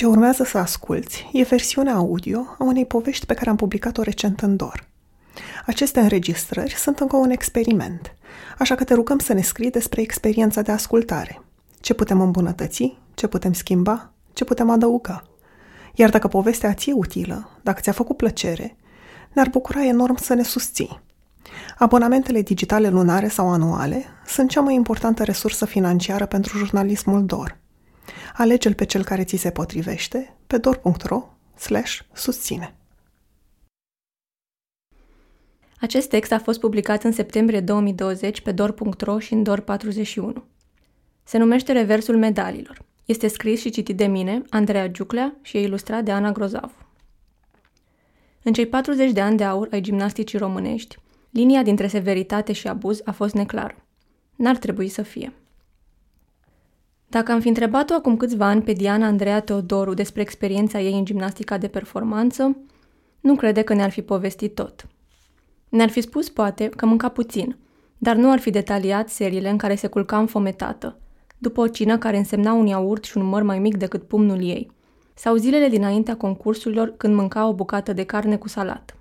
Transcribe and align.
Ce 0.00 0.06
urmează 0.06 0.44
să 0.44 0.58
asculți 0.58 1.28
e 1.32 1.42
versiunea 1.42 1.94
audio 1.94 2.56
a 2.58 2.64
unei 2.64 2.86
povești 2.86 3.26
pe 3.26 3.34
care 3.34 3.50
am 3.50 3.56
publicat-o 3.56 4.02
recent 4.02 4.40
în 4.40 4.56
DOR. 4.56 4.88
Aceste 5.66 6.00
înregistrări 6.00 6.74
sunt 6.74 6.98
încă 6.98 7.16
un 7.16 7.30
experiment, 7.30 8.14
așa 8.58 8.74
că 8.74 8.84
te 8.84 8.94
rugăm 8.94 9.18
să 9.18 9.32
ne 9.32 9.42
scrii 9.42 9.70
despre 9.70 10.00
experiența 10.00 10.62
de 10.62 10.72
ascultare. 10.72 11.42
Ce 11.80 11.94
putem 11.94 12.20
îmbunătăți, 12.20 12.98
ce 13.14 13.26
putem 13.26 13.52
schimba, 13.52 14.12
ce 14.32 14.44
putem 14.44 14.70
adăuga. 14.70 15.22
Iar 15.94 16.10
dacă 16.10 16.28
povestea 16.28 16.74
ți 16.74 16.90
e 16.90 16.92
utilă, 16.92 17.50
dacă 17.62 17.80
ți-a 17.80 17.92
făcut 17.92 18.16
plăcere, 18.16 18.76
ne-ar 19.32 19.48
bucura 19.48 19.84
enorm 19.86 20.16
să 20.16 20.34
ne 20.34 20.42
susții. 20.42 21.00
Abonamentele 21.78 22.42
digitale 22.42 22.88
lunare 22.88 23.28
sau 23.28 23.48
anuale 23.48 24.04
sunt 24.26 24.50
cea 24.50 24.60
mai 24.60 24.74
importantă 24.74 25.24
resursă 25.24 25.64
financiară 25.64 26.26
pentru 26.26 26.58
jurnalismul 26.58 27.24
DOR. 27.24 27.59
Alege-l 28.34 28.74
pe 28.74 28.84
cel 28.84 29.04
care 29.04 29.24
ți 29.24 29.36
se 29.36 29.50
potrivește 29.50 30.36
pe 30.46 30.58
dor.ro 30.58 31.28
susține. 32.12 32.74
Acest 35.80 36.08
text 36.08 36.32
a 36.32 36.38
fost 36.38 36.60
publicat 36.60 37.04
în 37.04 37.12
septembrie 37.12 37.60
2020 37.60 38.40
pe 38.40 38.52
dor.ro 38.52 39.18
și 39.18 39.32
în 39.32 39.44
dor41. 39.48 40.42
Se 41.22 41.38
numește 41.38 41.72
Reversul 41.72 42.16
medalilor. 42.16 42.84
Este 43.04 43.28
scris 43.28 43.60
și 43.60 43.70
citit 43.70 43.96
de 43.96 44.06
mine, 44.06 44.42
Andreea 44.50 44.88
Giuclea, 44.88 45.38
și 45.42 45.56
e 45.56 45.60
ilustrat 45.60 46.04
de 46.04 46.10
Ana 46.10 46.32
Grozavu. 46.32 46.86
În 48.42 48.52
cei 48.52 48.66
40 48.66 49.12
de 49.12 49.20
ani 49.20 49.36
de 49.36 49.44
aur 49.44 49.68
ai 49.70 49.80
gimnasticii 49.80 50.38
românești, 50.38 50.96
linia 51.30 51.62
dintre 51.62 51.86
severitate 51.86 52.52
și 52.52 52.68
abuz 52.68 53.00
a 53.04 53.12
fost 53.12 53.34
neclară. 53.34 53.84
N-ar 54.36 54.56
trebui 54.56 54.88
să 54.88 55.02
fie. 55.02 55.32
Dacă 57.10 57.32
am 57.32 57.40
fi 57.40 57.48
întrebat-o 57.48 57.94
acum 57.94 58.16
câțiva 58.16 58.46
ani 58.46 58.62
pe 58.62 58.72
Diana 58.72 59.06
Andreea 59.06 59.40
Teodoru 59.40 59.94
despre 59.94 60.20
experiența 60.20 60.80
ei 60.80 60.92
în 60.92 61.04
gimnastica 61.04 61.58
de 61.58 61.68
performanță, 61.68 62.56
nu 63.20 63.34
crede 63.34 63.62
că 63.62 63.74
ne-ar 63.74 63.90
fi 63.90 64.02
povestit 64.02 64.54
tot. 64.54 64.86
Ne-ar 65.68 65.88
fi 65.88 66.00
spus, 66.00 66.28
poate, 66.28 66.68
că 66.68 66.86
mânca 66.86 67.08
puțin, 67.08 67.56
dar 67.98 68.16
nu 68.16 68.30
ar 68.30 68.38
fi 68.38 68.50
detaliat 68.50 69.08
seriile 69.08 69.48
în 69.48 69.56
care 69.56 69.74
se 69.74 69.86
culca 69.86 70.18
înfometată, 70.18 70.98
după 71.38 71.60
o 71.60 71.68
cină 71.68 71.98
care 71.98 72.16
însemna 72.16 72.52
un 72.52 72.66
iaurt 72.66 73.04
și 73.04 73.16
un 73.16 73.24
măr 73.24 73.42
mai 73.42 73.58
mic 73.58 73.76
decât 73.76 74.02
pumnul 74.02 74.42
ei, 74.42 74.70
sau 75.14 75.36
zilele 75.36 75.68
dinaintea 75.68 76.16
concursurilor 76.16 76.94
când 76.96 77.14
mânca 77.14 77.46
o 77.48 77.54
bucată 77.54 77.92
de 77.92 78.04
carne 78.04 78.36
cu 78.36 78.48
salat. 78.48 78.96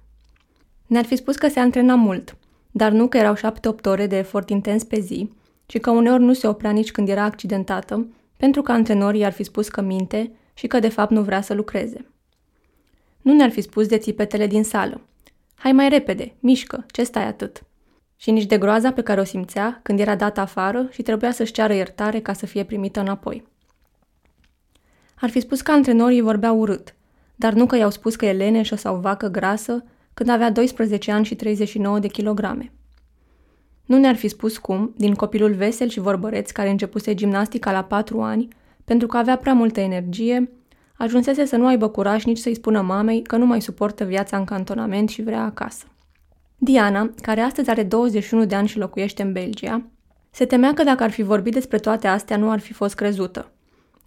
Ne-ar 0.88 1.06
fi 1.06 1.16
spus 1.16 1.36
că 1.36 1.48
se 1.48 1.60
antrena 1.60 1.96
mult, 1.96 2.38
dar 2.72 2.92
nu 2.92 3.08
că 3.08 3.18
erau 3.18 3.36
șapte-opt 3.36 3.86
ore 3.86 4.08
de 4.08 4.18
efort 4.18 4.50
intens 4.50 4.84
pe 4.84 5.00
zi, 5.00 5.30
ci 5.70 5.80
că 5.80 5.89
uneori 5.89 6.23
nu 6.23 6.34
se 6.34 6.48
oprea 6.48 6.72
nici 6.72 6.92
când 6.92 7.09
era 7.09 7.23
accidentată, 7.23 8.08
pentru 8.38 8.62
că 8.62 8.72
antrenorii 8.72 9.25
ar 9.25 9.31
fi 9.31 9.44
spus 9.44 9.67
că 9.67 9.81
minte 9.81 10.31
și 10.53 10.67
că 10.67 10.80
de 10.80 10.89
fapt 10.89 11.11
nu 11.11 11.22
vrea 11.22 11.42
să 11.42 11.53
lucreze. 11.53 12.06
Nu 13.22 13.34
ne-ar 13.34 13.50
fi 13.50 13.61
spus 13.61 13.88
de 13.88 13.98
țipetele 13.98 14.48
din 14.48 14.64
sală. 14.64 15.02
Hai 15.56 15.72
mai 15.72 15.89
repede, 15.89 16.34
mișcă, 16.39 16.86
ce 16.92 17.03
stai 17.03 17.28
atât? 17.28 17.64
Și 18.16 18.31
nici 18.31 18.45
de 18.45 18.58
groaza 18.58 18.92
pe 18.92 19.02
care 19.02 19.20
o 19.20 19.23
simțea 19.23 19.80
când 19.84 20.00
era 20.00 20.16
dată 20.16 20.39
afară 20.39 20.88
și 20.92 21.02
trebuia 21.02 21.31
să-și 21.31 21.52
ceară 21.52 21.73
iertare 21.73 22.20
ca 22.20 22.33
să 22.33 22.45
fie 22.45 22.64
primită 22.64 23.00
înapoi. 23.00 23.48
Ar 25.20 25.30
fi 25.30 25.39
spus 25.39 25.61
că 25.61 25.72
antrenorii 25.72 26.22
vorbeau 26.22 26.59
urât, 26.59 26.95
dar 27.36 27.54
nu 27.54 27.66
că 27.66 27.76
i-au 27.76 27.89
spus 27.89 28.16
că 28.16 28.26
e 28.26 28.33
leneșă 28.33 28.76
sau 28.76 28.95
vacă 28.95 29.28
grasă 29.28 29.83
când 30.14 30.30
avea 30.30 30.52
12 30.52 31.11
ani 31.11 31.26
și 31.26 31.36
39 31.36 32.00
de 32.00 32.08
kilograme. 32.08 32.72
Nu 33.90 33.98
ne-ar 33.98 34.16
fi 34.16 34.28
spus 34.28 34.58
cum, 34.58 34.94
din 34.98 35.14
copilul 35.14 35.54
vesel 35.54 35.88
și 35.88 36.00
vorbăreț 36.00 36.52
care 36.52 36.70
începuse 36.70 37.14
gimnastica 37.14 37.72
la 37.72 37.84
patru 37.84 38.22
ani, 38.22 38.48
pentru 38.86 39.08
că 39.08 39.18
avea 39.18 39.38
prea 39.38 39.54
multă 39.54 39.80
energie, 39.80 40.52
ajunsese 40.98 41.45
să 41.45 41.56
nu 41.56 41.66
aibă 41.66 41.88
curaj 41.88 42.23
nici 42.23 42.38
să-i 42.38 42.56
spună 42.56 42.82
mamei 42.82 43.22
că 43.22 43.38
nu 43.38 43.45
mai 43.45 43.62
suportă 43.62 44.04
viața 44.04 44.38
în 44.38 44.44
cantonament 44.44 45.10
și 45.10 45.22
vrea 45.22 45.44
acasă. 45.44 45.86
Diana, 46.58 47.12
care 47.22 47.42
astăzi 47.42 47.70
are 47.70 47.84
21 47.84 48.45
de 48.45 48.56
ani 48.56 48.67
și 48.67 48.78
locuiește 48.78 49.22
în 49.22 49.32
Belgia, 49.32 49.86
se 50.30 50.45
temea 50.45 50.73
că 50.73 50.83
dacă 50.83 51.04
ar 51.04 51.11
fi 51.11 51.21
vorbit 51.21 51.54
despre 51.54 51.77
toate 51.77 52.08
astea 52.08 52.38
nu 52.38 52.52
ar 52.52 52.60
fi 52.60 52.73
fost 52.73 52.95
crezută. 52.95 53.52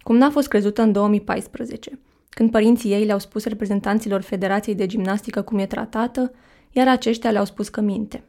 Cum 0.03 0.15
n-a 0.15 0.29
fost 0.29 0.47
crezută 0.47 0.81
în 0.81 0.91
2014, 0.91 1.99
când 2.29 2.51
părinții 2.51 2.91
ei 2.91 3.05
le-au 3.05 3.19
spus 3.19 3.45
reprezentanților 3.45 4.21
Federației 4.21 4.75
de 4.75 4.85
Gimnastică 4.85 5.41
cum 5.41 5.57
e 5.57 5.65
tratată, 5.65 6.31
iar 6.71 6.87
aceștia 6.87 7.31
le-au 7.31 7.45
spus 7.45 7.69
că 7.69 7.81
minte. 7.81 8.23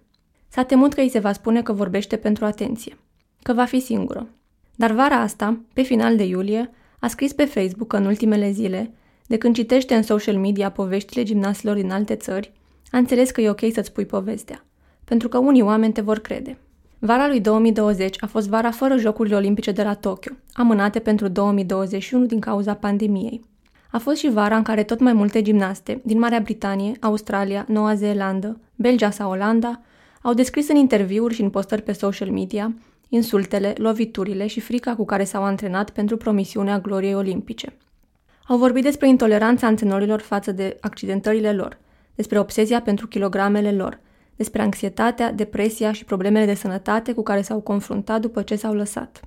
S-a 0.54 0.62
temut 0.62 0.94
că 0.94 1.00
îi 1.00 1.08
se 1.08 1.18
va 1.18 1.32
spune 1.32 1.62
că 1.62 1.72
vorbește 1.72 2.16
pentru 2.16 2.44
atenție, 2.44 2.98
că 3.42 3.52
va 3.52 3.64
fi 3.64 3.80
singură. 3.80 4.26
Dar 4.74 4.90
vara 4.90 5.20
asta, 5.20 5.60
pe 5.72 5.82
final 5.82 6.16
de 6.16 6.24
iulie, 6.24 6.70
a 6.98 7.06
scris 7.08 7.32
pe 7.32 7.44
Facebook 7.44 7.92
în 7.92 8.04
ultimele 8.04 8.50
zile, 8.50 8.90
de 9.26 9.36
când 9.36 9.54
citește 9.54 9.94
în 9.94 10.02
social 10.02 10.36
media 10.36 10.70
poveștile 10.70 11.22
gimnasilor 11.22 11.76
din 11.76 11.90
alte 11.90 12.14
țări, 12.14 12.52
a 12.90 12.98
înțeles 12.98 13.30
că 13.30 13.40
e 13.40 13.50
ok 13.50 13.60
să-ți 13.72 13.88
spui 13.88 14.04
povestea, 14.04 14.64
pentru 15.04 15.28
că 15.28 15.38
unii 15.38 15.62
oameni 15.62 15.92
te 15.92 16.00
vor 16.00 16.18
crede. 16.18 16.58
Vara 16.98 17.26
lui 17.26 17.40
2020 17.40 18.16
a 18.20 18.26
fost 18.26 18.48
vara 18.48 18.70
fără 18.70 18.96
Jocurile 18.96 19.36
Olimpice 19.36 19.72
de 19.72 19.82
la 19.82 19.94
Tokyo, 19.94 20.32
amânate 20.52 20.98
pentru 20.98 21.28
2021 21.28 22.26
din 22.26 22.40
cauza 22.40 22.74
pandemiei. 22.74 23.40
A 23.90 23.98
fost 23.98 24.16
și 24.16 24.30
vara 24.30 24.56
în 24.56 24.62
care 24.62 24.82
tot 24.82 25.00
mai 25.00 25.12
multe 25.12 25.42
gimnaste 25.42 26.00
din 26.04 26.18
Marea 26.18 26.40
Britanie, 26.40 26.92
Australia, 27.00 27.64
Noua 27.68 27.94
Zeelandă, 27.94 28.60
Belgia 28.76 29.10
sau 29.10 29.30
Olanda 29.30 29.80
au 30.26 30.34
descris 30.34 30.68
în 30.68 30.76
interviuri 30.76 31.34
și 31.34 31.42
în 31.42 31.50
postări 31.50 31.82
pe 31.82 31.92
social 31.92 32.30
media 32.30 32.74
insultele, 33.08 33.72
loviturile 33.76 34.46
și 34.46 34.60
frica 34.60 34.94
cu 34.94 35.04
care 35.04 35.24
s-au 35.24 35.42
antrenat 35.42 35.90
pentru 35.90 36.16
promisiunea 36.16 36.78
gloriei 36.78 37.14
olimpice. 37.14 37.76
Au 38.46 38.56
vorbit 38.56 38.82
despre 38.82 39.08
intoleranța 39.08 39.66
antrenorilor 39.66 40.20
față 40.20 40.52
de 40.52 40.76
accidentările 40.80 41.52
lor, 41.52 41.78
despre 42.14 42.38
obsesia 42.38 42.80
pentru 42.80 43.06
kilogramele 43.06 43.72
lor, 43.72 44.00
despre 44.36 44.62
anxietatea, 44.62 45.32
depresia 45.32 45.92
și 45.92 46.04
problemele 46.04 46.44
de 46.44 46.54
sănătate 46.54 47.12
cu 47.12 47.22
care 47.22 47.42
s-au 47.42 47.60
confruntat 47.60 48.20
după 48.20 48.42
ce 48.42 48.56
s-au 48.56 48.74
lăsat. 48.74 49.20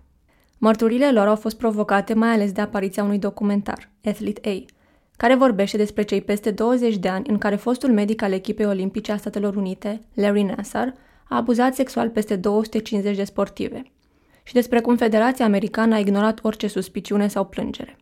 Mărturile 0.58 1.12
lor 1.12 1.28
au 1.28 1.36
fost 1.36 1.58
provocate 1.58 2.14
mai 2.14 2.30
ales 2.30 2.52
de 2.52 2.62
apariția 2.62 3.04
unui 3.04 3.20
documentar, 3.20 3.90
Athlete 4.04 4.50
A, 4.50 4.77
care 5.18 5.36
vorbește 5.36 5.78
despre 5.78 6.04
cei 6.04 6.22
peste 6.22 6.52
20 6.52 6.98
de 6.98 7.08
ani 7.08 7.30
în 7.30 7.38
care 7.38 7.56
fostul 7.56 7.92
medic 7.92 8.22
al 8.22 8.32
echipei 8.32 8.66
olimpice 8.66 9.12
a 9.12 9.18
Statelor 9.18 9.56
Unite, 9.56 10.02
Larry 10.14 10.42
Nassar, 10.42 10.94
a 11.30 11.36
abuzat 11.36 11.76
sexual 11.76 12.10
peste 12.10 12.36
250 12.36 13.16
de 13.16 13.24
sportive 13.24 13.84
și 14.44 14.54
despre 14.54 14.82
cum 14.82 14.98
Federația 14.98 15.46
Americană 15.46 15.96
a 15.96 16.00
ignorat 16.00 16.40
orice 16.42 16.68
suspiciune 16.68 17.28
sau 17.28 17.46
plângere. 17.46 17.98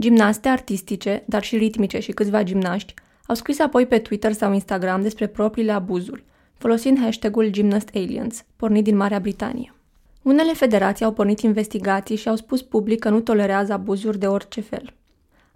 Gimnaste 0.00 0.48
artistice, 0.48 1.22
dar 1.26 1.42
și 1.42 1.56
ritmice 1.56 1.98
și 1.98 2.12
câțiva 2.12 2.42
gimnaști 2.42 2.94
au 3.26 3.34
scris 3.34 3.58
apoi 3.58 3.86
pe 3.86 3.98
Twitter 3.98 4.32
sau 4.32 4.52
Instagram 4.52 5.02
despre 5.02 5.26
propriile 5.26 5.72
abuzuri, 5.72 6.24
folosind 6.54 7.00
hashtagul 7.00 7.48
GymnastAliens, 7.48 8.44
pornit 8.56 8.84
din 8.84 8.96
Marea 8.96 9.18
Britanie. 9.18 9.74
Unele 10.22 10.52
federații 10.52 11.04
au 11.04 11.12
pornit 11.12 11.40
investigații 11.40 12.16
și 12.16 12.28
au 12.28 12.36
spus 12.36 12.62
public 12.62 12.98
că 12.98 13.08
nu 13.08 13.20
tolerează 13.20 13.72
abuzuri 13.72 14.18
de 14.18 14.26
orice 14.26 14.60
fel. 14.60 14.95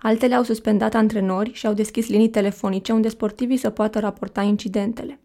Altele 0.03 0.35
au 0.35 0.43
suspendat 0.43 0.95
antrenori 0.95 1.53
și 1.53 1.67
au 1.67 1.73
deschis 1.73 2.09
linii 2.09 2.29
telefonice 2.29 2.93
unde 2.93 3.09
sportivii 3.09 3.57
să 3.57 3.71
poată 3.71 3.99
raporta 3.99 4.43
incidentele. 4.43 5.21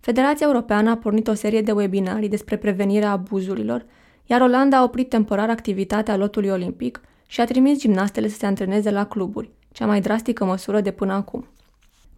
Federația 0.00 0.46
Europeană 0.46 0.90
a 0.90 0.96
pornit 0.96 1.28
o 1.28 1.34
serie 1.34 1.62
de 1.62 1.72
webinarii 1.72 2.28
despre 2.28 2.56
prevenirea 2.56 3.10
abuzurilor, 3.10 3.84
iar 4.26 4.40
Olanda 4.40 4.76
a 4.76 4.82
oprit 4.82 5.08
temporar 5.08 5.50
activitatea 5.50 6.16
lotului 6.16 6.48
olimpic 6.48 7.00
și 7.26 7.40
a 7.40 7.44
trimis 7.44 7.78
gimnastele 7.78 8.28
să 8.28 8.36
se 8.36 8.46
antreneze 8.46 8.90
la 8.90 9.06
cluburi, 9.06 9.50
cea 9.72 9.86
mai 9.86 10.00
drastică 10.00 10.44
măsură 10.44 10.80
de 10.80 10.90
până 10.90 11.12
acum. 11.12 11.46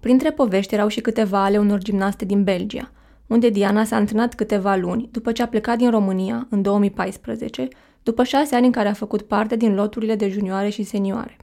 Printre 0.01 0.31
povești 0.31 0.75
erau 0.75 0.89
și 0.89 1.01
câteva 1.01 1.45
ale 1.45 1.59
unor 1.59 1.79
gimnaste 1.79 2.25
din 2.25 2.45
Belgia, 2.45 2.91
unde 3.27 3.49
Diana 3.49 3.85
s-a 3.85 3.97
antrenat 3.97 4.35
câteva 4.35 4.77
luni 4.77 5.09
după 5.13 5.33
ce 5.33 5.43
a 5.43 5.49
plecat 5.49 5.79
din 5.79 5.91
România 5.91 6.47
în 6.51 6.63
2014, 6.63 7.69
după 8.03 8.25
șase 8.25 8.55
ani 8.55 8.67
în 8.67 8.73
care 8.73 8.89
a 8.89 8.93
făcut 8.93 9.23
parte 9.23 9.57
din 9.57 9.75
loturile 9.75 10.15
de 10.15 10.29
junioare 10.29 10.69
și 10.69 10.83
senioare. 10.83 11.37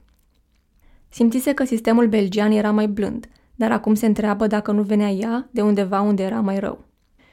Simțise 1.10 1.52
că 1.52 1.64
sistemul 1.64 2.08
belgian 2.08 2.50
era 2.50 2.70
mai 2.70 2.88
blând, 2.88 3.28
dar 3.54 3.72
acum 3.72 3.94
se 3.94 4.06
întreabă 4.06 4.46
dacă 4.46 4.72
nu 4.72 4.82
venea 4.82 5.10
ea 5.10 5.48
de 5.50 5.62
undeva 5.62 6.00
unde 6.00 6.22
era 6.22 6.40
mai 6.40 6.58
rău. 6.58 6.84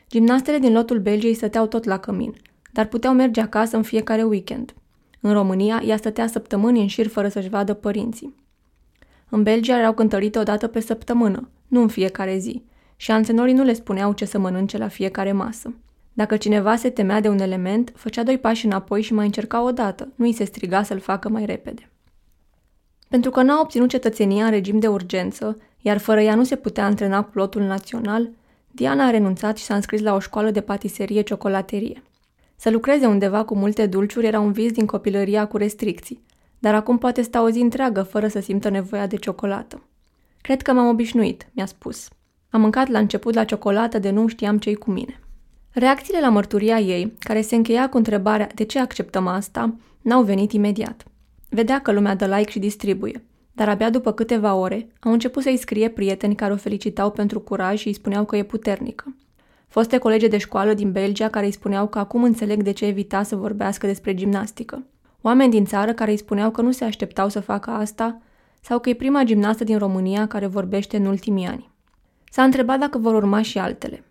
Gimnastele 0.09 0.57
din 0.57 0.73
lotul 0.73 0.99
Belgiei 0.99 1.33
stăteau 1.33 1.67
tot 1.67 1.83
la 1.83 1.97
cămin, 1.97 2.33
dar 2.71 2.85
puteau 2.85 3.13
merge 3.13 3.41
acasă 3.41 3.75
în 3.75 3.83
fiecare 3.83 4.23
weekend. 4.23 4.73
În 5.21 5.33
România, 5.33 5.81
ea 5.85 5.97
stătea 5.97 6.27
săptămâni 6.27 6.81
în 6.81 6.87
șir 6.87 7.07
fără 7.07 7.27
să-și 7.27 7.49
vadă 7.49 7.73
părinții. 7.73 8.35
În 9.29 9.43
Belgia 9.43 9.77
erau 9.77 9.93
cântărite 9.93 10.39
o 10.39 10.43
dată 10.43 10.67
pe 10.67 10.79
săptămână, 10.79 11.49
nu 11.67 11.81
în 11.81 11.87
fiecare 11.87 12.37
zi, 12.37 12.63
și 12.95 13.11
antrenorii 13.11 13.53
nu 13.53 13.63
le 13.63 13.73
spuneau 13.73 14.13
ce 14.13 14.25
să 14.25 14.39
mănânce 14.39 14.77
la 14.77 14.87
fiecare 14.87 15.31
masă. 15.31 15.73
Dacă 16.13 16.37
cineva 16.37 16.75
se 16.75 16.89
temea 16.89 17.19
de 17.19 17.29
un 17.29 17.39
element, 17.39 17.91
făcea 17.95 18.23
doi 18.23 18.37
pași 18.37 18.65
înapoi 18.65 19.01
și 19.01 19.13
mai 19.13 19.25
încerca 19.25 19.63
o 19.63 19.71
dată, 19.71 20.11
nu 20.15 20.25
îi 20.25 20.33
se 20.33 20.43
striga 20.43 20.83
să-l 20.83 20.99
facă 20.99 21.29
mai 21.29 21.45
repede. 21.45 21.89
Pentru 23.07 23.31
că 23.31 23.41
n-a 23.41 23.59
obținut 23.59 23.89
cetățenia 23.89 24.45
în 24.45 24.51
regim 24.51 24.79
de 24.79 24.87
urgență, 24.87 25.57
iar 25.81 25.97
fără 25.97 26.21
ea 26.21 26.35
nu 26.35 26.43
se 26.43 26.55
putea 26.55 26.85
antrena 26.85 27.23
cu 27.23 27.31
lotul 27.33 27.61
național, 27.61 28.29
Diana 28.71 29.05
a 29.05 29.09
renunțat 29.09 29.57
și 29.57 29.63
s-a 29.63 29.75
înscris 29.75 30.01
la 30.01 30.13
o 30.13 30.19
școală 30.19 30.51
de 30.51 30.61
patiserie-ciocolaterie. 30.61 32.03
Să 32.55 32.69
lucreze 32.69 33.05
undeva 33.05 33.43
cu 33.43 33.55
multe 33.55 33.85
dulciuri 33.85 34.25
era 34.25 34.39
un 34.39 34.51
vis 34.51 34.71
din 34.71 34.85
copilăria 34.85 35.47
cu 35.47 35.57
restricții, 35.57 36.23
dar 36.59 36.75
acum 36.75 36.97
poate 36.97 37.21
sta 37.21 37.43
o 37.43 37.49
zi 37.49 37.59
întreagă 37.59 38.03
fără 38.03 38.27
să 38.27 38.39
simtă 38.39 38.69
nevoia 38.69 39.07
de 39.07 39.15
ciocolată. 39.15 39.81
Cred 40.41 40.61
că 40.61 40.73
m-am 40.73 40.87
obișnuit, 40.87 41.47
mi-a 41.51 41.65
spus. 41.65 42.07
Am 42.49 42.61
mâncat 42.61 42.87
la 42.87 42.99
început 42.99 43.33
la 43.33 43.43
ciocolată 43.43 43.99
de 43.99 44.09
nu 44.09 44.27
știam 44.27 44.57
ce 44.57 44.73
cu 44.73 44.91
mine. 44.91 45.19
Reacțiile 45.71 46.19
la 46.19 46.29
mărturia 46.29 46.79
ei, 46.79 47.13
care 47.19 47.41
se 47.41 47.55
încheia 47.55 47.89
cu 47.89 47.97
întrebarea 47.97 48.49
de 48.55 48.63
ce 48.63 48.79
acceptăm 48.79 49.27
asta, 49.27 49.75
n-au 50.01 50.23
venit 50.23 50.51
imediat. 50.51 51.03
Vedea 51.49 51.81
că 51.81 51.91
lumea 51.91 52.15
dă 52.15 52.25
like 52.25 52.51
și 52.51 52.59
distribuie, 52.59 53.23
dar 53.51 53.69
abia 53.69 53.89
după 53.89 54.11
câteva 54.11 54.55
ore 54.55 54.87
au 54.99 55.11
început 55.11 55.43
să-i 55.43 55.57
scrie 55.57 55.89
prieteni 55.89 56.35
care 56.35 56.53
o 56.53 56.57
felicitau 56.57 57.11
pentru 57.11 57.39
curaj 57.39 57.79
și 57.79 57.87
îi 57.87 57.93
spuneau 57.93 58.25
că 58.25 58.35
e 58.35 58.43
puternică. 58.43 59.15
Foste 59.67 59.97
colege 59.97 60.27
de 60.27 60.37
școală 60.37 60.73
din 60.73 60.91
Belgia 60.91 61.29
care 61.29 61.45
îi 61.45 61.51
spuneau 61.51 61.87
că 61.87 61.99
acum 61.99 62.23
înțeleg 62.23 62.63
de 62.63 62.71
ce 62.71 62.85
evita 62.85 63.23
să 63.23 63.35
vorbească 63.35 63.85
despre 63.87 64.13
gimnastică. 64.13 64.85
Oameni 65.21 65.51
din 65.51 65.65
țară 65.65 65.93
care 65.93 66.11
îi 66.11 66.17
spuneau 66.17 66.51
că 66.51 66.61
nu 66.61 66.71
se 66.71 66.83
așteptau 66.83 67.29
să 67.29 67.39
facă 67.39 67.69
asta 67.69 68.21
sau 68.61 68.79
că 68.79 68.89
e 68.89 68.93
prima 68.93 69.23
gimnastă 69.23 69.63
din 69.63 69.77
România 69.77 70.27
care 70.27 70.47
vorbește 70.47 70.97
în 70.97 71.05
ultimii 71.05 71.45
ani. 71.45 71.69
S-a 72.31 72.43
întrebat 72.43 72.79
dacă 72.79 72.97
vor 72.97 73.13
urma 73.13 73.41
și 73.41 73.57
altele. 73.57 74.03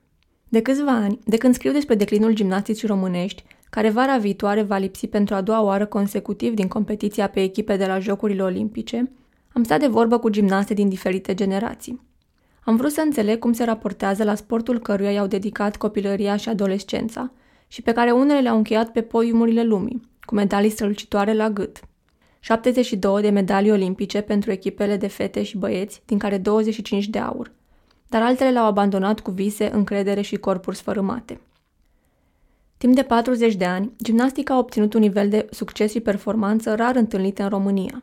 De 0.49 0.63
câțiva 0.63 0.93
ani, 0.93 1.19
de 1.25 1.37
când 1.37 1.55
scriu 1.55 1.73
despre 1.73 1.95
declinul 1.95 2.33
gimnasticii 2.33 2.89
românești, 2.89 3.45
care 3.77 3.91
vara 3.91 4.17
viitoare 4.17 4.63
va 4.63 4.77
lipsi 4.77 5.07
pentru 5.07 5.35
a 5.35 5.41
doua 5.41 5.63
oară 5.63 5.87
consecutiv 5.87 6.55
din 6.55 6.69
competiția 6.69 7.29
pe 7.29 7.43
echipe 7.43 7.77
de 7.77 7.87
la 7.87 7.99
Jocurile 7.99 8.43
Olimpice, 8.43 9.11
am 9.53 9.65
stat 9.65 9.81
de 9.81 9.87
vorbă 9.87 10.19
cu 10.19 10.29
gimnaste 10.29 10.75
din 10.75 10.89
diferite 10.89 11.35
generații. 11.35 12.01
Am 12.65 12.77
vrut 12.77 12.93
să 12.93 13.01
înțeleg 13.01 13.39
cum 13.39 13.53
se 13.53 13.65
raportează 13.65 14.25
la 14.25 14.35
sportul 14.35 14.79
căruia 14.79 15.11
i-au 15.11 15.27
dedicat 15.27 15.77
copilăria 15.77 16.37
și 16.37 16.49
adolescența 16.49 17.33
și 17.69 17.83
pe 17.83 17.93
care 17.93 18.11
unele 18.11 18.41
le-au 18.41 18.57
încheiat 18.57 18.93
pe 18.93 19.01
podiumurile 19.01 19.63
lumii, 19.63 20.01
cu 20.25 20.35
medalii 20.35 20.71
strălucitoare 20.71 21.35
la 21.35 21.51
gât. 21.51 21.81
72 22.41 23.23
de 23.23 23.31
medalii 23.31 23.71
olimpice 23.71 24.21
pentru 24.21 24.51
echipele 24.51 24.97
de 24.97 25.07
fete 25.07 25.43
și 25.43 25.59
băieți, 25.59 26.03
din 26.07 26.19
care 26.19 26.39
25 26.39 27.09
de 27.09 27.19
aur, 27.19 27.53
dar 28.09 28.23
altele 28.23 28.53
l-au 28.53 28.67
abandonat 28.67 29.21
cu 29.21 29.31
vise, 29.31 29.71
încredere 29.73 30.21
și 30.21 30.37
corpuri 30.37 30.77
sfărâmate. 30.77 31.41
Timp 32.79 32.95
de 32.95 33.03
40 33.03 33.55
de 33.55 33.65
ani, 33.65 33.93
gimnastica 34.03 34.55
a 34.55 34.59
obținut 34.59 34.95
un 34.95 35.01
nivel 35.01 35.29
de 35.29 35.47
succes 35.51 35.91
și 35.91 36.01
performanță 36.01 36.75
rar 36.75 36.97
întâlnit 36.97 37.39
în 37.39 37.49
România. 37.49 38.03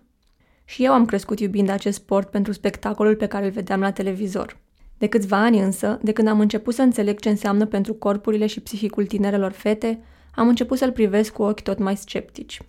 Și 0.66 0.84
eu 0.84 0.94
am 0.94 1.06
crescut 1.06 1.40
iubind 1.40 1.70
acest 1.70 1.98
sport 1.98 2.30
pentru 2.30 2.52
spectacolul 2.52 3.16
pe 3.16 3.28
care 3.28 3.46
îl 3.46 3.52
vedeam 3.52 3.80
la 3.80 3.92
televizor. 3.92 4.58
De 4.98 5.08
câțiva 5.08 5.38
ani 5.38 5.60
însă, 5.60 6.00
de 6.02 6.12
când 6.12 6.28
am 6.28 6.40
început 6.40 6.74
să 6.74 6.81
înțeleg 6.81 7.20
ce 7.20 7.30
înseamnă 7.30 7.66
pentru 7.66 7.94
corpurile 7.94 8.46
și 8.46 8.60
psihicul 8.60 9.06
tinerelor 9.06 9.52
fete, 9.52 10.00
am 10.36 10.48
început 10.48 10.78
să-l 10.78 10.92
privesc 10.92 11.34
cu 11.34 11.44
ochi 11.44 11.62
tot 11.62 11.80
mai 11.80 11.98
sceptici. 11.98 12.62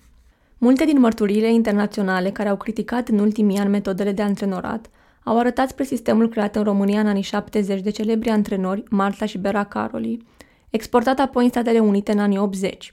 Multe 0.58 0.84
din 0.84 1.00
mărturiile 1.00 1.52
internaționale 1.52 2.30
care 2.30 2.48
au 2.48 2.56
criticat 2.56 3.08
în 3.08 3.18
ultimii 3.18 3.58
ani 3.58 3.70
metodele 3.70 4.12
de 4.12 4.22
antrenorat 4.22 4.90
au 5.24 5.38
arătat 5.38 5.68
spre 5.68 5.84
sistemul 5.84 6.28
creat 6.28 6.56
în 6.56 6.62
România 6.62 7.00
în 7.00 7.06
anii 7.06 7.22
70 7.22 7.80
de 7.80 7.90
celebri 7.90 8.28
antrenori 8.28 8.82
Marta 8.90 9.26
și 9.26 9.38
Bera 9.38 9.64
Caroli, 9.64 10.26
exportat 10.74 11.18
apoi 11.18 11.44
în 11.44 11.50
Statele 11.50 11.78
Unite 11.78 12.12
în 12.12 12.18
anii 12.18 12.38
80. 12.38 12.92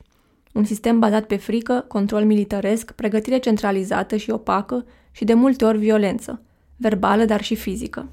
Un 0.53 0.63
sistem 0.63 0.99
bazat 0.99 1.25
pe 1.25 1.35
frică, 1.35 1.85
control 1.87 2.23
militaresc, 2.23 2.91
pregătire 2.91 3.37
centralizată 3.37 4.15
și 4.15 4.29
opacă 4.29 4.85
și 5.11 5.23
de 5.23 5.33
multe 5.33 5.65
ori 5.65 5.77
violență, 5.77 6.41
verbală, 6.75 7.25
dar 7.25 7.43
și 7.43 7.55
fizică. 7.55 8.09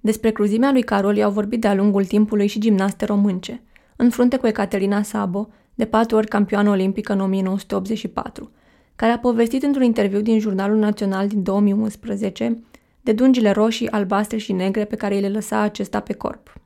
Despre 0.00 0.30
cruzimea 0.30 0.72
lui 0.72 0.82
Caroli 0.82 1.22
au 1.22 1.30
vorbit 1.30 1.60
de-a 1.60 1.74
lungul 1.74 2.04
timpului 2.04 2.46
și 2.46 2.60
gimnaste 2.60 3.04
românce, 3.04 3.62
în 3.96 4.10
frunte 4.10 4.36
cu 4.36 4.46
Ecaterina 4.46 5.02
Sabo, 5.02 5.48
de 5.74 5.84
patru 5.84 6.16
ori 6.16 6.28
campioană 6.28 6.70
olimpică 6.70 7.12
în 7.12 7.20
1984, 7.20 8.50
care 8.96 9.12
a 9.12 9.18
povestit 9.18 9.62
într-un 9.62 9.84
interviu 9.84 10.20
din 10.20 10.38
Jurnalul 10.38 10.78
Național 10.78 11.28
din 11.28 11.42
2011 11.42 12.62
de 13.00 13.12
dungile 13.12 13.50
roșii, 13.50 13.90
albastre 13.90 14.36
și 14.36 14.52
negre 14.52 14.84
pe 14.84 14.96
care 14.96 15.14
îi 15.14 15.20
le 15.20 15.28
lăsa 15.28 15.60
acesta 15.60 16.00
pe 16.00 16.12
corp. 16.12 16.59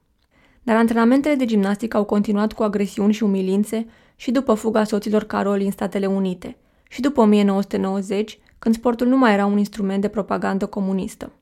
Dar 0.65 0.77
antrenamentele 0.77 1.35
de 1.35 1.45
gimnastică 1.45 1.97
au 1.97 2.05
continuat 2.05 2.53
cu 2.53 2.63
agresiuni 2.63 3.13
și 3.13 3.23
umilințe 3.23 3.87
și 4.17 4.31
după 4.31 4.55
fuga 4.55 4.85
soților 4.85 5.25
Caroli 5.25 5.65
în 5.65 5.71
Statele 5.71 6.07
Unite 6.07 6.57
și 6.89 7.01
după 7.01 7.21
1990, 7.21 8.39
când 8.59 8.75
sportul 8.75 9.07
nu 9.07 9.17
mai 9.17 9.33
era 9.33 9.47
un 9.47 9.59
instrument 9.59 10.01
de 10.01 10.09
propagandă 10.09 10.67
comunistă. 10.67 11.33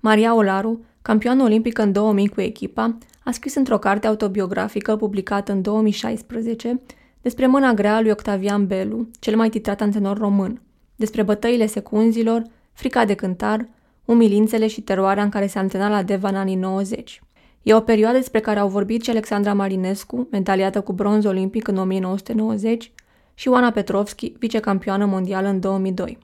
Maria 0.00 0.34
Olaru, 0.34 0.84
campioană 1.02 1.42
olimpică 1.42 1.82
în 1.82 1.92
2000 1.92 2.28
cu 2.28 2.40
echipa, 2.40 2.98
a 3.24 3.30
scris 3.30 3.54
într-o 3.54 3.78
carte 3.78 4.06
autobiografică 4.06 4.96
publicată 4.96 5.52
în 5.52 5.62
2016 5.62 6.80
despre 7.22 7.46
mâna 7.46 7.72
grea 7.72 8.00
lui 8.00 8.10
Octavian 8.10 8.66
Belu, 8.66 9.08
cel 9.18 9.36
mai 9.36 9.48
titrat 9.48 9.80
antrenor 9.80 10.18
român, 10.18 10.62
despre 10.96 11.22
bătăile 11.22 11.66
secunzilor, 11.66 12.42
frica 12.72 13.04
de 13.04 13.14
cântar, 13.14 13.68
umilințele 14.04 14.66
și 14.66 14.80
teroarea 14.80 15.22
în 15.22 15.28
care 15.28 15.46
se 15.46 15.58
antrena 15.58 15.88
la 15.88 16.02
Deva 16.02 16.28
în 16.28 16.36
anii 16.36 16.54
90. 16.54 17.22
E 17.62 17.74
o 17.74 17.80
perioadă 17.80 18.16
despre 18.16 18.40
care 18.40 18.58
au 18.58 18.68
vorbit 18.68 19.02
și 19.02 19.10
Alexandra 19.10 19.54
Marinescu, 19.54 20.28
medaliată 20.30 20.80
cu 20.80 20.92
bronz 20.92 21.24
olimpic 21.24 21.68
în 21.68 21.76
1990, 21.76 22.92
și 23.34 23.48
Oana 23.48 23.70
Petrovski, 23.70 24.32
vicecampioană 24.38 25.04
mondială 25.06 25.48
în 25.48 25.60
2002. 25.60 26.18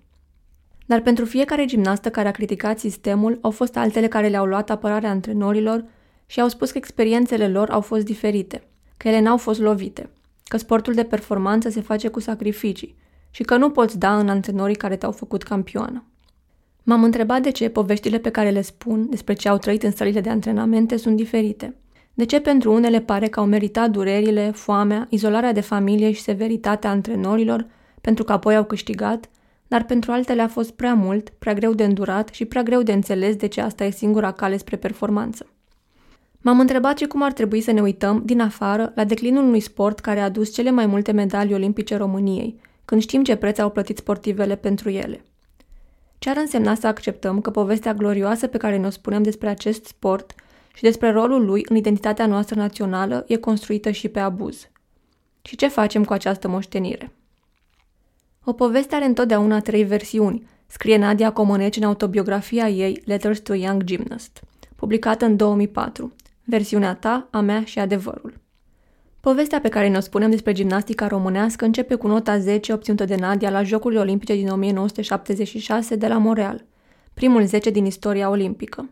Dar 0.87 1.01
pentru 1.01 1.25
fiecare 1.25 1.65
gimnastă 1.65 2.11
care 2.11 2.29
a 2.29 2.31
criticat 2.31 2.79
sistemul, 2.79 3.39
au 3.43 3.51
fost 3.51 3.77
altele 3.77 4.09
care 4.09 4.29
le-au 4.29 4.45
luat 4.45 4.71
apărarea 4.71 5.11
antrenorilor 5.11 5.85
și 6.27 6.41
au 6.41 6.49
spus 6.49 6.71
că 6.71 6.79
experiențele 6.79 7.49
lor 7.49 7.71
au 7.71 7.81
fost 7.81 8.05
diferite, 8.05 8.63
că 8.97 9.09
ele 9.09 9.21
n-au 9.21 9.37
fost 9.37 9.61
lovite, 9.61 10.11
că 10.45 10.57
sportul 10.57 10.95
de 10.95 11.05
performanță 11.05 11.69
se 11.69 11.81
face 11.81 12.09
cu 12.09 12.21
sacrificii 12.21 12.97
și 13.31 13.43
că 13.43 13.57
nu 13.57 13.71
poți 13.71 13.99
da 13.99 14.19
în 14.19 14.29
antrenorii 14.29 14.77
care 14.77 14.97
te-au 14.97 15.13
făcut 15.13 15.43
campioană. 15.43 16.05
M-am 16.89 17.05
întrebat 17.05 17.43
de 17.43 17.51
ce 17.51 17.69
poveștile 17.69 18.19
pe 18.19 18.31
care 18.31 18.51
le 18.51 18.61
spun 18.63 19.07
despre 19.11 19.35
ce 19.35 19.49
au 19.49 19.57
trăit 19.57 19.83
în 19.83 19.91
sălile 19.91 20.21
de 20.21 20.29
antrenamente 20.29 20.97
sunt 20.97 21.17
diferite. 21.17 21.75
De 22.15 22.25
ce 22.25 22.41
pentru 22.41 22.73
unele 22.73 23.01
pare 23.01 23.29
că 23.29 23.41
au 23.41 23.47
meritat 23.47 23.91
durerile, 23.91 24.51
foamea, 24.51 25.07
izolarea 25.11 25.53
de 25.53 25.61
familie 25.61 26.13
și 26.13 26.21
severitatea 26.21 26.91
antrenorilor, 26.91 27.67
pentru 28.01 28.25
că 28.25 28.33
apoi 28.33 28.57
au 28.57 28.65
câștigat, 28.65 29.29
dar 29.69 29.85
pentru 29.85 30.13
altele 30.13 30.43
a 30.43 30.49
fost 30.49 30.71
prea 30.71 30.95
mult, 30.95 31.29
prea 31.29 31.55
greu 31.55 31.73
de 31.73 31.85
îndurat 31.85 32.29
și 32.29 32.45
prea 32.45 32.63
greu 32.63 32.83
de 32.83 32.93
înțeles 32.93 33.37
de 33.37 33.47
ce 33.47 33.61
asta 33.61 33.85
e 33.85 33.91
singura 33.91 34.33
cale 34.33 34.57
spre 34.57 34.77
performanță. 34.77 35.47
M-am 36.41 36.61
întrebat 36.61 36.99
și 36.99 37.07
cum 37.07 37.23
ar 37.23 37.33
trebui 37.33 37.61
să 37.61 37.73
ne 37.73 37.81
uităm, 37.81 38.23
din 38.25 38.41
afară, 38.41 38.93
la 38.95 39.05
declinul 39.05 39.45
unui 39.45 39.61
sport 39.61 39.99
care 39.99 40.21
a 40.21 40.25
adus 40.25 40.55
cele 40.55 40.71
mai 40.71 40.87
multe 40.87 41.13
medalii 41.13 41.55
olimpice 41.55 41.97
României, 41.97 42.61
când 42.85 43.01
știm 43.01 43.23
ce 43.23 43.37
preț 43.37 43.59
au 43.59 43.71
plătit 43.71 43.97
sportivele 43.97 44.57
pentru 44.57 44.91
ele. 44.91 45.25
Ce 46.19 46.31
ar 46.31 46.37
însemna 46.37 46.75
să 46.75 46.87
acceptăm 46.87 47.41
că 47.41 47.51
povestea 47.51 47.95
glorioasă 47.95 48.47
pe 48.47 48.57
care 48.57 48.77
ne-o 48.77 48.91
spunem 48.91 49.23
despre 49.23 49.49
acest 49.49 49.85
sport 49.85 50.35
și 50.75 50.83
despre 50.83 51.11
rolul 51.11 51.45
lui 51.45 51.65
în 51.69 51.77
identitatea 51.77 52.27
noastră 52.27 52.61
națională 52.61 53.25
e 53.27 53.37
construită 53.37 53.91
și 53.91 54.09
pe 54.09 54.19
abuz? 54.19 54.69
Și 55.43 55.57
ce 55.57 55.69
facem 55.69 56.05
cu 56.05 56.13
această 56.13 56.49
moștenire? 56.49 57.13
O 58.45 58.53
poveste 58.53 58.95
are 58.95 59.05
întotdeauna 59.05 59.61
trei 59.61 59.85
versiuni, 59.85 60.47
scrie 60.67 60.97
Nadia 60.97 61.33
Comăneci 61.33 61.77
în 61.77 61.83
autobiografia 61.83 62.69
ei 62.69 63.03
Letters 63.05 63.41
to 63.41 63.53
a 63.53 63.57
Young 63.57 63.85
Gymnast, 63.85 64.41
publicată 64.77 65.25
în 65.25 65.37
2004, 65.37 66.13
versiunea 66.45 66.95
ta, 66.95 67.29
a 67.31 67.41
mea 67.41 67.65
și 67.65 67.79
adevărul. 67.79 68.46
Povestea 69.27 69.61
pe 69.61 69.69
care 69.69 69.89
ne-o 69.89 70.01
spunem 70.01 70.31
despre 70.31 70.53
gimnastica 70.53 71.07
românească 71.07 71.65
începe 71.65 71.95
cu 71.95 72.07
nota 72.07 72.39
10 72.39 72.73
obținută 72.73 73.05
de 73.05 73.15
Nadia 73.15 73.51
la 73.51 73.63
Jocurile 73.63 74.01
Olimpice 74.01 74.35
din 74.35 74.49
1976 74.49 75.97
de 75.97 76.07
la 76.07 76.19
Montreal, 76.19 76.65
primul 77.15 77.45
10 77.47 77.71
din 77.71 77.85
istoria 77.85 78.29
olimpică. 78.29 78.91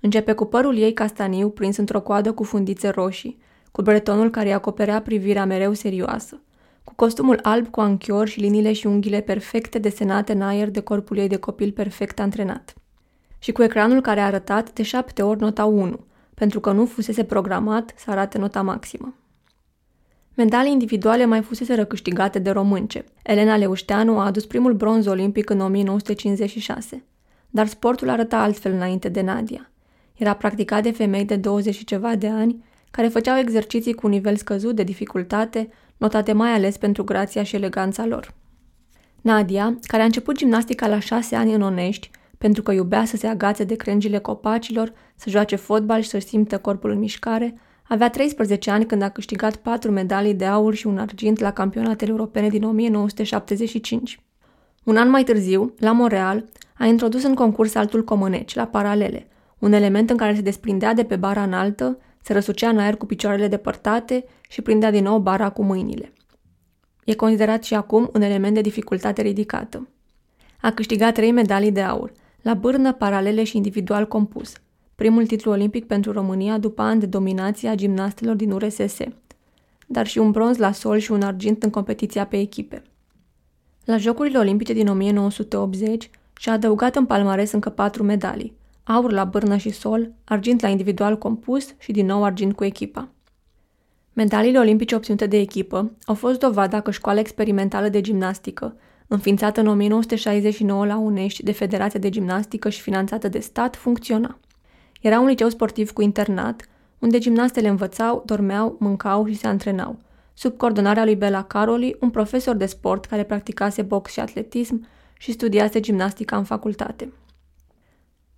Începe 0.00 0.32
cu 0.32 0.44
părul 0.44 0.76
ei 0.76 0.92
castaniu 0.92 1.48
prins 1.50 1.76
într-o 1.76 2.00
coadă 2.00 2.32
cu 2.32 2.42
fundițe 2.42 2.88
roșii, 2.88 3.38
cu 3.70 3.82
bretonul 3.82 4.30
care 4.30 4.46
îi 4.46 4.54
acoperea 4.54 5.00
privirea 5.00 5.44
mereu 5.44 5.72
serioasă, 5.72 6.40
cu 6.84 6.92
costumul 6.96 7.38
alb 7.42 7.68
cu 7.68 7.80
anchior 7.80 8.28
și 8.28 8.40
liniile 8.40 8.72
și 8.72 8.86
unghiile 8.86 9.20
perfecte 9.20 9.78
desenate 9.78 10.32
în 10.32 10.42
aer 10.42 10.70
de 10.70 10.80
corpul 10.80 11.16
ei 11.16 11.28
de 11.28 11.36
copil 11.36 11.72
perfect 11.72 12.20
antrenat. 12.20 12.74
Și 13.38 13.52
cu 13.52 13.62
ecranul 13.62 14.00
care 14.00 14.20
a 14.20 14.26
arătat 14.26 14.72
de 14.72 14.82
șapte 14.82 15.22
ori 15.22 15.40
nota 15.40 15.64
1, 15.64 16.00
pentru 16.34 16.60
că 16.60 16.72
nu 16.72 16.86
fusese 16.86 17.24
programat 17.24 17.92
să 17.96 18.10
arate 18.10 18.38
nota 18.38 18.62
maximă. 18.62 19.14
Medalii 20.36 20.72
individuale 20.72 21.24
mai 21.24 21.42
fusese 21.42 21.74
răcâștigate 21.74 22.38
de 22.38 22.50
românce. 22.50 23.04
Elena 23.22 23.56
Leușteanu 23.56 24.18
a 24.18 24.24
adus 24.24 24.46
primul 24.46 24.72
bronz 24.72 25.06
olimpic 25.06 25.50
în 25.50 25.60
1956. 25.60 27.04
Dar 27.50 27.66
sportul 27.66 28.08
arăta 28.08 28.36
altfel 28.42 28.72
înainte 28.72 29.08
de 29.08 29.20
Nadia. 29.20 29.70
Era 30.14 30.34
practicat 30.34 30.82
de 30.82 30.90
femei 30.90 31.24
de 31.24 31.36
20 31.36 31.74
și 31.74 31.84
ceva 31.84 32.14
de 32.14 32.28
ani, 32.28 32.64
care 32.90 33.08
făceau 33.08 33.38
exerciții 33.38 33.94
cu 33.94 34.06
un 34.06 34.12
nivel 34.12 34.36
scăzut 34.36 34.74
de 34.74 34.82
dificultate, 34.82 35.68
notate 35.96 36.32
mai 36.32 36.50
ales 36.50 36.76
pentru 36.76 37.04
grația 37.04 37.42
și 37.42 37.56
eleganța 37.56 38.06
lor. 38.06 38.34
Nadia, 39.20 39.78
care 39.82 40.02
a 40.02 40.04
început 40.04 40.36
gimnastica 40.36 40.86
la 40.86 40.98
șase 40.98 41.36
ani 41.36 41.54
în 41.54 41.62
Onești, 41.62 42.10
pentru 42.38 42.62
că 42.62 42.72
iubea 42.72 43.04
să 43.04 43.16
se 43.16 43.26
agațe 43.26 43.64
de 43.64 43.74
crengile 43.74 44.18
copacilor, 44.18 44.92
să 45.16 45.30
joace 45.30 45.56
fotbal 45.56 46.00
și 46.00 46.08
să-și 46.08 46.26
simtă 46.26 46.58
corpul 46.58 46.90
în 46.90 46.98
mișcare, 46.98 47.58
avea 47.88 48.10
13 48.10 48.70
ani 48.70 48.86
când 48.86 49.02
a 49.02 49.08
câștigat 49.08 49.56
patru 49.56 49.90
medalii 49.90 50.34
de 50.34 50.44
aur 50.44 50.74
și 50.74 50.86
un 50.86 50.98
argint 50.98 51.38
la 51.38 51.52
campionatele 51.52 52.10
europene 52.10 52.48
din 52.48 52.64
1975. 52.64 54.20
Un 54.84 54.96
an 54.96 55.10
mai 55.10 55.24
târziu, 55.24 55.74
la 55.78 55.92
Montreal, 55.92 56.44
a 56.78 56.86
introdus 56.86 57.22
în 57.22 57.34
concurs 57.34 57.74
altul 57.74 58.04
comăneci, 58.04 58.54
la 58.54 58.66
paralele, 58.66 59.28
un 59.58 59.72
element 59.72 60.10
în 60.10 60.16
care 60.16 60.34
se 60.34 60.40
desprindea 60.40 60.94
de 60.94 61.04
pe 61.04 61.16
bara 61.16 61.42
înaltă, 61.42 61.98
se 62.22 62.32
răsucea 62.32 62.68
în 62.68 62.78
aer 62.78 62.96
cu 62.96 63.06
picioarele 63.06 63.48
depărtate 63.48 64.24
și 64.48 64.62
prindea 64.62 64.90
din 64.90 65.02
nou 65.02 65.18
bara 65.18 65.50
cu 65.50 65.62
mâinile. 65.62 66.12
E 67.04 67.14
considerat 67.14 67.64
și 67.64 67.74
acum 67.74 68.10
un 68.14 68.22
element 68.22 68.54
de 68.54 68.60
dificultate 68.60 69.22
ridicată. 69.22 69.88
A 70.60 70.70
câștigat 70.70 71.14
trei 71.14 71.32
medalii 71.32 71.72
de 71.72 71.80
aur, 71.80 72.12
la 72.42 72.54
bârnă, 72.54 72.92
paralele 72.92 73.44
și 73.44 73.56
individual 73.56 74.08
compus, 74.08 74.52
primul 74.94 75.26
titlu 75.26 75.50
olimpic 75.50 75.86
pentru 75.86 76.12
România 76.12 76.58
după 76.58 76.82
ani 76.82 77.00
de 77.00 77.06
dominație 77.06 77.68
a 77.68 77.74
gimnastelor 77.74 78.34
din 78.34 78.50
URSS, 78.50 78.96
dar 79.86 80.06
și 80.06 80.18
un 80.18 80.30
bronz 80.30 80.56
la 80.56 80.72
sol 80.72 80.98
și 80.98 81.12
un 81.12 81.22
argint 81.22 81.62
în 81.62 81.70
competiția 81.70 82.26
pe 82.26 82.38
echipe. 82.38 82.82
La 83.84 83.96
Jocurile 83.96 84.38
Olimpice 84.38 84.72
din 84.72 84.88
1980 84.88 86.10
și-a 86.38 86.52
adăugat 86.52 86.96
în 86.96 87.06
palmares 87.06 87.52
încă 87.52 87.70
patru 87.70 88.02
medalii, 88.02 88.56
aur 88.84 89.12
la 89.12 89.24
bârnă 89.24 89.56
și 89.56 89.70
sol, 89.70 90.12
argint 90.24 90.60
la 90.60 90.68
individual 90.68 91.18
compus 91.18 91.74
și 91.78 91.92
din 91.92 92.06
nou 92.06 92.24
argint 92.24 92.54
cu 92.54 92.64
echipa. 92.64 93.08
Medaliile 94.12 94.58
olimpice 94.58 94.94
obținute 94.94 95.26
de 95.26 95.38
echipă 95.38 95.92
au 96.04 96.14
fost 96.14 96.38
dovada 96.38 96.80
că 96.80 96.90
școala 96.90 97.20
experimentală 97.20 97.88
de 97.88 98.00
gimnastică, 98.00 98.76
înființată 99.06 99.60
în 99.60 99.66
1969 99.66 100.86
la 100.86 100.96
Unești 100.96 101.42
de 101.42 101.52
Federația 101.52 102.00
de 102.00 102.08
Gimnastică 102.08 102.68
și 102.68 102.80
finanțată 102.80 103.28
de 103.28 103.38
stat, 103.38 103.76
funcționa. 103.76 104.38
Era 105.04 105.20
un 105.20 105.26
liceu 105.26 105.48
sportiv 105.48 105.92
cu 105.92 106.02
internat, 106.02 106.68
unde 106.98 107.18
gimnastele 107.18 107.68
învățau, 107.68 108.22
dormeau, 108.26 108.76
mâncau 108.80 109.26
și 109.26 109.34
se 109.34 109.46
antrenau, 109.46 109.98
sub 110.34 110.56
coordonarea 110.56 111.04
lui 111.04 111.16
Bela 111.16 111.44
Caroli, 111.44 111.96
un 112.00 112.10
profesor 112.10 112.56
de 112.56 112.66
sport 112.66 113.04
care 113.04 113.24
practicase 113.24 113.82
box 113.82 114.12
și 114.12 114.20
atletism 114.20 114.86
și 115.18 115.32
studiase 115.32 115.80
gimnastica 115.80 116.36
în 116.36 116.44
facultate. 116.44 117.12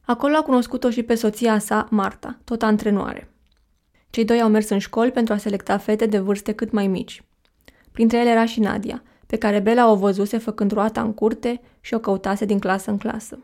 Acolo 0.05 0.37
a 0.37 0.43
cunoscut-o 0.43 0.91
și 0.91 1.03
pe 1.03 1.15
soția 1.15 1.59
sa, 1.59 1.87
Marta, 1.91 2.39
tot 2.45 2.63
antrenoare. 2.63 3.31
Cei 4.11 4.25
doi 4.25 4.41
au 4.41 4.49
mers 4.49 4.69
în 4.69 4.79
școli 4.79 5.11
pentru 5.11 5.35
a 5.35 5.37
selecta 5.37 5.79
fete 5.79 6.07
de 6.07 6.19
vârste 6.19 6.53
cât 6.53 6.71
mai 6.71 6.87
mici. 6.87 7.23
Printre 7.93 8.19
ele 8.19 8.31
era 8.31 8.45
și 8.47 8.61
Nadia, 8.61 9.03
pe 9.27 9.37
care 9.37 9.61
Bela 9.61 9.91
o 9.91 9.97
văzuse 9.97 10.39
făcând 10.39 10.73
roata 10.73 11.01
în 11.01 11.15
curte 11.15 11.61
și 11.81 11.95
o 11.95 11.99
căutase 11.99 12.45
din 12.45 12.59
clasă 12.59 12.91
în 12.91 12.99
clasă. 12.99 13.39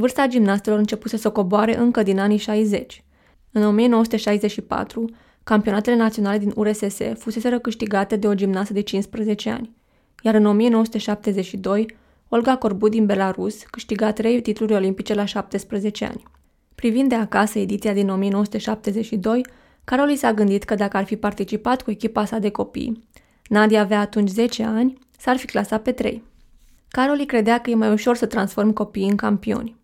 Vârsta 0.00 0.26
gimnastelor 0.26 0.78
începuse 0.78 1.16
să 1.16 1.30
coboare 1.30 1.76
încă 1.76 2.02
din 2.02 2.18
anii 2.18 2.36
60. 2.36 3.04
În 3.52 3.64
1964, 3.64 5.04
campionatele 5.44 5.96
naționale 5.96 6.38
din 6.38 6.52
URSS 6.54 6.98
fuseseră 7.14 7.58
câștigate 7.58 8.16
de 8.16 8.26
o 8.26 8.34
gimnastă 8.34 8.72
de 8.72 8.80
15 8.80 9.50
ani, 9.50 9.70
iar 10.22 10.34
în 10.34 10.46
1972, 10.46 11.96
Olga 12.28 12.56
Corbu 12.56 12.88
din 12.88 13.06
Belarus 13.06 13.62
câștiga 13.62 14.12
trei 14.12 14.40
titluri 14.40 14.74
olimpice 14.74 15.14
la 15.14 15.24
17 15.24 16.04
ani. 16.04 16.22
Privind 16.74 17.08
de 17.08 17.14
acasă 17.14 17.58
ediția 17.58 17.92
din 17.92 18.08
1972, 18.08 19.46
Caroli 19.84 20.16
s-a 20.16 20.32
gândit 20.32 20.64
că 20.64 20.74
dacă 20.74 20.96
ar 20.96 21.04
fi 21.04 21.16
participat 21.16 21.82
cu 21.82 21.90
echipa 21.90 22.24
sa 22.24 22.38
de 22.38 22.50
copii, 22.50 23.08
Nadia 23.48 23.80
avea 23.80 24.00
atunci 24.00 24.28
10 24.28 24.62
ani, 24.62 24.98
s-ar 25.18 25.36
fi 25.36 25.46
clasat 25.46 25.82
pe 25.82 25.92
3. 25.92 26.22
Caroli 26.88 27.26
credea 27.26 27.60
că 27.60 27.70
e 27.70 27.74
mai 27.74 27.92
ușor 27.92 28.16
să 28.16 28.26
transform 28.26 28.72
copiii 28.72 29.08
în 29.08 29.16
campioni. 29.16 29.76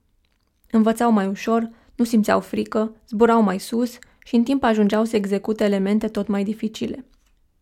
Învățau 0.75 1.11
mai 1.11 1.27
ușor, 1.27 1.71
nu 1.95 2.05
simțeau 2.05 2.41
frică, 2.41 2.97
zburau 3.09 3.43
mai 3.43 3.59
sus 3.59 3.99
și 4.25 4.35
în 4.35 4.43
timp 4.43 4.65
ajungeau 4.65 5.05
să 5.05 5.17
execute 5.17 5.65
elemente 5.65 6.09
tot 6.09 6.27
mai 6.27 6.45
dificile. 6.45 7.05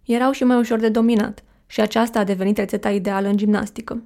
Erau 0.04 0.32
și 0.32 0.44
mai 0.44 0.56
ușor 0.58 0.78
de 0.78 0.88
dominat 0.88 1.44
și 1.66 1.80
aceasta 1.80 2.18
a 2.18 2.24
devenit 2.24 2.56
rețeta 2.56 2.90
ideală 2.90 3.28
în 3.28 3.36
gimnastică. 3.36 4.02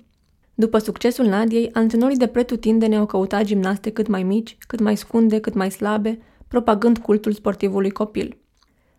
După 0.55 0.79
succesul 0.79 1.27
Nadiei, 1.27 1.71
antrenorii 1.73 2.17
de 2.17 2.27
pretutindene 2.27 2.97
au 2.97 3.07
căutat 3.07 3.45
gimnaste 3.45 3.91
cât 3.91 4.07
mai 4.07 4.23
mici, 4.23 4.57
cât 4.67 4.81
mai 4.81 4.97
scunde, 4.97 5.41
cât 5.41 5.55
mai 5.55 5.71
slabe, 5.71 6.19
propagând 6.49 6.99
cultul 6.99 7.33
sportivului 7.33 7.91
copil. 7.91 8.37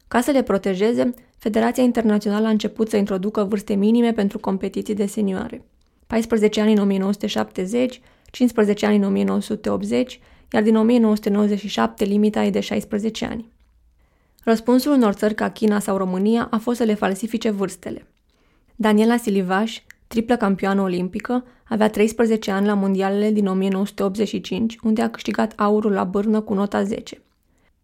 Ca 0.08 0.22
să 0.22 0.32
le 0.32 0.44
protejeze, 0.44 1.14
Federația 1.38 1.84
Internațională 1.84 2.48
a 2.48 2.50
început 2.50 2.90
să 2.90 2.98
introducă 2.98 3.44
vârste 3.44 3.74
minime 3.74 4.12
pentru 4.12 4.40
competiții 4.40 4.96
de 4.96 5.06
senioare. 5.06 5.66
14 6.08 6.62
ani 6.62 6.74
în 6.74 6.80
1970, 6.80 8.02
15 8.32 8.86
ani 8.86 8.96
în 8.96 9.04
1980, 9.04 10.20
iar 10.52 10.64
din 10.64 10.76
1997 10.76 12.04
limita 12.04 12.44
e 12.44 12.50
de 12.50 12.60
16 12.60 13.26
ani. 13.26 13.52
Răspunsul 14.44 14.92
unor 14.92 15.14
țări 15.14 15.36
ca 15.36 15.50
China 15.50 15.80
sau 15.80 15.98
România 15.98 16.48
a 16.52 16.58
fost 16.58 16.78
să 16.78 16.84
le 16.84 16.94
falsifice 16.94 17.50
vârstele. 17.50 18.08
Daniela 18.76 19.18
Silivaș, 19.18 19.82
triplă 20.08 20.38
campioană 20.38 20.82
olimpică, 20.82 21.46
avea 21.64 21.90
13 21.90 22.52
ani 22.52 22.66
la 22.66 22.74
mondialele 22.74 23.32
din 23.32 23.48
1985, 23.48 24.78
unde 24.84 25.02
a 25.02 25.10
câștigat 25.10 25.54
aurul 25.56 25.92
la 25.92 26.04
bârnă 26.04 26.42
cu 26.42 26.54
nota 26.54 26.84
10. 26.84 27.22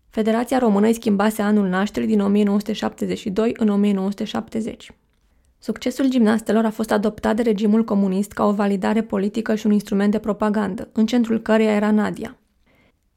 Federația 0.09 0.57
Română 0.57 0.87
îi 0.87 0.93
schimbase 0.93 1.41
anul 1.41 1.67
nașterii 1.67 2.07
din 2.07 2.21
1972 2.21 3.53
în 3.57 3.69
1970. 3.69 4.91
Succesul 5.63 6.09
gimnastelor 6.09 6.65
a 6.65 6.69
fost 6.69 6.91
adoptat 6.91 7.35
de 7.35 7.41
regimul 7.41 7.83
comunist 7.83 8.31
ca 8.31 8.45
o 8.45 8.51
validare 8.51 9.01
politică 9.01 9.55
și 9.55 9.65
un 9.65 9.71
instrument 9.71 10.11
de 10.11 10.19
propagandă, 10.19 10.89
în 10.91 11.05
centrul 11.05 11.41
căreia 11.41 11.71
era 11.71 11.91
Nadia. 11.91 12.37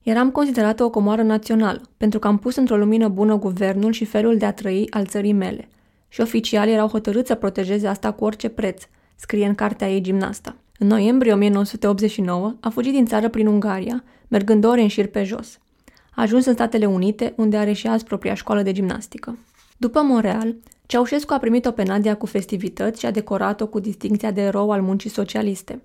Eram 0.02 0.30
considerată 0.30 0.84
o 0.84 0.90
comoară 0.90 1.22
națională, 1.22 1.80
pentru 1.96 2.18
că 2.18 2.26
am 2.26 2.38
pus 2.38 2.56
într-o 2.56 2.76
lumină 2.76 3.08
bună 3.08 3.38
guvernul 3.38 3.92
și 3.92 4.04
felul 4.04 4.36
de 4.36 4.44
a 4.44 4.52
trăi 4.52 4.86
al 4.90 5.06
țării 5.06 5.32
mele. 5.32 5.68
Și 6.08 6.20
oficialii 6.20 6.72
erau 6.72 6.88
hotărâți 6.88 7.28
să 7.28 7.34
protejeze 7.34 7.86
asta 7.86 8.12
cu 8.12 8.24
orice 8.24 8.48
preț, 8.48 8.82
scrie 9.16 9.46
în 9.46 9.54
cartea 9.54 9.90
ei 9.90 10.00
gimnasta. 10.00 10.56
În 10.78 10.86
noiembrie 10.86 11.32
1989 11.32 12.54
a 12.60 12.68
fugit 12.68 12.92
din 12.92 13.06
țară 13.06 13.28
prin 13.28 13.46
Ungaria, 13.46 14.04
mergând 14.28 14.64
ore 14.64 14.82
în 14.82 14.88
șir 14.88 15.06
pe 15.06 15.24
jos. 15.24 15.58
A 16.14 16.22
ajuns 16.22 16.44
în 16.44 16.52
Statele 16.52 16.86
Unite, 16.86 17.32
unde 17.36 17.56
are 17.56 17.72
și 17.72 17.86
azi 17.86 18.04
propria 18.04 18.34
școală 18.34 18.62
de 18.62 18.72
gimnastică. 18.72 19.38
După 19.76 20.00
Montreal, 20.02 20.56
Ceaușescu 20.87 21.33
a 21.33 21.38
primit-o 21.38 21.71
pe 21.71 21.83
Nadia 21.83 22.16
cu 22.16 22.26
festivități 22.26 23.00
și 23.00 23.07
a 23.07 23.11
decorat-o 23.11 23.66
cu 23.66 23.78
distinția 23.78 24.31
de 24.31 24.40
erou 24.40 24.71
al 24.71 24.83
muncii 24.83 25.11
socialiste. 25.11 25.83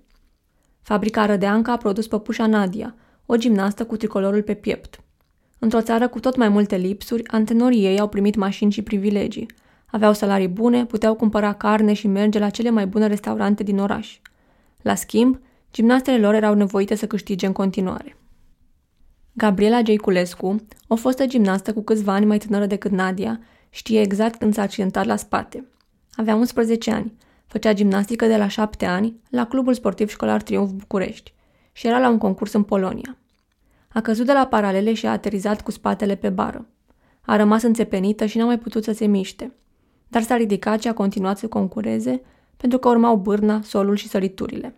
Fabrica 0.82 1.26
Rădeanca 1.26 1.72
a 1.72 1.78
produs 1.78 2.08
păpușa 2.08 2.48
Nadia, 2.48 2.96
o 3.26 3.36
gimnastă 3.36 3.86
cu 3.86 3.98
tricolorul 3.98 4.42
pe 4.42 4.54
piept. 4.54 5.02
Într-o 5.60 5.82
țară 5.82 6.08
cu 6.08 6.20
tot 6.20 6.36
mai 6.36 6.50
multe 6.50 6.76
lipsuri, 6.76 7.28
antenorii 7.28 7.86
ei 7.86 8.00
au 8.00 8.08
primit 8.08 8.36
mașini 8.36 8.72
și 8.72 8.82
privilegii. 8.82 9.46
Aveau 9.86 10.14
salarii 10.14 10.48
bune, 10.48 10.86
puteau 10.86 11.16
cumpăra 11.16 11.54
carne 11.54 11.94
și 11.94 12.08
merge 12.08 12.40
la 12.40 12.50
cele 12.50 12.70
mai 12.70 12.88
bune 12.88 13.08
restaurante 13.08 13.64
din 13.64 13.80
oraș. 13.80 14.20
La 14.82 14.96
schimb, 14.96 15.40
gimnastele 15.72 16.18
lor 16.18 16.34
erau 16.34 16.54
nevoite 16.54 16.96
să 16.96 17.08
câștige 17.08 17.46
în 17.46 17.52
continuare. 17.52 18.18
Gabriela 19.34 19.82
Geiculescu, 19.82 20.56
o 20.88 20.96
fostă 20.96 21.26
gimnastă 21.26 21.74
cu 21.74 21.82
câțiva 21.82 22.14
ani 22.14 22.26
mai 22.26 22.38
tânără 22.38 22.66
decât 22.66 22.92
Nadia, 22.92 23.40
știe 23.74 24.02
exact 24.02 24.40
când 24.40 24.54
s-a 24.54 24.62
accidentat 24.62 25.06
la 25.06 25.16
spate. 25.16 25.68
Avea 26.16 26.36
11 26.36 26.92
ani, 26.92 27.14
făcea 27.48 27.74
gimnastică 27.74 28.26
de 28.26 28.38
la 28.38 28.48
7 28.48 28.86
ani 28.86 29.20
la 29.30 29.46
Clubul 29.46 29.74
Sportiv 29.74 30.10
Școlar 30.10 30.42
Triumf 30.42 30.72
București 30.72 31.34
și 31.72 31.88
era 31.88 32.00
la 32.00 32.10
un 32.10 32.18
concurs 32.18 32.54
în 32.54 32.64
Polonia. 32.64 33.18
A 33.94 34.02
căzut 34.02 34.26
de 34.26 34.34
la 34.34 34.48
paralele 34.48 34.94
și 34.94 35.06
a 35.06 35.12
aterizat 35.12 35.62
cu 35.62 35.72
spatele 35.72 36.16
pe 36.16 36.30
bară. 36.30 36.68
A 37.22 37.36
rămas 37.36 37.62
înțepenită 37.62 38.26
și 38.26 38.38
n-a 38.38 38.46
mai 38.46 38.60
putut 38.60 38.84
să 38.84 38.92
se 38.92 39.06
miște. 39.06 39.54
Dar 40.08 40.22
s-a 40.22 40.36
ridicat 40.36 40.82
și 40.82 40.88
a 40.88 40.94
continuat 40.94 41.38
să 41.38 41.48
concureze 41.48 42.22
pentru 42.58 42.80
că 42.80 42.90
urmau 42.90 43.16
bârna, 43.16 43.62
solul 43.62 43.96
și 43.96 44.08
săriturile. 44.08 44.76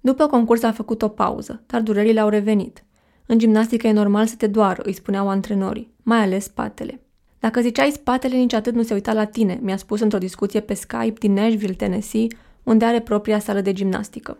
După 0.00 0.26
concurs 0.26 0.62
a 0.62 0.72
făcut 0.72 1.02
o 1.02 1.08
pauză, 1.08 1.62
dar 1.66 1.80
durerile 1.80 2.20
au 2.20 2.28
revenit. 2.28 2.84
În 3.26 3.38
gimnastică 3.38 3.86
e 3.86 3.92
normal 3.92 4.26
să 4.26 4.36
te 4.36 4.46
doară, 4.46 4.82
îi 4.84 4.92
spuneau 4.92 5.28
antrenorii, 5.28 5.94
mai 6.02 6.22
ales 6.22 6.44
spatele. 6.44 7.00
Dacă 7.40 7.60
ziceai 7.60 7.90
spatele, 7.90 8.36
nici 8.36 8.52
atât 8.52 8.74
nu 8.74 8.82
se 8.82 8.94
uita 8.94 9.12
la 9.12 9.24
tine, 9.24 9.58
mi-a 9.62 9.76
spus 9.76 10.00
într-o 10.00 10.18
discuție 10.18 10.60
pe 10.60 10.74
Skype 10.74 11.18
din 11.18 11.32
Nashville, 11.32 11.74
Tennessee, 11.74 12.26
unde 12.62 12.84
are 12.84 13.00
propria 13.00 13.38
sală 13.38 13.60
de 13.60 13.72
gimnastică. 13.72 14.38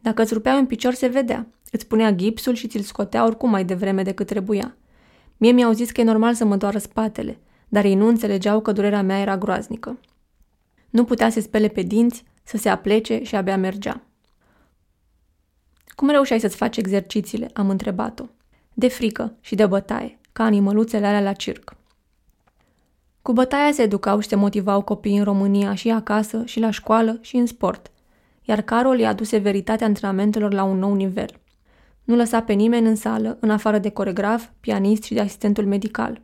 Dacă 0.00 0.22
îți 0.22 0.34
rupeai 0.34 0.58
un 0.58 0.66
picior, 0.66 0.92
se 0.94 1.06
vedea. 1.06 1.46
Îți 1.70 1.86
punea 1.86 2.12
gipsul 2.12 2.54
și 2.54 2.66
ți-l 2.66 2.80
scotea 2.80 3.24
oricum 3.24 3.50
mai 3.50 3.64
devreme 3.64 4.02
decât 4.02 4.26
trebuia. 4.26 4.76
Mie 5.36 5.50
mi-au 5.50 5.72
zis 5.72 5.90
că 5.90 6.00
e 6.00 6.04
normal 6.04 6.34
să 6.34 6.44
mă 6.44 6.56
doară 6.56 6.78
spatele, 6.78 7.38
dar 7.68 7.84
ei 7.84 7.94
nu 7.94 8.06
înțelegeau 8.06 8.60
că 8.60 8.72
durerea 8.72 9.02
mea 9.02 9.20
era 9.20 9.38
groaznică. 9.38 9.98
Nu 10.90 11.04
putea 11.04 11.30
să 11.30 11.40
spele 11.40 11.68
pe 11.68 11.82
dinți, 11.82 12.24
să 12.42 12.56
se 12.56 12.68
aplece 12.68 13.22
și 13.22 13.36
abia 13.36 13.56
mergea. 13.56 14.02
Cum 15.86 16.08
reușeai 16.08 16.40
să-ți 16.40 16.56
faci 16.56 16.76
exercițiile?" 16.76 17.50
am 17.52 17.70
întrebat-o. 17.70 18.24
De 18.74 18.88
frică 18.88 19.36
și 19.40 19.54
de 19.54 19.66
bătaie, 19.66 20.18
ca 20.32 20.44
animăluțele 20.44 21.06
alea 21.06 21.20
la 21.20 21.32
circ. 21.32 21.76
Cu 23.24 23.32
bătaia 23.32 23.72
se 23.72 23.82
educau 23.82 24.20
și 24.20 24.28
se 24.28 24.36
motivau 24.36 24.82
copiii 24.82 25.16
în 25.16 25.24
România 25.24 25.74
și 25.74 25.90
acasă, 25.90 26.42
și 26.44 26.60
la 26.60 26.70
școală, 26.70 27.18
și 27.20 27.36
în 27.36 27.46
sport. 27.46 27.90
Iar 28.42 28.60
Carol 28.60 28.98
i-a 28.98 29.12
dus 29.12 29.28
severitatea 29.28 29.86
antrenamentelor 29.86 30.52
la 30.52 30.62
un 30.64 30.78
nou 30.78 30.94
nivel. 30.94 31.30
Nu 32.04 32.16
lăsa 32.16 32.42
pe 32.42 32.52
nimeni 32.52 32.86
în 32.86 32.96
sală, 32.96 33.36
în 33.40 33.50
afară 33.50 33.78
de 33.78 33.88
coregraf, 33.88 34.48
pianist 34.60 35.02
și 35.02 35.14
de 35.14 35.20
asistentul 35.20 35.66
medical. 35.66 36.20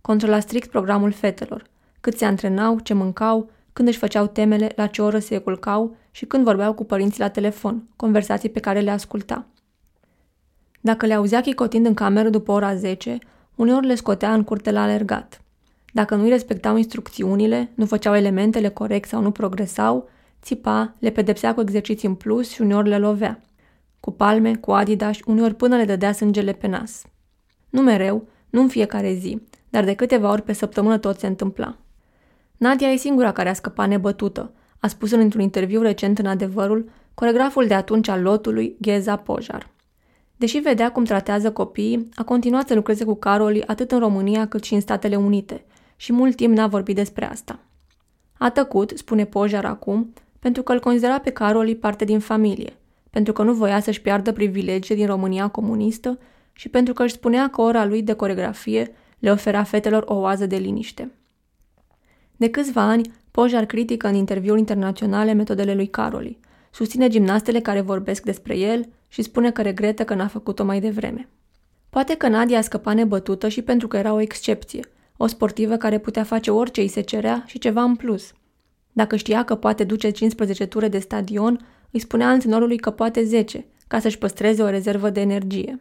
Controla 0.00 0.40
strict 0.40 0.70
programul 0.70 1.12
fetelor, 1.12 1.64
cât 2.00 2.16
se 2.16 2.24
antrenau, 2.24 2.78
ce 2.78 2.94
mâncau, 2.94 3.50
când 3.72 3.88
își 3.88 3.98
făceau 3.98 4.26
temele, 4.26 4.72
la 4.76 4.86
ce 4.86 5.02
oră 5.02 5.18
se 5.18 5.38
culcau 5.38 5.96
și 6.10 6.26
când 6.26 6.44
vorbeau 6.44 6.72
cu 6.74 6.84
părinții 6.84 7.20
la 7.20 7.28
telefon, 7.28 7.88
conversații 7.96 8.48
pe 8.48 8.60
care 8.60 8.80
le 8.80 8.90
asculta. 8.90 9.46
Dacă 10.80 11.06
le 11.06 11.14
auzea 11.14 11.40
chicotind 11.40 11.86
în 11.86 11.94
cameră 11.94 12.28
după 12.28 12.52
ora 12.52 12.74
10, 12.74 13.18
uneori 13.54 13.86
le 13.86 13.94
scotea 13.94 14.34
în 14.34 14.44
curte 14.44 14.70
la 14.70 14.82
alergat. 14.82 15.42
Dacă 15.92 16.14
nu 16.14 16.22
îi 16.22 16.28
respectau 16.28 16.76
instrucțiunile, 16.76 17.70
nu 17.74 17.86
făceau 17.86 18.14
elementele 18.14 18.68
corect 18.68 19.08
sau 19.08 19.22
nu 19.22 19.30
progresau, 19.30 20.08
țipa, 20.42 20.94
le 20.98 21.10
pedepsea 21.10 21.54
cu 21.54 21.60
exerciții 21.60 22.08
în 22.08 22.14
plus 22.14 22.50
și 22.50 22.60
uneori 22.60 22.88
le 22.88 22.98
lovea. 22.98 23.40
Cu 24.00 24.10
palme, 24.10 24.54
cu 24.54 24.72
adidas, 24.72 25.18
uneori 25.26 25.54
până 25.54 25.76
le 25.76 25.84
dădea 25.84 26.12
sângele 26.12 26.52
pe 26.52 26.66
nas. 26.66 27.04
Nu 27.70 27.82
mereu, 27.82 28.28
nu 28.50 28.60
în 28.60 28.68
fiecare 28.68 29.12
zi, 29.12 29.42
dar 29.68 29.84
de 29.84 29.94
câteva 29.94 30.30
ori 30.30 30.42
pe 30.42 30.52
săptămână 30.52 30.98
tot 30.98 31.18
se 31.18 31.26
întâmpla. 31.26 31.76
Nadia 32.56 32.88
e 32.88 32.96
singura 32.96 33.32
care 33.32 33.48
a 33.48 33.52
scăpat 33.52 33.88
nebătută, 33.88 34.52
a 34.78 34.86
spus 34.86 35.10
într-un 35.10 35.42
interviu 35.42 35.82
recent 35.82 36.18
în 36.18 36.26
adevărul 36.26 36.90
coregraful 37.14 37.66
de 37.66 37.74
atunci 37.74 38.08
al 38.08 38.22
lotului, 38.22 38.76
Gheza 38.80 39.16
Pojar. 39.16 39.70
Deși 40.36 40.58
vedea 40.58 40.92
cum 40.92 41.04
tratează 41.04 41.52
copiii, 41.52 42.08
a 42.14 42.24
continuat 42.24 42.68
să 42.68 42.74
lucreze 42.74 43.04
cu 43.04 43.14
Caroli 43.14 43.66
atât 43.66 43.92
în 43.92 43.98
România 43.98 44.48
cât 44.48 44.62
și 44.64 44.74
în 44.74 44.80
Statele 44.80 45.16
Unite 45.16 45.64
și 46.00 46.12
mult 46.12 46.36
timp 46.36 46.56
n-a 46.56 46.66
vorbit 46.66 46.94
despre 46.94 47.30
asta. 47.30 47.58
A 48.38 48.50
tăcut, 48.50 48.92
spune 48.94 49.24
Pojar 49.24 49.64
acum, 49.64 50.12
pentru 50.38 50.62
că 50.62 50.72
îl 50.72 50.80
considera 50.80 51.18
pe 51.18 51.30
Caroli 51.30 51.76
parte 51.76 52.04
din 52.04 52.18
familie, 52.18 52.72
pentru 53.10 53.32
că 53.32 53.42
nu 53.42 53.52
voia 53.52 53.80
să-și 53.80 54.00
piardă 54.00 54.32
privilegii 54.32 54.94
din 54.94 55.06
România 55.06 55.48
comunistă 55.48 56.18
și 56.52 56.68
pentru 56.68 56.92
că 56.92 57.02
își 57.02 57.14
spunea 57.14 57.48
că 57.50 57.60
ora 57.60 57.84
lui 57.84 58.02
de 58.02 58.12
coregrafie 58.12 58.90
le 59.18 59.30
ofera 59.30 59.62
fetelor 59.62 60.04
o 60.06 60.14
oază 60.14 60.46
de 60.46 60.56
liniște. 60.56 61.10
De 62.36 62.50
câțiva 62.50 62.82
ani, 62.82 63.10
Pojar 63.30 63.64
critică 63.64 64.08
în 64.08 64.14
interviuri 64.14 64.58
internaționale 64.58 65.32
metodele 65.32 65.74
lui 65.74 65.86
Caroli, 65.86 66.38
susține 66.70 67.08
gimnastele 67.08 67.60
care 67.60 67.80
vorbesc 67.80 68.22
despre 68.22 68.56
el 68.56 68.88
și 69.08 69.22
spune 69.22 69.50
că 69.50 69.62
regretă 69.62 70.04
că 70.04 70.14
n-a 70.14 70.26
făcut-o 70.26 70.64
mai 70.64 70.80
devreme. 70.80 71.28
Poate 71.90 72.16
că 72.16 72.28
Nadia 72.28 72.58
a 72.58 72.60
scăpat 72.60 72.94
nebătută 72.94 73.48
și 73.48 73.62
pentru 73.62 73.88
că 73.88 73.96
era 73.96 74.12
o 74.12 74.20
excepție, 74.20 74.88
o 75.20 75.26
sportivă 75.26 75.76
care 75.76 75.98
putea 75.98 76.22
face 76.22 76.50
orice 76.50 76.80
îi 76.80 76.88
se 76.88 77.00
cerea 77.00 77.42
și 77.46 77.58
ceva 77.58 77.82
în 77.82 77.96
plus. 77.96 78.32
Dacă 78.92 79.16
știa 79.16 79.42
că 79.44 79.54
poate 79.54 79.84
duce 79.84 80.10
15 80.10 80.66
ture 80.66 80.88
de 80.88 80.98
stadion, 80.98 81.66
îi 81.90 82.00
spunea 82.00 82.28
antrenorului 82.28 82.76
că 82.76 82.90
poate 82.90 83.24
10, 83.24 83.66
ca 83.86 83.98
să-și 83.98 84.18
păstreze 84.18 84.62
o 84.62 84.68
rezervă 84.68 85.10
de 85.10 85.20
energie. 85.20 85.80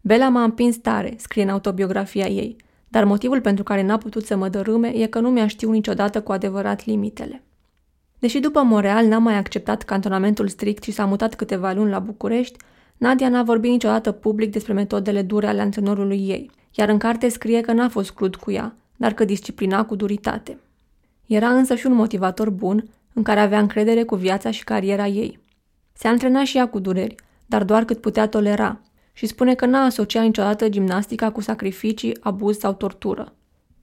Bela 0.00 0.28
m-a 0.28 0.42
împins 0.42 0.76
tare, 0.76 1.14
scrie 1.18 1.42
în 1.42 1.48
autobiografia 1.48 2.26
ei, 2.26 2.56
dar 2.88 3.04
motivul 3.04 3.40
pentru 3.40 3.64
care 3.64 3.82
n-a 3.82 3.98
putut 3.98 4.24
să 4.24 4.36
mă 4.36 4.48
dărâme 4.48 4.88
e 4.88 5.06
că 5.06 5.20
nu 5.20 5.30
mi-a 5.30 5.46
știut 5.46 5.72
niciodată 5.72 6.20
cu 6.20 6.32
adevărat 6.32 6.86
limitele. 6.86 7.42
Deși 8.18 8.38
după 8.38 8.62
Montreal 8.62 9.06
n-a 9.06 9.18
mai 9.18 9.36
acceptat 9.36 9.82
cantonamentul 9.82 10.48
strict 10.48 10.82
și 10.82 10.90
s-a 10.90 11.04
mutat 11.04 11.34
câteva 11.34 11.72
luni 11.72 11.90
la 11.90 11.98
București, 11.98 12.56
Nadia 12.96 13.28
n-a 13.28 13.42
vorbit 13.42 13.70
niciodată 13.70 14.12
public 14.12 14.50
despre 14.50 14.72
metodele 14.72 15.22
dure 15.22 15.46
ale 15.46 15.60
antrenorului 15.60 16.28
ei, 16.28 16.50
iar 16.74 16.88
în 16.88 16.98
carte 16.98 17.28
scrie 17.28 17.60
că 17.60 17.72
n-a 17.72 17.88
fost 17.88 18.10
crud 18.10 18.36
cu 18.36 18.50
ea, 18.50 18.74
dar 18.96 19.12
că 19.12 19.24
disciplina 19.24 19.84
cu 19.84 19.96
duritate. 19.96 20.58
Era 21.26 21.48
însă 21.48 21.74
și 21.74 21.86
un 21.86 21.94
motivator 21.94 22.50
bun, 22.50 22.88
în 23.12 23.22
care 23.22 23.40
avea 23.40 23.58
încredere 23.58 24.02
cu 24.02 24.14
viața 24.14 24.50
și 24.50 24.64
cariera 24.64 25.06
ei. 25.06 25.38
Se 25.92 26.08
antrena 26.08 26.44
și 26.44 26.56
ea 26.56 26.68
cu 26.68 26.78
dureri, 26.78 27.14
dar 27.46 27.64
doar 27.64 27.84
cât 27.84 28.00
putea 28.00 28.28
tolera, 28.28 28.80
și 29.12 29.26
spune 29.26 29.54
că 29.54 29.66
n-a 29.66 29.84
asociat 29.84 30.24
niciodată 30.24 30.68
gimnastica 30.68 31.30
cu 31.30 31.40
sacrificii, 31.40 32.16
abuz 32.20 32.58
sau 32.58 32.72
tortură. 32.72 33.32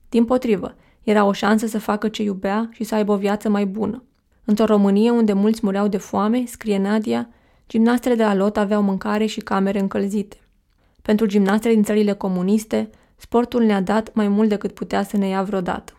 Din 0.08 0.24
potrivă, 0.24 0.74
era 1.02 1.24
o 1.24 1.32
șansă 1.32 1.66
să 1.66 1.78
facă 1.78 2.08
ce 2.08 2.22
iubea 2.22 2.68
și 2.72 2.84
să 2.84 2.94
aibă 2.94 3.12
o 3.12 3.16
viață 3.16 3.48
mai 3.48 3.66
bună. 3.66 4.02
Într-o 4.44 4.64
Românie 4.64 5.10
unde 5.10 5.32
mulți 5.32 5.60
mureau 5.62 5.88
de 5.88 5.96
foame, 5.96 6.44
scrie 6.46 6.78
Nadia, 6.78 7.28
gimnastele 7.68 8.14
de 8.14 8.22
la 8.22 8.34
lot 8.34 8.56
aveau 8.56 8.82
mâncare 8.82 9.26
și 9.26 9.40
camere 9.40 9.80
încălzite. 9.80 10.36
Pentru 11.06 11.26
gimnastele 11.26 11.74
din 11.74 11.82
țările 11.82 12.12
comuniste, 12.12 12.90
sportul 13.16 13.62
ne-a 13.62 13.80
dat 13.80 14.14
mai 14.14 14.28
mult 14.28 14.48
decât 14.48 14.72
putea 14.72 15.02
să 15.02 15.16
ne 15.16 15.28
ia 15.28 15.42
vreodată. 15.42 15.92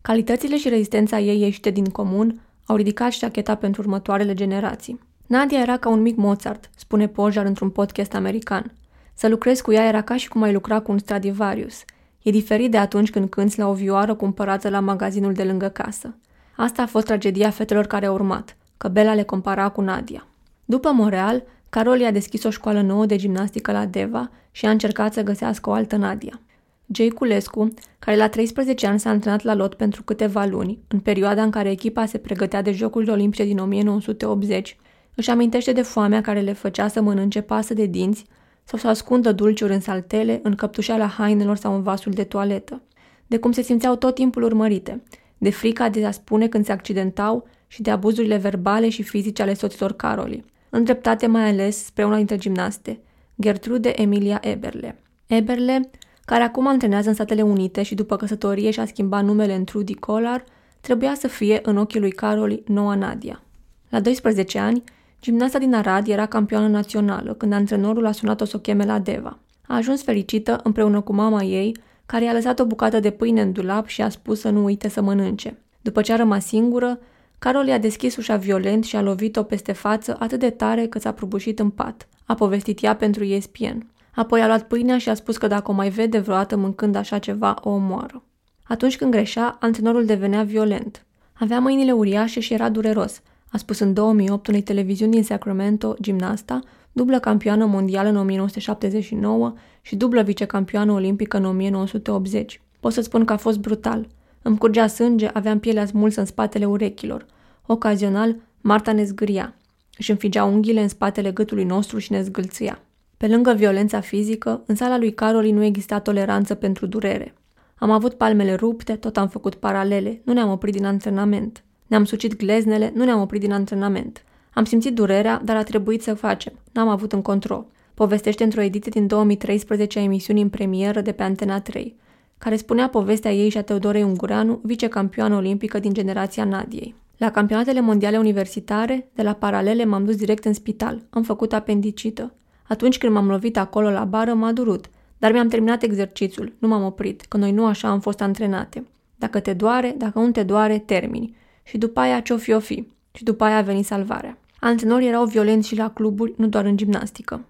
Calitățile 0.00 0.56
și 0.56 0.68
rezistența 0.68 1.18
ei 1.18 1.40
ieșite 1.40 1.70
din 1.70 1.84
comun 1.84 2.40
au 2.66 2.76
ridicat 2.76 3.10
șacheta 3.10 3.54
pentru 3.54 3.82
următoarele 3.82 4.34
generații. 4.34 5.00
Nadia 5.26 5.60
era 5.60 5.76
ca 5.76 5.88
un 5.88 6.00
mic 6.00 6.16
Mozart, 6.16 6.70
spune 6.76 7.06
Pojar 7.06 7.44
într-un 7.44 7.70
podcast 7.70 8.14
american. 8.14 8.72
Să 9.14 9.28
lucrezi 9.28 9.62
cu 9.62 9.72
ea 9.72 9.86
era 9.86 10.02
ca 10.02 10.16
și 10.16 10.28
cum 10.28 10.42
ai 10.42 10.52
lucra 10.52 10.80
cu 10.80 10.92
un 10.92 10.98
Stradivarius. 10.98 11.84
E 12.22 12.30
diferit 12.30 12.70
de 12.70 12.78
atunci 12.78 13.10
când 13.10 13.28
cânți 13.28 13.58
la 13.58 13.68
o 13.68 13.72
vioară 13.72 14.14
cumpărată 14.14 14.68
la 14.68 14.80
magazinul 14.80 15.32
de 15.32 15.44
lângă 15.44 15.68
casă. 15.68 16.14
Asta 16.56 16.82
a 16.82 16.86
fost 16.86 17.06
tragedia 17.06 17.50
fetelor 17.50 17.86
care 17.86 18.06
au 18.06 18.14
urmat, 18.14 18.56
că 18.76 18.88
Bela 18.88 19.14
le 19.14 19.22
compara 19.22 19.68
cu 19.68 19.80
Nadia. 19.80 20.26
După 20.64 20.90
Montreal, 20.92 21.42
Carol 21.74 22.00
i-a 22.00 22.10
deschis 22.10 22.44
o 22.44 22.50
școală 22.50 22.80
nouă 22.80 23.06
de 23.06 23.16
gimnastică 23.16 23.72
la 23.72 23.86
Deva 23.86 24.30
și 24.50 24.66
a 24.66 24.70
încercat 24.70 25.12
să 25.12 25.22
găsească 25.22 25.70
o 25.70 25.72
altă 25.72 25.96
Nadia. 25.96 26.40
Jay 26.86 27.08
Culescu, 27.08 27.68
care 27.98 28.16
la 28.16 28.28
13 28.28 28.86
ani 28.86 29.00
s-a 29.00 29.10
antrenat 29.10 29.42
la 29.42 29.54
lot 29.54 29.74
pentru 29.74 30.02
câteva 30.02 30.44
luni, 30.44 30.78
în 30.88 31.00
perioada 31.00 31.42
în 31.42 31.50
care 31.50 31.70
echipa 31.70 32.06
se 32.06 32.18
pregătea 32.18 32.62
de 32.62 32.72
Jocurile 32.72 33.12
Olimpice 33.12 33.44
din 33.44 33.58
1980, 33.58 34.76
își 35.14 35.30
amintește 35.30 35.72
de 35.72 35.82
foamea 35.82 36.20
care 36.20 36.40
le 36.40 36.52
făcea 36.52 36.88
să 36.88 37.00
mănânce 37.00 37.40
pasă 37.40 37.74
de 37.74 37.86
dinți 37.86 38.24
sau 38.64 38.78
să 38.78 38.88
ascundă 38.88 39.32
dulciuri 39.32 39.72
în 39.72 39.80
saltele, 39.80 40.40
în 40.42 40.54
căptușeala 40.54 41.06
hainelor 41.06 41.56
sau 41.56 41.74
în 41.74 41.82
vasul 41.82 42.12
de 42.12 42.24
toaletă. 42.24 42.82
De 43.26 43.38
cum 43.38 43.52
se 43.52 43.62
simțeau 43.62 43.96
tot 43.96 44.14
timpul 44.14 44.42
urmărite, 44.42 45.02
de 45.38 45.50
frica 45.50 45.88
de 45.88 46.06
a 46.06 46.10
spune 46.10 46.48
când 46.48 46.64
se 46.64 46.72
accidentau 46.72 47.48
și 47.66 47.82
de 47.82 47.90
abuzurile 47.90 48.36
verbale 48.36 48.88
și 48.88 49.02
fizice 49.02 49.42
ale 49.42 49.54
soților 49.54 49.92
Caroli, 49.92 50.44
îndreptate 50.76 51.26
mai 51.26 51.48
ales 51.48 51.84
spre 51.84 52.04
una 52.04 52.16
dintre 52.16 52.36
gimnaste, 52.36 53.00
Gertrude 53.40 53.92
Emilia 54.00 54.40
Eberle. 54.42 54.98
Eberle, 55.26 55.90
care 56.24 56.42
acum 56.42 56.66
antrenează 56.66 57.08
în 57.08 57.14
Statele 57.14 57.42
Unite 57.42 57.82
și 57.82 57.94
după 57.94 58.16
căsătorie 58.16 58.70
și-a 58.70 58.86
schimbat 58.86 59.24
numele 59.24 59.54
în 59.54 59.64
Trudy 59.64 59.94
Collar, 59.94 60.44
trebuia 60.80 61.14
să 61.14 61.28
fie, 61.28 61.60
în 61.62 61.76
ochii 61.76 62.00
lui 62.00 62.10
Caroli, 62.10 62.62
noua 62.66 62.94
Nadia. 62.94 63.42
La 63.88 64.00
12 64.00 64.58
ani, 64.58 64.82
Gimnasta 65.20 65.58
din 65.58 65.74
Arad 65.74 66.08
era 66.08 66.26
campioană 66.26 66.68
națională 66.68 67.34
când 67.34 67.52
antrenorul 67.52 68.06
a 68.06 68.12
sunat-o 68.12 68.44
să 68.44 68.56
o 68.56 68.60
cheme 68.60 68.84
la 68.84 68.98
Deva. 68.98 69.38
A 69.66 69.76
ajuns 69.76 70.02
fericită 70.02 70.60
împreună 70.62 71.00
cu 71.00 71.12
mama 71.12 71.42
ei, 71.42 71.76
care 72.06 72.24
i-a 72.24 72.32
lăsat 72.32 72.60
o 72.60 72.64
bucată 72.64 73.00
de 73.00 73.10
pâine 73.10 73.40
în 73.40 73.52
dulap 73.52 73.86
și 73.86 74.02
a 74.02 74.08
spus 74.08 74.40
să 74.40 74.50
nu 74.50 74.64
uite 74.64 74.88
să 74.88 75.02
mănânce. 75.02 75.58
După 75.80 76.02
ce 76.02 76.12
a 76.12 76.16
rămas 76.16 76.46
singură, 76.46 76.98
Carol 77.38 77.66
i-a 77.66 77.78
deschis 77.78 78.16
ușa 78.16 78.36
violent 78.36 78.84
și 78.84 78.96
a 78.96 79.02
lovit-o 79.02 79.42
peste 79.42 79.72
față 79.72 80.16
atât 80.18 80.38
de 80.38 80.50
tare 80.50 80.86
că 80.86 80.98
s-a 80.98 81.12
prăbușit 81.12 81.58
în 81.58 81.70
pat. 81.70 82.08
A 82.24 82.34
povestit 82.34 82.82
ea 82.82 82.96
pentru 82.96 83.24
ESPN. 83.24 83.86
Apoi 84.14 84.40
a 84.42 84.46
luat 84.46 84.66
pâinea 84.68 84.98
și 84.98 85.08
a 85.08 85.14
spus 85.14 85.36
că 85.36 85.46
dacă 85.46 85.70
o 85.70 85.74
mai 85.74 85.88
vede 85.88 86.18
vreodată 86.18 86.56
mâncând 86.56 86.94
așa 86.94 87.18
ceva, 87.18 87.56
o 87.62 87.70
omoară. 87.70 88.22
Atunci 88.62 88.96
când 88.96 89.10
greșea, 89.10 89.56
antrenorul 89.60 90.04
devenea 90.04 90.42
violent. 90.42 91.06
Avea 91.32 91.58
mâinile 91.58 91.92
uriașe 91.92 92.40
și 92.40 92.52
era 92.52 92.68
dureros– 92.68 93.20
a 93.54 93.56
spus 93.56 93.78
în 93.78 93.92
2008 93.92 94.46
unei 94.46 94.62
televiziuni 94.62 95.12
din 95.12 95.22
Sacramento, 95.22 95.96
gimnasta, 96.00 96.60
dublă 96.92 97.18
campioană 97.20 97.64
mondială 97.64 98.08
în 98.08 98.16
1979 98.16 99.54
și 99.80 99.96
dublă 99.96 100.22
vicecampioană 100.22 100.92
olimpică 100.92 101.36
în 101.36 101.44
1980. 101.44 102.60
Pot 102.80 102.92
să 102.92 103.00
spun 103.00 103.24
că 103.24 103.32
a 103.32 103.36
fost 103.36 103.58
brutal. 103.58 104.06
Îmi 104.46 104.58
curgea 104.58 104.86
sânge, 104.86 105.30
aveam 105.32 105.58
pielea 105.58 105.86
smulsă 105.86 106.20
în 106.20 106.26
spatele 106.26 106.64
urechilor. 106.64 107.26
Ocazional, 107.66 108.36
Marta 108.60 108.92
ne 108.92 109.04
zgâria. 109.04 109.54
Își 109.98 110.10
înfigea 110.10 110.44
unghiile 110.44 110.82
în 110.82 110.88
spatele 110.88 111.30
gâtului 111.30 111.64
nostru 111.64 111.98
și 111.98 112.12
ne 112.12 112.22
zgâlțâia. 112.22 112.82
Pe 113.16 113.28
lângă 113.28 113.52
violența 113.52 114.00
fizică, 114.00 114.62
în 114.66 114.74
sala 114.74 114.98
lui 114.98 115.12
Caroli 115.14 115.50
nu 115.50 115.62
exista 115.62 115.98
toleranță 115.98 116.54
pentru 116.54 116.86
durere. 116.86 117.34
Am 117.74 117.90
avut 117.90 118.14
palmele 118.14 118.54
rupte, 118.54 118.92
tot 118.92 119.16
am 119.16 119.28
făcut 119.28 119.54
paralele, 119.54 120.20
nu 120.24 120.32
ne-am 120.32 120.50
oprit 120.50 120.74
din 120.74 120.84
antrenament. 120.84 121.64
Ne-am 121.86 122.04
sucit 122.04 122.36
gleznele, 122.36 122.92
nu 122.94 123.04
ne-am 123.04 123.20
oprit 123.20 123.40
din 123.40 123.52
antrenament. 123.52 124.24
Am 124.54 124.64
simțit 124.64 124.94
durerea, 124.94 125.40
dar 125.44 125.56
a 125.56 125.62
trebuit 125.62 126.02
să 126.02 126.14
facem. 126.14 126.52
N-am 126.72 126.88
avut 126.88 127.12
în 127.12 127.22
control. 127.22 127.66
Povestește 127.94 128.44
într-o 128.44 128.60
ediție 128.60 128.90
din 128.94 129.06
2013 129.06 129.98
a 129.98 130.02
emisiunii 130.02 130.42
în 130.42 130.48
premieră 130.48 131.00
de 131.00 131.12
pe 131.12 131.22
Antena 131.22 131.60
3, 131.60 131.96
care 132.44 132.56
spunea 132.56 132.88
povestea 132.88 133.32
ei 133.32 133.48
și 133.48 133.56
a 133.56 133.62
Teodorei 133.62 134.02
Ungureanu, 134.02 134.60
vicecampioană 134.62 135.36
olimpică 135.36 135.78
din 135.78 135.92
generația 135.92 136.44
Nadiei. 136.44 136.94
La 137.16 137.30
campionatele 137.30 137.80
mondiale 137.80 138.18
universitare, 138.18 139.08
de 139.14 139.22
la 139.22 139.32
paralele 139.32 139.84
m-am 139.84 140.04
dus 140.04 140.16
direct 140.16 140.44
în 140.44 140.52
spital. 140.52 141.02
Am 141.10 141.22
făcut 141.22 141.52
apendicită. 141.52 142.34
Atunci 142.68 142.98
când 142.98 143.12
m-am 143.12 143.28
lovit 143.28 143.56
acolo 143.56 143.90
la 143.90 144.04
bară, 144.04 144.34
m-a 144.34 144.52
durut, 144.52 144.84
dar 145.18 145.32
mi-am 145.32 145.48
terminat 145.48 145.82
exercițiul, 145.82 146.52
nu 146.58 146.68
m-am 146.68 146.84
oprit, 146.84 147.20
că 147.20 147.36
noi 147.36 147.52
nu 147.52 147.66
așa 147.66 147.88
am 147.88 148.00
fost 148.00 148.20
antrenate. 148.20 148.86
Dacă 149.16 149.40
te 149.40 149.52
doare, 149.52 149.94
dacă 149.98 150.18
nu 150.18 150.30
te 150.30 150.42
doare, 150.42 150.78
termini 150.78 151.36
și 151.62 151.78
după 151.78 152.00
aia 152.00 152.20
ce-o 152.20 152.36
fi, 152.36 152.52
o 152.52 152.60
fi. 152.60 152.88
Și 153.12 153.24
după 153.24 153.44
aia 153.44 153.56
a 153.56 153.62
venit 153.62 153.84
salvarea. 153.84 154.38
Antrenorii 154.60 155.08
erau 155.08 155.24
violenți 155.24 155.68
și 155.68 155.76
la 155.76 155.90
cluburi, 155.90 156.34
nu 156.36 156.46
doar 156.46 156.64
în 156.64 156.76
gimnastică. 156.76 157.44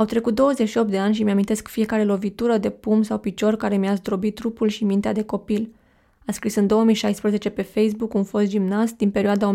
Au 0.00 0.06
trecut 0.06 0.34
28 0.34 0.90
de 0.90 0.98
ani 0.98 1.14
și 1.14 1.22
mi-amintesc 1.22 1.68
fiecare 1.68 2.04
lovitură 2.04 2.58
de 2.58 2.70
pum 2.70 3.02
sau 3.02 3.18
picior 3.18 3.56
care 3.56 3.76
mi-a 3.76 3.94
zdrobit 3.94 4.34
trupul 4.34 4.68
și 4.68 4.84
mintea 4.84 5.12
de 5.12 5.22
copil. 5.22 5.72
a 6.26 6.32
scris 6.32 6.54
în 6.54 6.66
2016 6.66 7.48
pe 7.50 7.62
Facebook 7.62 8.14
un 8.14 8.24
fost 8.24 8.46
gimnast 8.46 8.96
din 8.96 9.10
perioada 9.10 9.54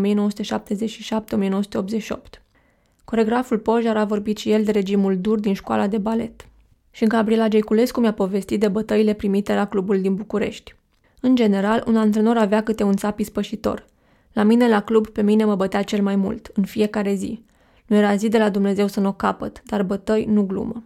Coregraful 3.04 3.58
Pojar 3.58 3.96
a 3.96 4.04
vorbit 4.04 4.36
și 4.36 4.50
el 4.50 4.64
de 4.64 4.70
regimul 4.70 5.18
dur 5.18 5.38
din 5.40 5.54
școala 5.54 5.86
de 5.86 5.98
balet. 5.98 6.48
Și 6.90 7.04
Gabriela 7.04 7.48
Geiculescu 7.48 8.00
mi-a 8.00 8.12
povestit 8.12 8.60
de 8.60 8.68
bătăile 8.68 9.12
primite 9.12 9.54
la 9.54 9.66
clubul 9.66 10.00
din 10.00 10.14
București. 10.14 10.74
În 11.20 11.34
general, 11.34 11.84
un 11.86 11.96
antrenor 11.96 12.36
avea 12.36 12.62
câte 12.62 12.82
un 12.82 12.96
țap 12.96 13.18
ispășitor. 13.18 13.86
La 14.32 14.42
mine 14.42 14.68
la 14.68 14.82
club, 14.82 15.08
pe 15.08 15.22
mine 15.22 15.44
mă 15.44 15.54
bătea 15.54 15.82
cel 15.82 16.02
mai 16.02 16.16
mult, 16.16 16.50
în 16.54 16.64
fiecare 16.64 17.14
zi. 17.14 17.44
Nu 17.86 17.96
era 17.96 18.16
zi 18.16 18.28
de 18.28 18.38
la 18.38 18.48
Dumnezeu 18.48 18.86
să 18.86 19.00
nu 19.00 19.08
o 19.08 19.12
capăt, 19.12 19.62
dar 19.64 19.82
bătăi 19.82 20.24
nu 20.24 20.42
glumă. 20.42 20.84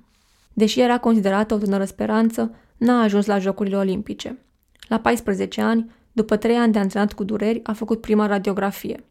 Deși 0.53 0.81
era 0.81 0.99
considerată 0.99 1.55
o 1.55 1.59
tânără 1.59 1.85
speranță, 1.85 2.55
n-a 2.77 3.03
ajuns 3.03 3.27
la 3.27 3.39
Jocurile 3.39 3.77
Olimpice. 3.77 4.39
La 4.89 4.99
14 5.01 5.61
ani, 5.61 5.91
după 6.13 6.37
3 6.37 6.57
ani 6.57 6.73
de 6.73 6.79
antrenat 6.79 7.13
cu 7.13 7.25
dureri, 7.25 7.61
a 7.63 7.73
făcut 7.73 8.01
prima 8.01 8.27
radiografie. 8.27 9.05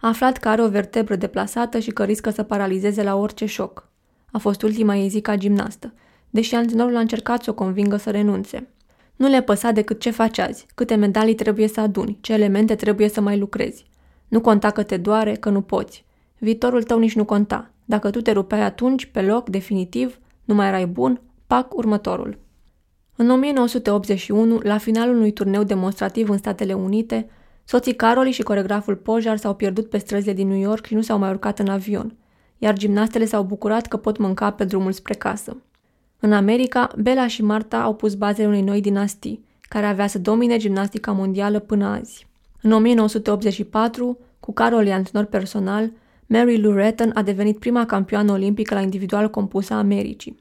A 0.00 0.08
aflat 0.08 0.36
că 0.36 0.48
are 0.48 0.62
o 0.62 0.68
vertebră 0.68 1.16
deplasată 1.16 1.78
și 1.78 1.90
că 1.90 2.04
riscă 2.04 2.30
să 2.30 2.42
paralizeze 2.42 3.02
la 3.02 3.16
orice 3.16 3.46
șoc. 3.46 3.88
A 4.32 4.38
fost 4.38 4.62
ultima 4.62 4.96
ei 4.96 5.08
zi 5.08 5.20
ca 5.20 5.36
gimnastă, 5.36 5.92
deși 6.30 6.54
antrenorul 6.54 6.96
a 6.96 7.00
încercat 7.00 7.42
să 7.42 7.50
o 7.50 7.54
convingă 7.54 7.96
să 7.96 8.10
renunțe. 8.10 8.68
Nu 9.16 9.28
le 9.28 9.42
păsa 9.42 9.70
decât 9.70 10.00
ce 10.00 10.10
faci 10.10 10.38
azi, 10.38 10.66
câte 10.74 10.94
medalii 10.94 11.34
trebuie 11.34 11.68
să 11.68 11.80
aduni, 11.80 12.18
ce 12.20 12.32
elemente 12.32 12.74
trebuie 12.74 13.08
să 13.08 13.20
mai 13.20 13.38
lucrezi. 13.38 13.86
Nu 14.28 14.40
conta 14.40 14.70
că 14.70 14.82
te 14.82 14.96
doare, 14.96 15.34
că 15.34 15.50
nu 15.50 15.60
poți. 15.60 16.04
Viitorul 16.38 16.82
tău 16.82 16.98
nici 16.98 17.14
nu 17.14 17.24
conta. 17.24 17.70
Dacă 17.84 18.10
tu 18.10 18.20
te 18.20 18.32
rupeai 18.32 18.62
atunci, 18.62 19.06
pe 19.06 19.22
loc, 19.22 19.48
definitiv, 19.48 20.18
nu 20.44 20.54
mai 20.54 20.66
erai 20.66 20.86
bun, 20.86 21.20
pac 21.46 21.76
următorul. 21.76 22.38
În 23.16 23.30
1981, 23.30 24.60
la 24.62 24.78
finalul 24.78 25.16
unui 25.16 25.32
turneu 25.32 25.62
demonstrativ 25.62 26.28
în 26.28 26.38
Statele 26.38 26.72
Unite, 26.72 27.28
soții 27.64 27.94
Caroli 27.94 28.30
și 28.30 28.42
coregraful 28.42 28.96
Pojar 28.96 29.36
s-au 29.36 29.54
pierdut 29.54 29.88
pe 29.88 29.98
străzile 29.98 30.32
din 30.32 30.48
New 30.48 30.58
York 30.58 30.86
și 30.86 30.94
nu 30.94 31.00
s-au 31.00 31.18
mai 31.18 31.30
urcat 31.30 31.58
în 31.58 31.68
avion, 31.68 32.16
iar 32.58 32.74
gimnastele 32.74 33.24
s-au 33.24 33.42
bucurat 33.42 33.86
că 33.86 33.96
pot 33.96 34.18
mânca 34.18 34.50
pe 34.50 34.64
drumul 34.64 34.92
spre 34.92 35.14
casă. 35.14 35.56
În 36.20 36.32
America, 36.32 36.90
Bella 36.98 37.26
și 37.26 37.42
Marta 37.42 37.82
au 37.82 37.94
pus 37.94 38.14
bazele 38.14 38.48
unei 38.48 38.62
noi 38.62 38.80
dinastii, 38.80 39.44
care 39.68 39.86
avea 39.86 40.06
să 40.06 40.18
domine 40.18 40.56
gimnastica 40.56 41.12
mondială 41.12 41.58
până 41.58 41.86
azi. 41.86 42.26
În 42.62 42.72
1984, 42.72 44.18
cu 44.40 44.52
Carol 44.52 44.90
antrenor 44.90 45.26
personal, 45.26 45.90
Mary 46.30 46.60
Lou 46.60 46.72
Retton 46.72 47.10
a 47.14 47.22
devenit 47.22 47.58
prima 47.58 47.86
campioană 47.86 48.32
olimpică 48.32 48.74
la 48.74 48.80
individual 48.80 49.30
compusă 49.30 49.74
a 49.74 49.78
Americii. 49.78 50.36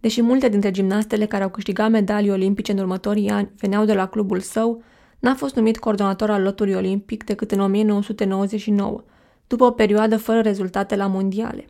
Deși 0.00 0.22
multe 0.22 0.48
dintre 0.48 0.70
gimnastele 0.70 1.26
care 1.26 1.42
au 1.42 1.48
câștigat 1.48 1.90
medalii 1.90 2.30
olimpice 2.30 2.72
în 2.72 2.78
următorii 2.78 3.28
ani 3.28 3.50
veneau 3.56 3.84
de 3.84 3.94
la 3.94 4.06
clubul 4.06 4.40
său, 4.40 4.82
n-a 5.18 5.34
fost 5.34 5.54
numit 5.54 5.78
coordonator 5.78 6.30
al 6.30 6.42
lotului 6.42 6.74
olimpic 6.74 7.24
decât 7.24 7.50
în 7.50 7.60
1999, 7.60 9.02
după 9.46 9.64
o 9.64 9.70
perioadă 9.70 10.16
fără 10.16 10.40
rezultate 10.40 10.96
la 10.96 11.06
mondiale. 11.06 11.64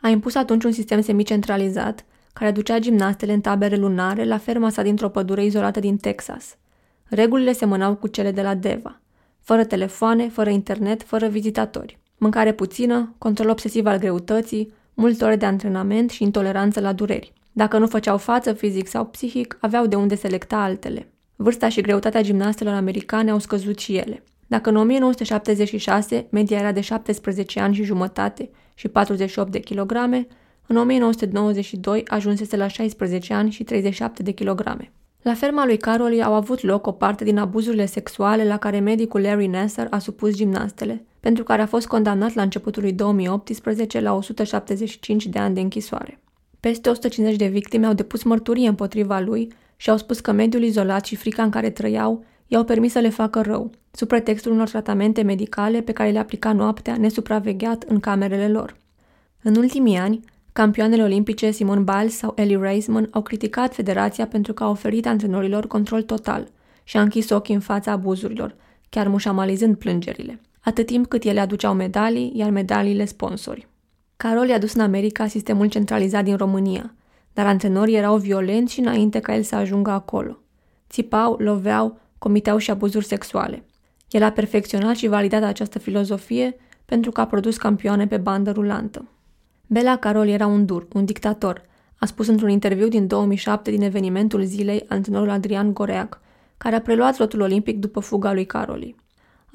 A 0.00 0.08
impus 0.08 0.34
atunci 0.34 0.64
un 0.64 0.72
sistem 0.72 1.00
semicentralizat, 1.00 2.04
care 2.32 2.50
ducea 2.50 2.78
gimnastele 2.78 3.32
în 3.32 3.40
tabere 3.40 3.76
lunare 3.76 4.24
la 4.24 4.38
ferma 4.38 4.70
sa 4.70 4.82
dintr-o 4.82 5.08
pădure 5.08 5.44
izolată 5.44 5.80
din 5.80 5.96
Texas. 5.96 6.56
Regulile 7.04 7.52
semănau 7.52 7.94
cu 7.94 8.06
cele 8.06 8.30
de 8.30 8.42
la 8.42 8.54
Deva. 8.54 9.00
Fără 9.40 9.64
telefoane, 9.64 10.28
fără 10.28 10.50
internet, 10.50 11.02
fără 11.02 11.26
vizitatori. 11.26 11.98
Mâncare 12.18 12.52
puțină, 12.52 13.14
control 13.18 13.48
obsesiv 13.48 13.86
al 13.86 13.98
greutății, 13.98 14.72
multe 14.94 15.24
ore 15.24 15.36
de 15.36 15.46
antrenament 15.46 16.10
și 16.10 16.22
intoleranță 16.22 16.80
la 16.80 16.92
dureri. 16.92 17.32
Dacă 17.52 17.78
nu 17.78 17.86
făceau 17.86 18.18
față 18.18 18.52
fizic 18.52 18.86
sau 18.86 19.04
psihic, 19.04 19.58
aveau 19.60 19.86
de 19.86 19.96
unde 19.96 20.14
selecta 20.14 20.56
altele. 20.56 21.12
Vârsta 21.36 21.68
și 21.68 21.80
greutatea 21.80 22.22
gimnastelor 22.22 22.74
americane 22.74 23.30
au 23.30 23.38
scăzut 23.38 23.78
și 23.78 23.96
ele. 23.96 24.22
Dacă 24.46 24.70
în 24.70 24.76
1976 24.76 26.26
media 26.30 26.58
era 26.58 26.72
de 26.72 26.80
17 26.80 27.60
ani 27.60 27.74
și 27.74 27.82
jumătate 27.82 28.50
și 28.74 28.88
48 28.88 29.52
de 29.52 29.58
kilograme, 29.58 30.26
în 30.66 30.76
1992 30.76 32.02
ajunsese 32.06 32.56
la 32.56 32.66
16 32.66 33.34
ani 33.34 33.50
și 33.50 33.64
37 33.64 34.22
de 34.22 34.30
kilograme. 34.30 34.92
La 35.22 35.34
ferma 35.34 35.66
lui 35.66 35.76
Caroli 35.76 36.22
au 36.22 36.34
avut 36.34 36.62
loc 36.62 36.86
o 36.86 36.92
parte 36.92 37.24
din 37.24 37.38
abuzurile 37.38 37.86
sexuale 37.86 38.44
la 38.44 38.56
care 38.56 38.78
medicul 38.78 39.20
Larry 39.20 39.46
Nasser 39.46 39.86
a 39.90 39.98
supus 39.98 40.34
gimnastele, 40.34 41.04
pentru 41.26 41.44
care 41.44 41.62
a 41.62 41.66
fost 41.66 41.86
condamnat 41.86 42.34
la 42.34 42.42
începutul 42.42 42.82
lui 42.82 42.92
2018 42.92 44.00
la 44.00 44.14
175 44.14 45.26
de 45.26 45.38
ani 45.38 45.54
de 45.54 45.60
închisoare. 45.60 46.20
Peste 46.60 46.88
150 46.88 47.38
de 47.38 47.46
victime 47.46 47.86
au 47.86 47.92
depus 47.92 48.22
mărturie 48.22 48.68
împotriva 48.68 49.18
lui 49.18 49.52
și 49.76 49.90
au 49.90 49.96
spus 49.96 50.20
că 50.20 50.32
mediul 50.32 50.62
izolat 50.62 51.04
și 51.04 51.16
frica 51.16 51.42
în 51.42 51.50
care 51.50 51.70
trăiau 51.70 52.24
i-au 52.46 52.64
permis 52.64 52.92
să 52.92 52.98
le 52.98 53.08
facă 53.08 53.40
rău, 53.40 53.70
sub 53.90 54.08
pretextul 54.08 54.52
unor 54.52 54.68
tratamente 54.68 55.22
medicale 55.22 55.80
pe 55.80 55.92
care 55.92 56.10
le 56.10 56.18
aplica 56.18 56.52
noaptea 56.52 56.96
nesupravegheat 56.96 57.82
în 57.82 58.00
camerele 58.00 58.48
lor. 58.48 58.76
În 59.42 59.56
ultimii 59.56 59.96
ani, 59.96 60.20
campioanele 60.52 61.02
olimpice 61.02 61.50
Simon 61.50 61.84
Biles 61.84 62.16
sau 62.16 62.32
Ellie 62.36 62.58
Raisman 62.58 63.08
au 63.10 63.22
criticat 63.22 63.74
federația 63.74 64.26
pentru 64.26 64.52
că 64.52 64.64
a 64.64 64.70
oferit 64.70 65.06
antrenorilor 65.06 65.66
control 65.66 66.02
total 66.02 66.48
și 66.84 66.96
a 66.96 67.00
închis 67.00 67.30
ochii 67.30 67.54
în 67.54 67.60
fața 67.60 67.90
abuzurilor, 67.92 68.54
chiar 68.88 69.08
mușamalizând 69.08 69.76
plângerile, 69.76 70.40
atât 70.66 70.86
timp 70.86 71.06
cât 71.06 71.24
ele 71.24 71.40
aduceau 71.40 71.74
medalii, 71.74 72.32
iar 72.34 72.50
medaliile 72.50 73.04
sponsori. 73.04 73.68
Carol 74.16 74.48
i-a 74.48 74.58
dus 74.58 74.74
în 74.74 74.80
America 74.80 75.26
sistemul 75.26 75.68
centralizat 75.68 76.24
din 76.24 76.36
România, 76.36 76.94
dar 77.32 77.46
antrenorii 77.46 77.96
erau 77.96 78.16
violenți 78.16 78.72
și 78.72 78.80
înainte 78.80 79.20
ca 79.20 79.34
el 79.34 79.42
să 79.42 79.54
ajungă 79.54 79.90
acolo. 79.90 80.38
Țipau, 80.90 81.36
loveau, 81.38 82.00
comiteau 82.18 82.58
și 82.58 82.70
abuzuri 82.70 83.04
sexuale. 83.04 83.64
El 84.10 84.22
a 84.22 84.30
perfecționat 84.30 84.94
și 84.94 85.06
validat 85.06 85.42
această 85.42 85.78
filozofie 85.78 86.56
pentru 86.84 87.10
că 87.10 87.20
a 87.20 87.26
produs 87.26 87.56
campioane 87.56 88.06
pe 88.06 88.16
bandă 88.16 88.50
rulantă. 88.50 89.08
Bela 89.66 89.96
Carol 89.96 90.28
era 90.28 90.46
un 90.46 90.66
dur, 90.66 90.86
un 90.92 91.04
dictator, 91.04 91.62
a 91.96 92.06
spus 92.06 92.26
într-un 92.26 92.48
interviu 92.48 92.88
din 92.88 93.06
2007 93.06 93.70
din 93.70 93.82
evenimentul 93.82 94.44
zilei 94.44 94.84
antrenorul 94.88 95.30
Adrian 95.30 95.72
Goreac, 95.72 96.20
care 96.56 96.76
a 96.76 96.80
preluat 96.80 97.18
lotul 97.18 97.40
olimpic 97.40 97.78
după 97.78 98.00
fuga 98.00 98.32
lui 98.32 98.46
Caroli. 98.46 99.04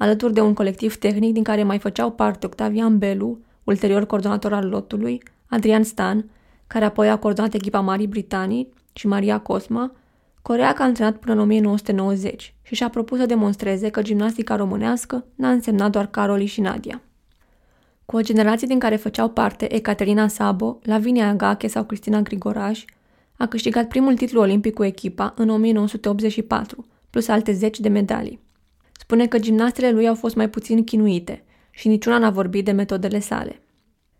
Alături 0.02 0.32
de 0.32 0.40
un 0.40 0.54
colectiv 0.54 0.96
tehnic 0.96 1.32
din 1.32 1.42
care 1.42 1.62
mai 1.62 1.78
făceau 1.78 2.10
parte 2.10 2.46
Octavian 2.46 2.98
Belu, 2.98 3.38
ulterior 3.64 4.06
coordonator 4.06 4.52
al 4.52 4.68
lotului, 4.68 5.22
Adrian 5.46 5.82
Stan, 5.82 6.30
care 6.66 6.84
apoi 6.84 7.08
a 7.10 7.18
coordonat 7.18 7.54
echipa 7.54 7.80
Marii 7.80 8.06
Britanii 8.06 8.72
și 8.92 9.06
Maria 9.06 9.38
Cosma, 9.38 9.92
Coreac 10.42 10.80
a 10.80 10.84
antrenat 10.84 11.16
până 11.16 11.32
în 11.32 11.38
1990 11.38 12.54
și 12.62 12.74
și-a 12.74 12.88
propus 12.88 13.18
să 13.18 13.26
demonstreze 13.26 13.88
că 13.88 14.02
gimnastica 14.02 14.56
românească 14.56 15.24
n-a 15.34 15.50
însemnat 15.50 15.90
doar 15.90 16.06
Caroli 16.06 16.46
și 16.46 16.60
Nadia. 16.60 17.02
Cu 18.04 18.16
o 18.16 18.20
generație 18.20 18.66
din 18.66 18.78
care 18.78 18.96
făceau 18.96 19.28
parte 19.28 19.74
Ecaterina 19.74 20.28
Sabo, 20.28 20.78
Lavinia 20.82 21.28
Agache 21.28 21.66
sau 21.66 21.84
Cristina 21.84 22.20
Grigoraș, 22.20 22.84
a 23.36 23.46
câștigat 23.46 23.88
primul 23.88 24.14
titlu 24.14 24.40
olimpic 24.40 24.74
cu 24.74 24.84
echipa 24.84 25.34
în 25.36 25.48
1984, 25.48 26.86
plus 27.10 27.28
alte 27.28 27.52
zeci 27.52 27.80
de 27.80 27.88
medalii. 27.88 28.50
Spune 29.12 29.26
că 29.26 29.38
gimnastele 29.38 29.90
lui 29.90 30.08
au 30.08 30.14
fost 30.14 30.34
mai 30.34 30.50
puțin 30.50 30.84
chinuite 30.84 31.44
și 31.70 31.88
niciuna 31.88 32.18
n-a 32.18 32.30
vorbit 32.30 32.64
de 32.64 32.70
metodele 32.72 33.18
sale. 33.18 33.62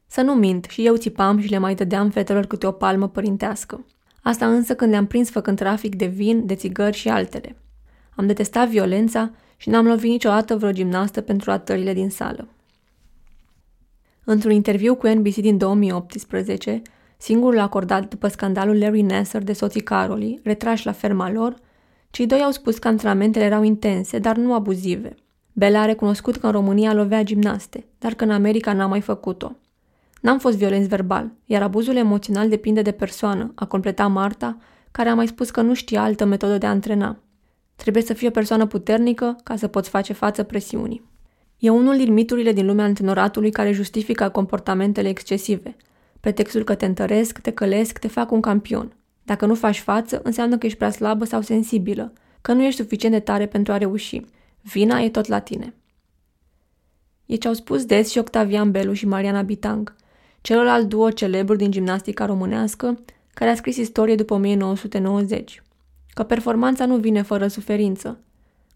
Să 0.07 0.21
nu 0.21 0.35
mint, 0.35 0.65
și 0.65 0.87
eu 0.87 0.97
țipam 0.97 1.39
și 1.39 1.51
le 1.51 1.59
mai 1.59 1.75
dădeam 1.75 2.11
fetelor 2.11 2.47
câte 2.47 2.67
o 2.67 2.71
palmă 2.71 3.09
părintească. 3.09 3.87
Asta 4.23 4.49
însă 4.49 4.75
când 4.75 4.91
le-am 4.91 5.07
prins 5.07 5.31
făcând 5.31 5.57
trafic 5.57 5.95
de 5.95 6.07
vin, 6.07 6.47
de 6.47 6.55
țigări 6.55 6.97
și 6.97 7.09
altele. 7.09 7.57
Am 8.17 8.27
detestat 8.27 8.69
violența 8.69 9.31
și 9.57 9.69
n-am 9.69 9.87
lovit 9.87 10.11
niciodată 10.11 10.57
vreo 10.57 10.73
gimnastă 10.73 11.21
pentru 11.21 11.51
atările 11.51 11.93
din 11.93 12.11
sală. 12.11 12.49
Într-un 14.25 14.53
interviu 14.53 14.95
cu 14.95 15.07
NBC 15.07 15.35
din 15.35 15.59
2018, 15.59 16.83
singurul 17.17 17.59
acordat 17.59 18.09
după 18.09 18.29
scandalul 18.29 18.79
Larry 18.79 19.03
Nasser 19.03 19.43
de 19.43 19.53
soții 19.53 19.81
Caroli, 19.81 20.41
retrași 20.43 20.87
la 20.87 20.93
ferma 20.93 21.31
lor, 21.31 21.61
cei 22.13 22.27
doi 22.27 22.43
au 22.43 22.51
spus 22.51 22.79
că 22.79 22.89
antrenamentele 22.89 23.45
erau 23.45 23.63
intense, 23.63 24.19
dar 24.19 24.37
nu 24.37 24.55
abuzive. 24.55 25.15
Bela 25.53 25.81
a 25.81 25.85
recunoscut 25.85 26.37
că 26.37 26.47
în 26.47 26.53
România 26.53 26.95
lovea 26.95 27.23
gimnaste, 27.23 27.87
dar 27.99 28.15
că 28.15 28.25
în 28.25 28.31
America 28.31 28.73
n-a 28.73 28.87
mai 28.87 29.01
făcut-o. 29.01 29.57
N-am 30.21 30.39
fost 30.39 30.57
violenți 30.57 30.89
verbal, 30.89 31.33
iar 31.45 31.63
abuzul 31.63 31.97
emoțional 31.97 32.49
depinde 32.49 32.83
de 32.83 32.91
persoană, 32.91 33.53
a 33.55 33.65
completat 33.65 34.11
Marta, 34.11 34.57
care 34.91 35.09
a 35.09 35.15
mai 35.15 35.27
spus 35.27 35.51
că 35.51 35.61
nu 35.61 35.75
știe 35.75 35.99
altă 35.99 36.25
metodă 36.25 36.59
de 36.59 36.67
a 36.67 36.71
antrena. 36.71 37.19
Trebuie 37.77 38.03
să 38.03 38.13
fii 38.13 38.29
o 38.29 38.31
persoană 38.31 38.67
puternică 38.67 39.37
ca 39.45 39.57
să 39.57 39.67
poți 39.67 39.89
face 39.89 40.13
față 40.13 40.43
presiunii. 40.43 41.11
E 41.59 41.71
unul 41.71 41.97
din 41.97 42.13
miturile 42.13 42.53
din 42.53 42.67
lumea 42.67 42.85
antrenoratului 42.85 43.51
care 43.51 43.73
justifică 43.73 44.29
comportamentele 44.29 45.09
excesive. 45.09 45.77
Pretextul 46.21 46.65
că 46.65 46.75
te 46.75 46.87
întăresc, 46.87 47.39
te 47.39 47.51
călesc, 47.51 47.99
te 47.99 48.09
fac 48.09 48.31
un 48.31 48.41
campion. 48.41 48.97
Dacă 49.23 49.47
nu 49.47 49.55
faci 49.55 49.81
față, 49.81 50.21
înseamnă 50.25 50.59
că 50.59 50.67
ești 50.67 50.79
prea 50.79 50.91
slabă 50.91 51.25
sau 51.25 51.41
sensibilă, 51.41 52.13
că 52.41 52.53
nu 52.53 52.63
ești 52.63 52.81
suficient 52.81 53.15
de 53.15 53.21
tare 53.21 53.47
pentru 53.47 53.73
a 53.73 53.77
reuși. 53.79 54.21
Vina 54.61 55.01
e 55.01 55.11
tot 55.11 55.27
la 55.27 55.39
tine. 55.39 55.75
E 57.27 57.37
ce 57.37 57.49
au 57.49 57.55
spus 57.55 57.85
des 57.85 58.11
și 58.11 58.19
Octavian 58.19 58.71
Belu 58.71 58.93
și 58.93 59.07
Mariana 59.07 59.43
Bitang, 59.43 59.97
celălalt 60.41 60.89
duo 60.89 61.11
celebru 61.11 61.57
din 61.57 61.71
gimnastica 61.71 62.27
românească, 62.27 62.99
care 63.35 63.51
a 63.51 63.55
scris 63.55 63.77
istorie 63.77 64.15
după 64.15 64.35
1990. 64.35 65.63
Că 66.15 66.23
performanța 66.23 66.87
nu 66.87 66.97
vine 66.97 67.23
fără 67.23 67.47
suferință, 67.47 68.21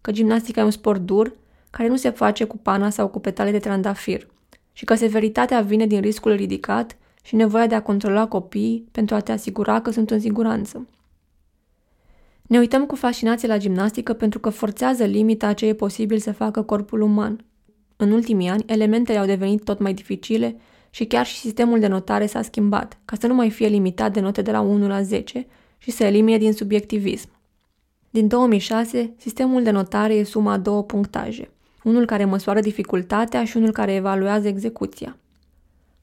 că 0.01 0.11
gimnastica 0.11 0.61
e 0.61 0.63
un 0.63 0.71
sport 0.71 1.01
dur 1.01 1.33
care 1.69 1.89
nu 1.89 1.95
se 1.95 2.09
face 2.09 2.43
cu 2.43 2.57
pana 2.57 2.89
sau 2.89 3.07
cu 3.07 3.19
petale 3.19 3.51
de 3.51 3.59
trandafir 3.59 4.27
și 4.73 4.85
că 4.85 4.95
severitatea 4.95 5.61
vine 5.61 5.85
din 5.85 6.01
riscul 6.01 6.35
ridicat 6.35 6.97
și 7.27 7.35
nevoia 7.35 7.67
de 7.67 7.75
a 7.75 7.81
controla 7.81 8.27
copiii 8.27 8.87
pentru 8.91 9.15
a 9.15 9.19
te 9.19 9.31
asigura 9.31 9.81
că 9.81 9.91
sunt 9.91 10.11
în 10.11 10.19
siguranță. 10.19 10.87
Ne 12.41 12.57
uităm 12.57 12.85
cu 12.85 12.95
fascinație 12.95 13.47
la 13.47 13.57
gimnastică 13.57 14.13
pentru 14.13 14.39
că 14.39 14.49
forțează 14.49 15.03
limita 15.03 15.47
a 15.47 15.53
ce 15.53 15.65
e 15.65 15.73
posibil 15.73 16.17
să 16.17 16.31
facă 16.31 16.61
corpul 16.61 17.01
uman. 17.01 17.45
În 17.95 18.11
ultimii 18.11 18.47
ani, 18.47 18.63
elementele 18.65 19.17
au 19.17 19.25
devenit 19.25 19.63
tot 19.63 19.79
mai 19.79 19.93
dificile 19.93 20.55
și 20.89 21.05
chiar 21.05 21.25
și 21.25 21.37
sistemul 21.37 21.79
de 21.79 21.87
notare 21.87 22.25
s-a 22.25 22.41
schimbat, 22.41 22.97
ca 23.05 23.15
să 23.19 23.27
nu 23.27 23.33
mai 23.33 23.49
fie 23.49 23.67
limitat 23.67 24.13
de 24.13 24.19
note 24.19 24.41
de 24.41 24.51
la 24.51 24.59
1 24.59 24.87
la 24.87 25.01
10 25.01 25.47
și 25.77 25.91
să 25.91 26.03
elimine 26.03 26.37
din 26.37 26.53
subiectivism. 26.53 27.29
Din 28.09 28.27
2006, 28.27 29.13
sistemul 29.17 29.63
de 29.63 29.71
notare 29.71 30.13
e 30.13 30.23
suma 30.23 30.51
a 30.51 30.57
două 30.57 30.83
punctaje, 30.83 31.49
unul 31.83 32.05
care 32.05 32.25
măsoară 32.25 32.59
dificultatea 32.59 33.45
și 33.45 33.57
unul 33.57 33.71
care 33.71 33.93
evaluează 33.93 34.47
execuția. 34.47 35.17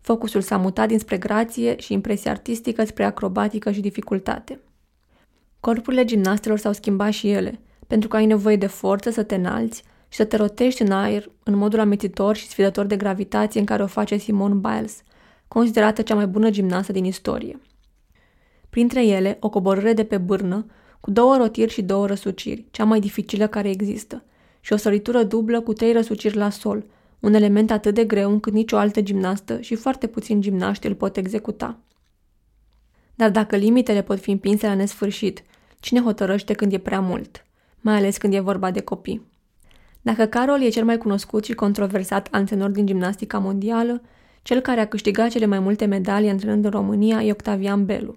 Focusul 0.05 0.41
s-a 0.41 0.57
mutat 0.57 0.89
dinspre 0.89 1.17
grație 1.17 1.77
și 1.79 1.93
impresie 1.93 2.31
artistică 2.31 2.85
spre 2.85 3.05
acrobatică 3.05 3.71
și 3.71 3.81
dificultate. 3.81 4.61
Corpurile 5.61 6.05
gimnastelor 6.05 6.59
s-au 6.59 6.73
schimbat 6.73 7.13
și 7.13 7.31
ele, 7.31 7.61
pentru 7.87 8.09
că 8.09 8.17
ai 8.17 8.27
nevoie 8.27 8.57
de 8.57 8.67
forță 8.67 9.11
să 9.11 9.23
te 9.23 9.35
înalți 9.35 9.83
și 10.09 10.17
să 10.17 10.25
te 10.25 10.37
rotești 10.37 10.83
în 10.83 10.91
aer 10.91 11.31
în 11.43 11.57
modul 11.57 11.81
amețitor 11.81 12.37
și 12.37 12.49
sfidător 12.49 12.87
de 12.87 12.97
gravitație 12.97 13.61
în 13.61 13.67
care 13.67 13.83
o 13.83 13.87
face 13.87 14.17
Simone 14.17 14.55
Biles, 14.55 15.03
considerată 15.49 16.03
cea 16.03 16.15
mai 16.15 16.27
bună 16.27 16.51
gimnastă 16.51 16.93
din 16.93 17.05
istorie. 17.05 17.61
Printre 18.71 19.07
ele, 19.07 19.37
o 19.41 19.49
coborâre 19.49 19.93
de 19.93 20.05
pe 20.05 20.19
bârnă, 20.19 20.67
cu 21.01 21.11
două 21.11 21.37
rotiri 21.37 21.73
și 21.73 21.83
două 21.83 22.07
răsuciri, 22.07 22.67
cea 22.71 22.85
mai 22.85 23.01
dificilă 23.01 23.47
care 23.47 23.71
există, 23.71 24.25
și 24.61 24.73
o 24.73 24.77
săritură 24.77 25.23
dublă 25.23 25.61
cu 25.61 25.73
trei 25.73 25.93
răsuciri 25.93 26.37
la 26.37 26.51
sol, 26.51 26.85
un 27.25 27.35
element 27.35 27.71
atât 27.71 27.95
de 27.95 28.05
greu 28.05 28.31
încât 28.31 28.53
nicio 28.53 28.77
altă 28.77 29.01
gimnastă 29.01 29.61
și 29.61 29.75
foarte 29.75 30.07
puțini 30.07 30.41
gimnaști 30.41 30.87
îl 30.87 30.95
pot 30.95 31.17
executa. 31.17 31.79
Dar 33.15 33.31
dacă 33.31 33.57
limitele 33.57 34.03
pot 34.03 34.19
fi 34.19 34.31
împinse 34.31 34.67
la 34.67 34.75
nesfârșit, 34.75 35.43
cine 35.81 36.01
hotărăște 36.01 36.53
când 36.53 36.73
e 36.73 36.79
prea 36.79 37.01
mult, 37.01 37.47
mai 37.81 37.97
ales 37.97 38.17
când 38.17 38.35
e 38.35 38.41
vorba 38.41 38.71
de 38.71 38.81
copii? 38.81 39.27
Dacă 40.03 40.27
Carol 40.27 40.63
e 40.63 40.69
cel 40.69 40.85
mai 40.85 40.99
cunoscut 40.99 41.45
și 41.45 41.55
controversat 41.55 42.29
antrenor 42.31 42.71
din 42.71 42.87
gimnastica 42.87 43.39
mondială, 43.39 44.03
cel 44.43 44.61
care 44.61 44.81
a 44.81 44.89
câștigat 44.89 45.31
cele 45.31 45.47
mai 45.47 45.59
multe 45.59 45.85
medalii 45.85 46.29
antrenând 46.29 46.65
în 46.65 46.71
România 46.71 47.23
e 47.23 47.31
Octavian 47.31 47.85
Belu. 47.85 48.17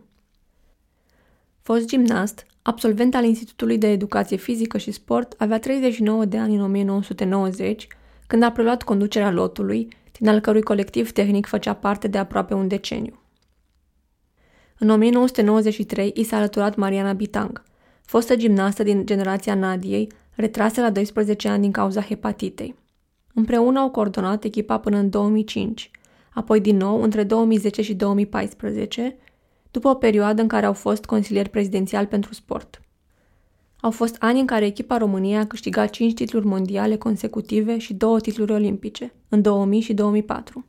Fost 1.61 1.87
gimnast, 1.87 2.45
absolvent 2.61 3.15
al 3.15 3.23
Institutului 3.23 3.77
de 3.77 3.91
Educație 3.91 4.37
Fizică 4.37 4.77
și 4.77 4.91
Sport, 4.91 5.33
avea 5.37 5.59
39 5.59 6.25
de 6.25 6.37
ani 6.37 6.55
în 6.55 6.61
1990, 6.61 7.87
când 8.27 8.43
a 8.43 8.51
preluat 8.51 8.83
conducerea 8.83 9.31
lotului, 9.31 9.87
din 10.19 10.27
al 10.27 10.39
cărui 10.39 10.61
colectiv 10.61 11.11
tehnic 11.11 11.45
făcea 11.45 11.73
parte 11.73 12.07
de 12.07 12.17
aproape 12.17 12.53
un 12.53 12.67
deceniu. 12.67 13.19
În 14.79 14.89
1993 14.89 16.13
și 16.15 16.23
s-a 16.23 16.37
alăturat 16.37 16.75
Mariana 16.75 17.13
Bitang, 17.13 17.63
fostă 18.01 18.35
gimnastă 18.35 18.83
din 18.83 19.05
generația 19.05 19.55
Nadiei, 19.55 20.11
retrasă 20.35 20.81
la 20.81 20.89
12 20.89 21.47
ani 21.47 21.61
din 21.61 21.71
cauza 21.71 22.01
hepatitei. 22.01 22.75
Împreună 23.33 23.79
au 23.79 23.89
coordonat 23.89 24.43
echipa 24.43 24.79
până 24.79 24.97
în 24.97 25.09
2005, 25.09 25.91
apoi 26.33 26.61
din 26.61 26.77
nou 26.77 27.01
între 27.01 27.23
2010 27.23 27.81
și 27.81 27.93
2014, 27.93 29.17
după 29.71 29.87
o 29.87 29.93
perioadă 29.93 30.41
în 30.41 30.47
care 30.47 30.65
au 30.65 30.73
fost 30.73 31.05
consilieri 31.05 31.49
prezidențial 31.49 32.05
pentru 32.05 32.33
sport. 32.33 32.81
Au 33.81 33.91
fost 33.91 34.15
ani 34.19 34.39
în 34.39 34.45
care 34.45 34.65
echipa 34.65 34.97
României 34.97 35.37
a 35.37 35.47
câștigat 35.47 35.89
5 35.89 36.13
titluri 36.13 36.45
mondiale 36.45 36.95
consecutive 36.95 37.77
și 37.77 37.93
2 37.93 38.21
titluri 38.21 38.51
olimpice, 38.51 39.13
în 39.29 39.41
2000 39.41 39.79
și 39.79 39.93
2004. 39.93 40.65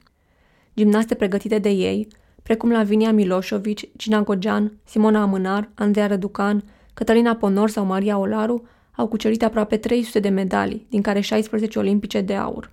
Gimnaste 0.77 1.15
pregătite 1.15 1.59
de 1.59 1.69
ei, 1.69 2.09
precum 2.43 2.71
Lavinia 2.71 3.13
Miloșovici, 3.13 3.89
Gina 3.97 4.23
Gogean, 4.23 4.73
Simona 4.85 5.23
Amânar, 5.23 5.71
Andreea 5.75 6.07
Răducan, 6.07 6.65
Cătălina 6.95 7.35
Ponor 7.35 7.71
sau 7.71 7.85
Maria 7.85 8.19
Olaru, 8.19 8.67
au 8.97 9.07
cucerit 9.07 9.43
aproape 9.43 9.77
300 9.77 10.21
de 10.21 10.29
medalii, 10.29 10.87
din 10.91 11.03
care 11.03 11.21
16 11.21 11.79
olimpice 11.79 12.21
de 12.21 12.35
aur. 12.35 12.73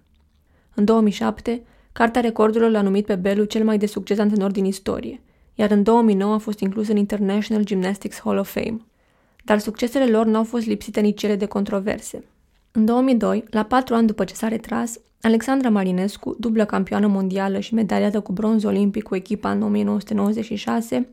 În 0.73 0.85
2007, 0.85 1.63
Cartea 1.91 2.21
Recordurilor 2.21 2.71
l-a 2.71 2.81
numit 2.81 3.05
pe 3.05 3.15
Belu 3.15 3.43
cel 3.43 3.63
mai 3.63 3.77
de 3.77 3.85
succes 3.85 4.19
antrenor 4.19 4.51
din 4.51 4.65
istorie, 4.65 5.21
iar 5.53 5.71
în 5.71 5.83
2009 5.83 6.33
a 6.33 6.37
fost 6.37 6.59
inclus 6.59 6.87
în 6.87 6.97
International 6.97 7.63
Gymnastics 7.63 8.19
Hall 8.19 8.37
of 8.37 8.51
Fame. 8.51 8.77
Dar 9.45 9.59
succesele 9.59 10.05
lor 10.05 10.25
n-au 10.25 10.43
fost 10.43 10.65
lipsite 10.65 10.99
nici 10.99 11.19
cele 11.19 11.35
de 11.35 11.45
controverse. 11.45 12.23
În 12.71 12.85
2002, 12.85 13.43
la 13.49 13.63
patru 13.63 13.95
ani 13.95 14.07
după 14.07 14.23
ce 14.23 14.33
s-a 14.33 14.47
retras, 14.47 14.99
Alexandra 15.21 15.69
Marinescu, 15.69 16.35
dublă 16.39 16.65
campioană 16.65 17.07
mondială 17.07 17.59
și 17.59 17.73
medaliată 17.73 18.19
cu 18.19 18.31
bronz 18.31 18.63
olimpic 18.63 19.03
cu 19.03 19.15
echipa 19.15 19.51
în 19.51 19.61
1996, 19.61 21.07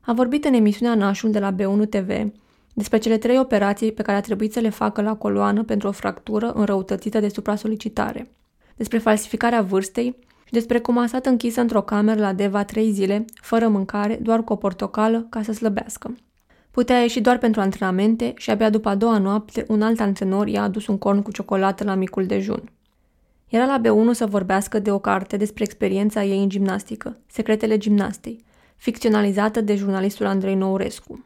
a 0.00 0.12
vorbit 0.12 0.44
în 0.44 0.54
emisiunea 0.54 0.94
Nașul 0.94 1.30
de 1.30 1.38
la 1.38 1.54
B1 1.54 1.88
TV 1.88 2.32
despre 2.74 2.98
cele 2.98 3.18
trei 3.18 3.38
operații 3.38 3.92
pe 3.92 4.02
care 4.02 4.16
a 4.16 4.20
trebuit 4.20 4.52
să 4.52 4.60
le 4.60 4.68
facă 4.68 5.02
la 5.02 5.14
coloană 5.14 5.62
pentru 5.62 5.88
o 5.88 5.92
fractură 5.92 6.52
înrăutățită 6.52 7.20
de 7.20 7.28
supra-solicitare, 7.28 8.30
despre 8.76 8.98
falsificarea 8.98 9.62
vârstei 9.62 10.16
și 10.44 10.52
despre 10.52 10.78
cum 10.78 10.98
a 10.98 11.06
stat 11.06 11.26
închisă 11.26 11.60
într-o 11.60 11.82
cameră 11.82 12.20
la 12.20 12.32
Deva 12.32 12.64
trei 12.64 12.92
zile, 12.92 13.24
fără 13.34 13.68
mâncare, 13.68 14.18
doar 14.22 14.44
cu 14.44 14.52
o 14.52 14.56
portocală, 14.56 15.26
ca 15.30 15.42
să 15.42 15.52
slăbească. 15.52 16.14
Putea 16.76 17.00
ieși 17.00 17.20
doar 17.20 17.38
pentru 17.38 17.60
antrenamente 17.60 18.32
și 18.36 18.50
abia 18.50 18.70
după 18.70 18.88
a 18.88 18.94
doua 18.94 19.18
noapte 19.18 19.64
un 19.68 19.82
alt 19.82 20.00
antrenor 20.00 20.48
i-a 20.48 20.62
adus 20.62 20.86
un 20.86 20.98
corn 20.98 21.22
cu 21.22 21.32
ciocolată 21.32 21.84
la 21.84 21.94
micul 21.94 22.26
dejun. 22.26 22.70
Era 23.48 23.64
la 23.64 23.80
B1 23.80 24.10
să 24.12 24.26
vorbească 24.26 24.78
de 24.78 24.90
o 24.90 24.98
carte 24.98 25.36
despre 25.36 25.64
experiența 25.64 26.24
ei 26.24 26.42
în 26.42 26.48
gimnastică, 26.48 27.16
Secretele 27.26 27.78
gimnastei, 27.78 28.44
ficționalizată 28.76 29.60
de 29.60 29.74
jurnalistul 29.74 30.26
Andrei 30.26 30.54
Nourescu. 30.54 31.24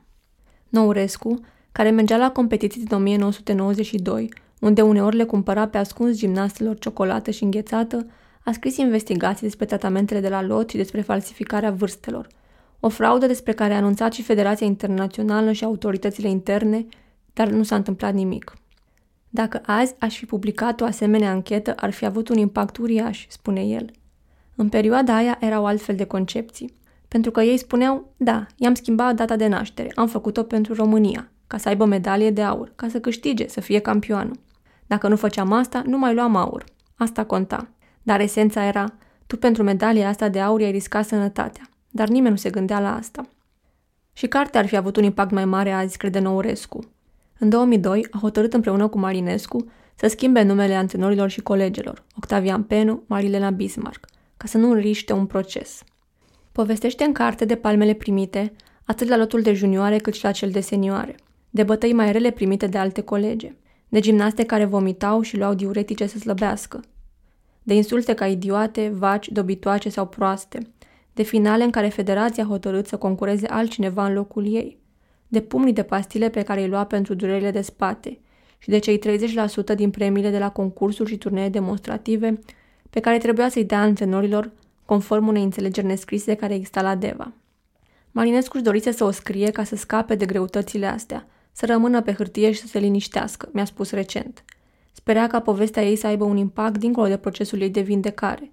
Nourescu, 0.68 1.40
care 1.72 1.90
mergea 1.90 2.16
la 2.16 2.30
competiții 2.30 2.84
din 2.84 2.96
1992, 2.96 4.28
unde 4.60 4.82
uneori 4.82 5.16
le 5.16 5.24
cumpăra 5.24 5.68
pe 5.68 5.78
ascuns 5.78 6.16
gimnastelor 6.16 6.78
ciocolată 6.78 7.30
și 7.30 7.44
înghețată, 7.44 8.06
a 8.44 8.52
scris 8.52 8.76
investigații 8.76 9.46
despre 9.46 9.66
tratamentele 9.66 10.20
de 10.20 10.28
la 10.28 10.42
lot 10.42 10.70
și 10.70 10.76
despre 10.76 11.00
falsificarea 11.00 11.70
vârstelor, 11.70 12.28
o 12.80 12.88
fraudă 12.88 13.26
despre 13.26 13.52
care 13.52 13.74
a 13.74 13.76
anunțat 13.76 14.12
și 14.12 14.22
Federația 14.22 14.66
Internațională 14.66 15.52
și 15.52 15.64
autoritățile 15.64 16.28
interne, 16.28 16.86
dar 17.32 17.48
nu 17.48 17.62
s-a 17.62 17.76
întâmplat 17.76 18.14
nimic. 18.14 18.54
Dacă 19.28 19.60
azi 19.66 19.94
aș 19.98 20.16
fi 20.16 20.26
publicat 20.26 20.80
o 20.80 20.84
asemenea 20.84 21.30
anchetă, 21.30 21.74
ar 21.76 21.90
fi 21.90 22.04
avut 22.04 22.28
un 22.28 22.36
impact 22.36 22.76
uriaș, 22.76 23.26
spune 23.28 23.60
el. 23.60 23.90
În 24.54 24.68
perioada 24.68 25.16
aia 25.16 25.38
erau 25.40 25.66
altfel 25.66 25.96
de 25.96 26.04
concepții. 26.04 26.78
Pentru 27.08 27.30
că 27.30 27.40
ei 27.40 27.56
spuneau, 27.56 28.12
da, 28.16 28.46
i-am 28.56 28.74
schimbat 28.74 29.14
data 29.14 29.36
de 29.36 29.46
naștere, 29.46 29.92
am 29.94 30.08
făcut-o 30.08 30.42
pentru 30.42 30.74
România, 30.74 31.30
ca 31.46 31.56
să 31.56 31.68
aibă 31.68 31.84
medalie 31.84 32.30
de 32.30 32.42
aur, 32.42 32.72
ca 32.76 32.88
să 32.88 33.00
câștige, 33.00 33.48
să 33.48 33.60
fie 33.60 33.78
campioană. 33.78 34.32
Dacă 34.86 35.08
nu 35.08 35.16
făceam 35.16 35.52
asta, 35.52 35.82
nu 35.86 35.98
mai 35.98 36.14
luam 36.14 36.36
aur. 36.36 36.64
Asta 36.96 37.24
conta. 37.24 37.68
Dar 38.02 38.20
esența 38.20 38.64
era, 38.64 38.94
tu 39.26 39.36
pentru 39.36 39.62
medalia 39.62 40.08
asta 40.08 40.28
de 40.28 40.40
aur 40.40 40.60
ai 40.60 40.70
riscat 40.70 41.04
sănătatea. 41.04 41.69
Dar 41.90 42.08
nimeni 42.08 42.30
nu 42.30 42.36
se 42.36 42.50
gândea 42.50 42.80
la 42.80 42.96
asta. 42.96 43.28
Și 44.12 44.26
cartea 44.26 44.60
ar 44.60 44.66
fi 44.66 44.76
avut 44.76 44.96
un 44.96 45.04
impact 45.04 45.30
mai 45.30 45.44
mare 45.44 45.70
azi, 45.70 45.96
crede 45.96 46.18
Nourescu. 46.18 46.80
În 47.38 47.48
2002 47.48 48.06
a 48.10 48.18
hotărât 48.18 48.54
împreună 48.54 48.88
cu 48.88 48.98
Marinescu 48.98 49.66
să 49.94 50.06
schimbe 50.06 50.42
numele 50.42 50.74
antrenorilor 50.74 51.28
și 51.28 51.40
colegilor, 51.40 52.04
Octavian 52.16 52.62
Penu, 52.62 53.02
Marilena 53.06 53.50
Bismarck, 53.50 54.08
ca 54.36 54.46
să 54.46 54.58
nu 54.58 54.74
riște 54.74 55.12
un 55.12 55.26
proces. 55.26 55.82
Povestește 56.52 57.04
în 57.04 57.12
carte 57.12 57.44
de 57.44 57.54
palmele 57.54 57.92
primite, 57.92 58.52
atât 58.84 59.08
la 59.08 59.16
lotul 59.16 59.42
de 59.42 59.52
junioare 59.54 59.98
cât 59.98 60.14
și 60.14 60.24
la 60.24 60.30
cel 60.30 60.50
de 60.50 60.60
senioare, 60.60 61.14
de 61.50 61.62
bătăi 61.62 61.92
mai 61.92 62.12
rele 62.12 62.30
primite 62.30 62.66
de 62.66 62.78
alte 62.78 63.00
colege, 63.00 63.56
de 63.88 64.00
gimnaste 64.00 64.44
care 64.44 64.64
vomitau 64.64 65.20
și 65.20 65.36
luau 65.36 65.54
diuretice 65.54 66.06
să 66.06 66.18
slăbească, 66.18 66.80
de 67.62 67.74
insulte 67.74 68.14
ca 68.14 68.26
idiote, 68.26 68.92
vaci, 68.94 69.28
dobitoace 69.28 69.88
sau 69.88 70.06
proaste, 70.06 70.58
de 71.20 71.26
finale 71.26 71.64
în 71.64 71.70
care 71.70 71.88
federația 71.88 72.44
a 72.44 72.46
hotărât 72.46 72.86
să 72.86 72.96
concureze 72.96 73.46
altcineva 73.46 74.06
în 74.06 74.12
locul 74.12 74.54
ei, 74.54 74.78
de 75.28 75.40
pumnii 75.40 75.72
de 75.72 75.82
pastile 75.82 76.28
pe 76.28 76.42
care 76.42 76.60
îi 76.60 76.68
lua 76.68 76.84
pentru 76.84 77.14
durerile 77.14 77.50
de 77.50 77.60
spate 77.60 78.18
și 78.58 78.68
de 78.68 78.78
cei 78.78 78.98
30% 78.98 79.74
din 79.74 79.90
premiile 79.90 80.30
de 80.30 80.38
la 80.38 80.50
concursuri 80.50 81.10
și 81.10 81.16
turnee 81.18 81.48
demonstrative 81.48 82.38
pe 82.90 83.00
care 83.00 83.18
trebuia 83.18 83.48
să-i 83.48 83.64
dea 83.64 83.80
antrenorilor 83.80 84.50
conform 84.84 85.26
unei 85.26 85.42
înțelegeri 85.42 85.86
nescrise 85.86 86.34
care 86.34 86.54
exista 86.54 86.82
la 86.82 86.94
Deva. 86.94 87.32
Marinescu 88.10 88.56
își 88.56 88.64
dorise 88.64 88.90
să 88.90 89.04
o 89.04 89.10
scrie 89.10 89.50
ca 89.50 89.64
să 89.64 89.76
scape 89.76 90.14
de 90.14 90.26
greutățile 90.26 90.86
astea, 90.86 91.26
să 91.52 91.66
rămână 91.66 92.02
pe 92.02 92.12
hârtie 92.12 92.52
și 92.52 92.60
să 92.60 92.66
se 92.66 92.78
liniștească, 92.78 93.48
mi-a 93.52 93.64
spus 93.64 93.90
recent. 93.90 94.44
Sperea 94.92 95.26
ca 95.26 95.40
povestea 95.40 95.82
ei 95.82 95.96
să 95.96 96.06
aibă 96.06 96.24
un 96.24 96.36
impact 96.36 96.78
dincolo 96.78 97.06
de 97.06 97.16
procesul 97.16 97.60
ei 97.60 97.70
de 97.70 97.80
vindecare, 97.80 98.50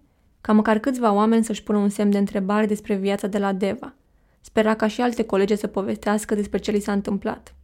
ca 0.48 0.54
măcar 0.54 0.80
câțiva 0.80 1.12
oameni 1.12 1.44
să-și 1.44 1.64
pună 1.64 1.78
un 1.78 1.90
semn 1.90 2.12
de 2.12 2.18
întrebare 2.18 2.66
despre 2.66 2.96
viața 2.96 3.28
de 3.28 3.38
la 3.38 3.54
Deva. 3.54 3.94
Spera 4.42 4.76
ca 4.76 4.88
și 4.88 5.02
alte 5.02 5.24
colege 5.24 5.56
să 5.56 5.68
povestească 5.68 6.36
despre 6.36 6.58
ce 6.58 6.72
li 6.72 6.80
s-a 6.80 6.92
întâmplat. 6.92 7.56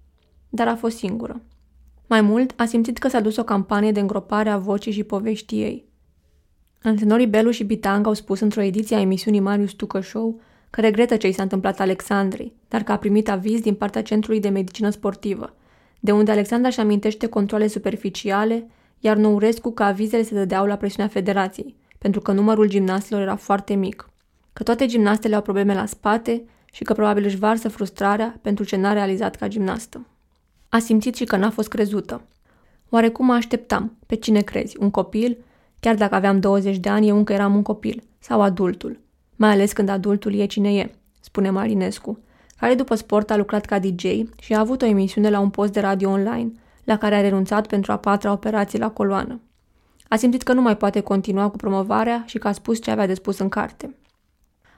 Dar 0.50 0.68
a 0.68 0.76
fost 0.76 0.98
singură. 0.98 1.42
Mai 2.08 2.22
mult, 2.22 2.54
a 2.56 2.66
simțit 2.66 2.98
că 2.98 3.08
s-a 3.08 3.20
dus 3.20 3.38
o 3.38 3.44
campanie 3.44 3.92
de 3.92 4.00
îngropare 4.00 4.50
a 4.50 4.58
vocii 4.58 4.92
și 4.92 5.04
poveștii 5.04 5.62
ei. 5.62 5.86
Antrenorii 6.82 7.28
Belu 7.28 7.50
și 7.50 7.64
Bitang 7.64 8.08
au 8.08 8.14
spus 8.14 8.40
într-o 8.40 8.62
ediție 8.62 8.96
a 8.96 9.02
emisiunii 9.02 9.40
Marius 9.40 9.72
Tucă 9.72 10.02
Show 10.02 10.40
că 10.70 10.82
regretă 10.82 11.18
ce 11.18 11.28
i 11.28 11.32
s-a 11.32 11.44
întâmplat 11.44 11.80
Alexandrei, 11.80 12.54
dar 12.68 12.84
că 12.84 12.92
a 12.92 12.98
primit 12.98 13.30
aviz 13.30 13.60
din 13.60 13.74
partea 13.74 14.02
Centrului 14.02 14.40
de 14.40 14.50
Medicină 14.50 14.90
Sportivă, 14.90 15.56
de 16.00 16.12
unde 16.12 16.32
Alexandra 16.32 16.68
își 16.68 16.80
amintește 16.80 17.28
controle 17.28 17.68
superficiale, 17.68 18.68
iar 19.00 19.18
Nourescu 19.18 19.72
că 19.72 19.84
avizele 19.84 20.24
se 20.24 20.34
dădeau 20.34 20.66
la 20.66 20.76
presiunea 20.76 21.12
federației, 21.12 21.82
pentru 22.04 22.22
că 22.22 22.32
numărul 22.32 22.68
gimnastelor 22.68 23.22
era 23.22 23.36
foarte 23.36 23.74
mic, 23.74 24.10
că 24.54 24.64
toate 24.64 24.86
gimnastele 24.86 25.36
au 25.36 25.42
probleme 25.42 25.74
la 25.74 25.86
spate 25.86 26.44
și 26.72 26.84
că 26.84 26.94
probabil 26.94 27.26
își 27.26 27.38
varsă 27.38 27.70
frustrarea 27.70 28.40
pentru 28.42 28.64
ce 28.64 28.76
n-a 28.76 28.94
realizat 28.94 29.36
ca 29.36 29.48
gimnastă. 29.48 30.06
A 30.70 30.80
simțit 30.80 31.16
și 31.16 31.24
că 31.24 31.36
n-a 31.36 31.50
fost 31.50 31.68
crezută. 31.68 32.22
Oarecum 32.90 33.26
mă 33.26 33.34
așteptam. 33.34 33.98
Pe 34.06 34.16
cine 34.16 34.42
crezi? 34.42 34.78
Un 34.80 34.92
copil? 34.92 35.38
Chiar 35.80 35.96
dacă 35.96 36.16
aveam 36.16 36.40
20 36.40 36.78
de 36.78 36.90
ani, 36.90 37.08
eu 37.08 37.18
încă 37.18 37.34
eram 37.34 37.56
un 37.56 37.62
copil. 37.62 38.04
Sau 38.20 38.42
adultul. 38.42 39.00
Mai 39.36 39.52
ales 39.52 39.74
când 39.74 39.90
adultul 39.90 40.34
e 40.34 40.46
cine 40.46 40.74
e, 40.74 40.92
spune 41.20 41.50
Marinescu, 41.50 42.20
care 42.58 42.74
după 42.74 42.96
sport 42.96 43.32
a 43.32 43.36
lucrat 43.38 43.66
ca 43.66 43.80
DJ 43.80 44.06
și 44.42 44.54
a 44.54 44.60
avut 44.60 44.82
o 44.82 44.86
emisiune 44.86 45.30
la 45.30 45.40
un 45.40 45.50
post 45.50 45.74
de 45.74 45.80
radio 45.80 46.10
online, 46.10 46.52
la 46.84 46.98
care 46.98 47.16
a 47.16 47.22
renunțat 47.22 47.68
pentru 47.68 47.92
a 47.92 47.98
patra 47.98 48.32
operație 48.32 48.80
la 48.80 48.90
coloană. 48.90 49.42
A 50.14 50.16
simțit 50.16 50.44
că 50.44 50.54
nu 50.54 50.62
mai 50.62 50.78
poate 50.78 51.00
continua 51.00 51.50
cu 51.50 51.56
promovarea 51.56 52.24
și 52.26 52.38
că 52.38 52.48
a 52.48 52.52
spus 52.52 52.82
ce 52.82 52.92
avea 52.92 53.08
de 53.08 53.14
spus 53.14 53.40
în 53.40 53.50
carte. 53.50 53.96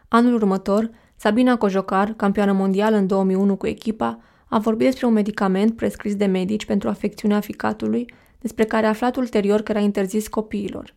Anul 0.07 0.33
următor, 0.33 0.89
Sabina 1.15 1.57
Cojocar, 1.57 2.13
campioană 2.13 2.51
mondială 2.51 2.95
în 2.95 3.07
2001 3.07 3.55
cu 3.55 3.67
echipa, 3.67 4.19
a 4.49 4.59
vorbit 4.59 4.85
despre 4.85 5.05
un 5.05 5.13
medicament 5.13 5.75
prescris 5.75 6.15
de 6.15 6.25
medici 6.25 6.65
pentru 6.65 6.89
afecțiunea 6.89 7.39
ficatului, 7.39 8.13
despre 8.39 8.63
care 8.63 8.85
a 8.85 8.89
aflat 8.89 9.15
ulterior 9.15 9.61
că 9.61 9.71
era 9.71 9.81
interzis 9.81 10.27
copiilor. 10.27 10.93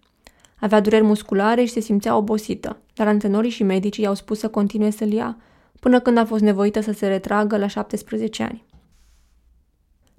Avea 0.60 0.80
dureri 0.80 1.04
musculare 1.04 1.64
și 1.64 1.72
se 1.72 1.80
simțea 1.80 2.16
obosită, 2.16 2.80
dar 2.94 3.06
antrenorii 3.06 3.50
și 3.50 3.62
medicii 3.62 4.04
i-au 4.04 4.14
spus 4.14 4.38
să 4.38 4.48
continue 4.48 4.90
să-l 4.90 5.12
ia, 5.12 5.36
până 5.80 6.00
când 6.00 6.16
a 6.16 6.24
fost 6.24 6.42
nevoită 6.42 6.80
să 6.80 6.92
se 6.92 7.06
retragă 7.06 7.56
la 7.56 7.66
17 7.66 8.42
ani. 8.42 8.64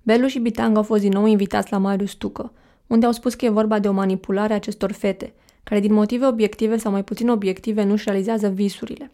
Belu 0.04 0.28
și 0.28 0.40
Bitang 0.40 0.78
au 0.78 0.84
fost 0.84 1.02
din 1.02 1.12
nou 1.12 1.26
invitați 1.26 1.72
la 1.72 1.78
Marius 1.78 2.14
Tucă, 2.14 2.54
unde 2.90 3.06
au 3.06 3.12
spus 3.12 3.34
că 3.34 3.46
e 3.46 3.50
vorba 3.50 3.80
de 3.80 3.88
o 3.88 3.92
manipulare 3.92 4.54
a 4.54 4.56
acestor 4.56 4.92
fete, 4.92 5.34
care 5.64 5.82
din 5.82 5.94
motive 5.94 6.26
obiective 6.26 6.78
sau 6.78 6.92
mai 6.92 7.04
puțin 7.04 7.30
obiective 7.30 7.84
nu-și 7.84 8.04
realizează 8.06 8.48
visurile, 8.48 9.12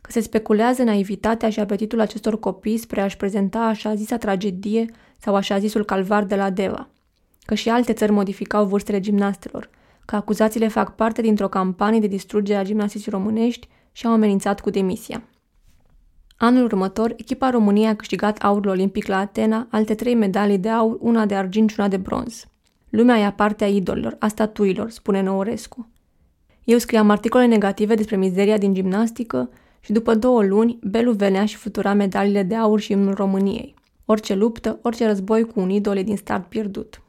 că 0.00 0.10
se 0.12 0.20
speculează 0.20 0.82
naivitatea 0.82 1.50
și 1.50 1.60
apetitul 1.60 2.00
acestor 2.00 2.38
copii 2.38 2.76
spre 2.76 3.00
a-și 3.00 3.16
prezenta 3.16 3.58
așa 3.58 3.94
zisa 3.94 4.16
tragedie 4.16 4.86
sau 5.18 5.34
așa 5.34 5.58
zisul 5.58 5.84
calvar 5.84 6.24
de 6.24 6.36
la 6.36 6.50
Deva, 6.50 6.88
că 7.44 7.54
și 7.54 7.68
alte 7.68 7.92
țări 7.92 8.12
modificau 8.12 8.66
vârstele 8.66 9.00
gimnastelor, 9.00 9.70
că 10.04 10.16
acuzațiile 10.16 10.68
fac 10.68 10.94
parte 10.94 11.22
dintr-o 11.22 11.48
campanie 11.48 12.00
de 12.00 12.06
distrugere 12.06 12.58
a 12.58 12.64
gimnasticii 12.64 13.10
românești 13.10 13.68
și 13.92 14.06
au 14.06 14.12
amenințat 14.12 14.60
cu 14.60 14.70
demisia. 14.70 15.22
Anul 16.36 16.64
următor, 16.64 17.14
echipa 17.16 17.50
României 17.50 17.88
a 17.88 17.96
câștigat 17.96 18.38
aurul 18.38 18.70
olimpic 18.70 19.06
la 19.06 19.18
Atena, 19.18 19.66
alte 19.70 19.94
trei 19.94 20.14
medalii 20.14 20.58
de 20.58 20.68
aur, 20.68 20.96
una 21.00 21.26
de 21.26 21.34
argint 21.34 21.70
și 21.70 21.76
una 21.78 21.88
de 21.88 21.96
bronz. 21.96 22.46
Lumea 22.88 23.18
e 23.18 23.32
partea 23.36 23.66
idolilor, 23.66 24.16
a 24.18 24.28
statuilor, 24.28 24.90
spune 24.90 25.22
Nourescu. 25.22 25.88
Eu 26.64 26.78
scriam 26.78 27.10
articole 27.10 27.46
negative 27.46 27.94
despre 27.94 28.16
mizeria 28.16 28.58
din 28.58 28.74
gimnastică 28.74 29.50
și 29.80 29.92
după 29.92 30.14
două 30.14 30.42
luni, 30.42 30.78
Belu 30.82 31.12
venea 31.12 31.46
și 31.46 31.56
futura 31.56 31.92
medaliile 31.92 32.42
de 32.42 32.54
aur 32.54 32.80
și 32.80 32.92
în 32.92 33.12
României. 33.12 33.74
Orice 34.04 34.34
luptă, 34.34 34.78
orice 34.82 35.06
război 35.06 35.44
cu 35.44 35.60
un 35.60 35.70
idol 35.70 36.02
din 36.04 36.16
start 36.16 36.46
pierdut. 36.46 37.02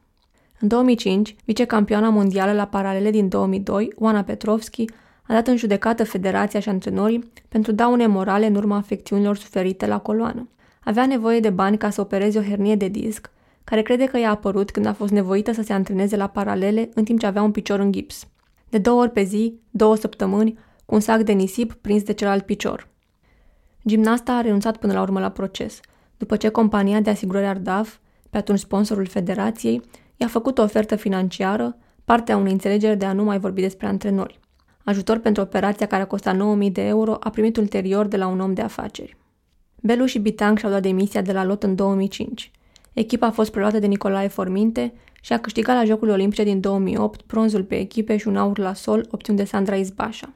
În 0.60 0.68
2005, 0.68 1.36
vicecampioana 1.46 2.10
mondială 2.10 2.52
la 2.52 2.66
paralele 2.66 3.12
din 3.12 3.28
2002, 3.28 3.94
Oana 3.96 4.24
Petrovski, 4.24 4.86
a 5.22 5.34
dat 5.34 5.48
în 5.48 5.58
judecată 5.58 6.04
federația 6.04 6.60
și 6.60 6.70
antrenorii 6.70 7.32
pentru 7.50 7.72
daune 7.72 8.08
morale 8.08 8.46
în 8.46 8.56
urma 8.56 8.76
afecțiunilor 8.78 9.38
suferite 9.38 9.88
la 9.88 10.00
coloană. 10.00 10.50
Avea 10.84 11.06
nevoie 11.06 11.40
de 11.40 11.50
bani 11.50 11.78
ca 11.78 11.90
să 11.90 12.02
opereze 12.02 12.40
o 12.40 12.42
hernie 12.42 12.76
de 12.76 12.88
disc, 12.88 13.32
care 13.70 13.82
crede 13.82 14.06
că 14.06 14.18
i-a 14.18 14.30
apărut 14.30 14.72
când 14.72 14.86
a 14.86 14.94
fost 14.94 15.12
nevoită 15.12 15.52
să 15.52 15.62
se 15.62 15.74
antreneze 15.74 16.16
la 16.16 16.28
paralele 16.28 16.90
în 16.94 17.04
timp 17.04 17.20
ce 17.20 17.26
avea 17.26 17.42
un 17.42 17.52
picior 17.52 17.80
în 17.80 17.92
gips. 17.92 18.28
De 18.70 18.78
două 18.78 19.02
ori 19.02 19.12
pe 19.12 19.24
zi, 19.24 19.60
două 19.70 19.96
săptămâni, 19.96 20.58
cu 20.86 20.96
un 20.96 21.00
sac 21.00 21.22
de 21.22 21.32
nisip 21.32 21.74
prins 21.74 22.04
de 22.04 22.14
celălalt 22.14 22.46
picior. 22.46 22.88
Gimnasta 23.88 24.34
a 24.34 24.42
renunțat 24.42 24.78
până 24.78 24.94
la 24.94 25.02
urmă 25.02 25.20
la 25.20 25.30
proces, 25.30 25.80
după 26.18 26.36
ce 26.36 26.50
compania 26.50 27.00
de 27.00 27.10
asigurări 27.10 27.46
Ardaf, 27.46 27.98
pe 28.30 28.38
atunci 28.38 28.60
sponsorul 28.60 29.06
federației, 29.06 29.82
i-a 30.18 30.28
făcut 30.28 30.58
o 30.58 30.62
ofertă 30.62 30.96
financiară, 30.96 31.78
partea 32.06 32.38
unei 32.38 32.52
înțelegeri 32.52 32.98
de 32.98 33.06
a 33.06 33.14
nu 33.14 33.24
mai 33.24 33.40
vorbi 33.40 33.62
despre 33.62 33.88
antrenori. 33.88 34.40
Ajutor 34.84 35.18
pentru 35.18 35.44
operația 35.44 35.86
care 35.88 36.02
a 36.02 36.08
costat 36.08 36.36
9.000 36.36 36.72
de 36.72 36.82
euro 36.82 37.18
a 37.20 37.30
primit 37.30 37.58
ulterior 37.58 38.08
de 38.08 38.18
la 38.18 38.28
un 38.28 38.40
om 38.40 38.54
de 38.54 38.62
afaceri. 38.62 39.18
Belu 39.82 40.06
și 40.06 40.20
Bitang 40.20 40.58
și-au 40.58 40.72
dat 40.72 40.82
demisia 40.82 41.22
de 41.22 41.32
la 41.32 41.44
lot 41.44 41.64
în 41.64 41.76
2005. 41.76 42.52
Echipa 43.00 43.28
a 43.28 43.32
fost 43.32 43.52
preluată 43.52 43.80
de 43.80 43.86
Nicolae 43.86 44.28
Forminte 44.28 44.94
și 45.22 45.34
a 45.34 45.40
câștigat 45.40 45.76
la 45.76 45.84
Jocurile 45.84 46.16
Olimpice 46.16 46.44
din 46.44 46.60
2008 46.60 47.26
bronzul 47.26 47.64
pe 47.64 47.80
echipe 47.80 48.18
și 48.18 48.28
un 48.28 48.38
aur 48.38 48.58
la 48.58 48.74
sol 48.74 49.08
obținut 49.12 49.40
de 49.40 49.46
Sandra 49.46 49.76
Izbașa. 49.76 50.34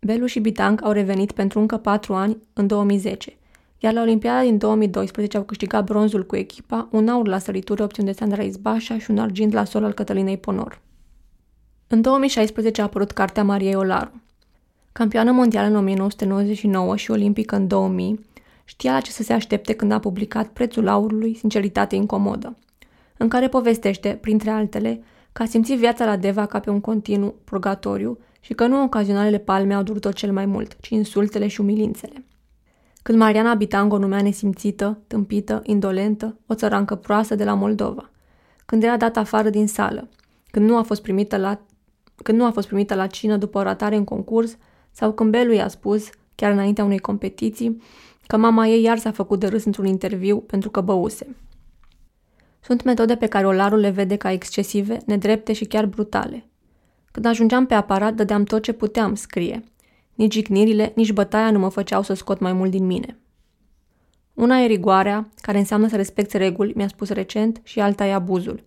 Belu 0.00 0.26
și 0.26 0.40
Bitang 0.40 0.84
au 0.84 0.92
revenit 0.92 1.32
pentru 1.32 1.60
încă 1.60 1.76
patru 1.76 2.14
ani 2.14 2.36
în 2.52 2.66
2010, 2.66 3.36
iar 3.78 3.92
la 3.92 4.00
Olimpiada 4.00 4.42
din 4.42 4.58
2012 4.58 5.36
au 5.36 5.42
câștigat 5.42 5.84
bronzul 5.84 6.26
cu 6.26 6.36
echipa, 6.36 6.88
un 6.90 7.08
aur 7.08 7.26
la 7.26 7.38
sărituri 7.38 7.82
obținut 7.82 8.10
de 8.10 8.16
Sandra 8.16 8.42
Izbașa 8.42 8.98
și 8.98 9.10
un 9.10 9.18
argint 9.18 9.52
la 9.52 9.64
sol 9.64 9.84
al 9.84 9.92
Cătălinei 9.92 10.38
Ponor. 10.38 10.80
În 11.86 12.00
2016 12.00 12.80
a 12.80 12.84
apărut 12.84 13.10
cartea 13.10 13.44
Mariei 13.44 13.74
Olaru. 13.74 14.22
Campioană 14.92 15.30
mondială 15.30 15.68
în 15.68 15.76
1999 15.76 16.96
și 16.96 17.10
olimpică 17.10 17.56
în 17.56 17.66
2000, 17.66 18.26
știa 18.68 18.92
la 18.92 19.00
ce 19.00 19.10
să 19.10 19.22
se 19.22 19.32
aștepte 19.32 19.72
când 19.72 19.92
a 19.92 19.98
publicat 19.98 20.48
Prețul 20.48 20.88
aurului, 20.88 21.34
sinceritate 21.34 21.96
incomodă, 21.96 22.56
în 23.16 23.28
care 23.28 23.48
povestește, 23.48 24.18
printre 24.20 24.50
altele, 24.50 25.02
că 25.32 25.42
a 25.42 25.46
simțit 25.46 25.78
viața 25.78 26.04
la 26.04 26.16
Deva 26.16 26.46
ca 26.46 26.60
pe 26.60 26.70
un 26.70 26.80
continuu 26.80 27.34
purgatoriu 27.44 28.18
și 28.40 28.54
că 28.54 28.66
nu 28.66 28.82
ocazionalele 28.82 29.38
palme 29.38 29.74
au 29.74 29.82
durut-o 29.82 30.12
cel 30.12 30.32
mai 30.32 30.46
mult, 30.46 30.76
ci 30.80 30.88
insultele 30.88 31.46
și 31.46 31.60
umilințele. 31.60 32.24
Când 33.02 33.18
Mariana 33.18 33.54
Bitango 33.54 33.94
o 33.94 33.98
numea 33.98 34.22
nesimțită, 34.22 34.98
tâmpită, 35.06 35.62
indolentă, 35.64 36.38
o 36.46 36.54
țărancă 36.54 36.94
proastă 36.94 37.34
de 37.34 37.44
la 37.44 37.54
Moldova. 37.54 38.10
Când 38.66 38.82
era 38.82 38.96
dată 38.96 39.18
afară 39.18 39.50
din 39.50 39.66
sală. 39.66 40.08
Când 40.50 40.68
nu 40.68 40.76
a 40.76 40.82
fost 40.82 41.02
primită 41.02 41.36
la, 41.36 41.60
când 42.22 42.38
nu 42.38 42.44
a 42.44 42.50
fost 42.50 42.66
primită 42.66 42.94
la 42.94 43.06
cină 43.06 43.36
după 43.36 43.58
o 43.58 43.62
ratare 43.62 43.96
în 43.96 44.04
concurs 44.04 44.56
sau 44.90 45.12
când 45.12 45.30
Belu 45.30 45.52
i-a 45.52 45.68
spus, 45.68 46.10
chiar 46.34 46.52
înaintea 46.52 46.84
unei 46.84 46.98
competiții, 46.98 47.82
că 48.28 48.36
mama 48.36 48.66
ei 48.66 48.82
iar 48.82 48.98
s-a 48.98 49.10
făcut 49.10 49.40
de 49.40 49.46
râs 49.46 49.64
într-un 49.64 49.86
interviu 49.86 50.38
pentru 50.38 50.70
că 50.70 50.80
băuse. 50.80 51.36
Sunt 52.60 52.82
metode 52.82 53.16
pe 53.16 53.26
care 53.26 53.46
Olarul 53.46 53.78
le 53.78 53.90
vede 53.90 54.16
ca 54.16 54.32
excesive, 54.32 54.98
nedrepte 55.06 55.52
și 55.52 55.64
chiar 55.64 55.86
brutale. 55.86 56.48
Când 57.10 57.26
ajungeam 57.26 57.66
pe 57.66 57.74
aparat, 57.74 58.14
dădeam 58.14 58.44
tot 58.44 58.62
ce 58.62 58.72
puteam, 58.72 59.14
scrie. 59.14 59.64
Nici 60.14 60.32
jignirile, 60.32 60.92
nici 60.96 61.12
bătaia 61.12 61.50
nu 61.50 61.58
mă 61.58 61.68
făceau 61.68 62.02
să 62.02 62.14
scot 62.14 62.38
mai 62.38 62.52
mult 62.52 62.70
din 62.70 62.86
mine. 62.86 63.18
Una 64.34 64.58
e 64.58 64.66
rigoarea, 64.66 65.28
care 65.40 65.58
înseamnă 65.58 65.88
să 65.88 65.96
respecti 65.96 66.36
reguli, 66.36 66.72
mi-a 66.76 66.88
spus 66.88 67.08
recent, 67.08 67.60
și 67.62 67.80
alta 67.80 68.06
e 68.06 68.12
abuzul. 68.14 68.64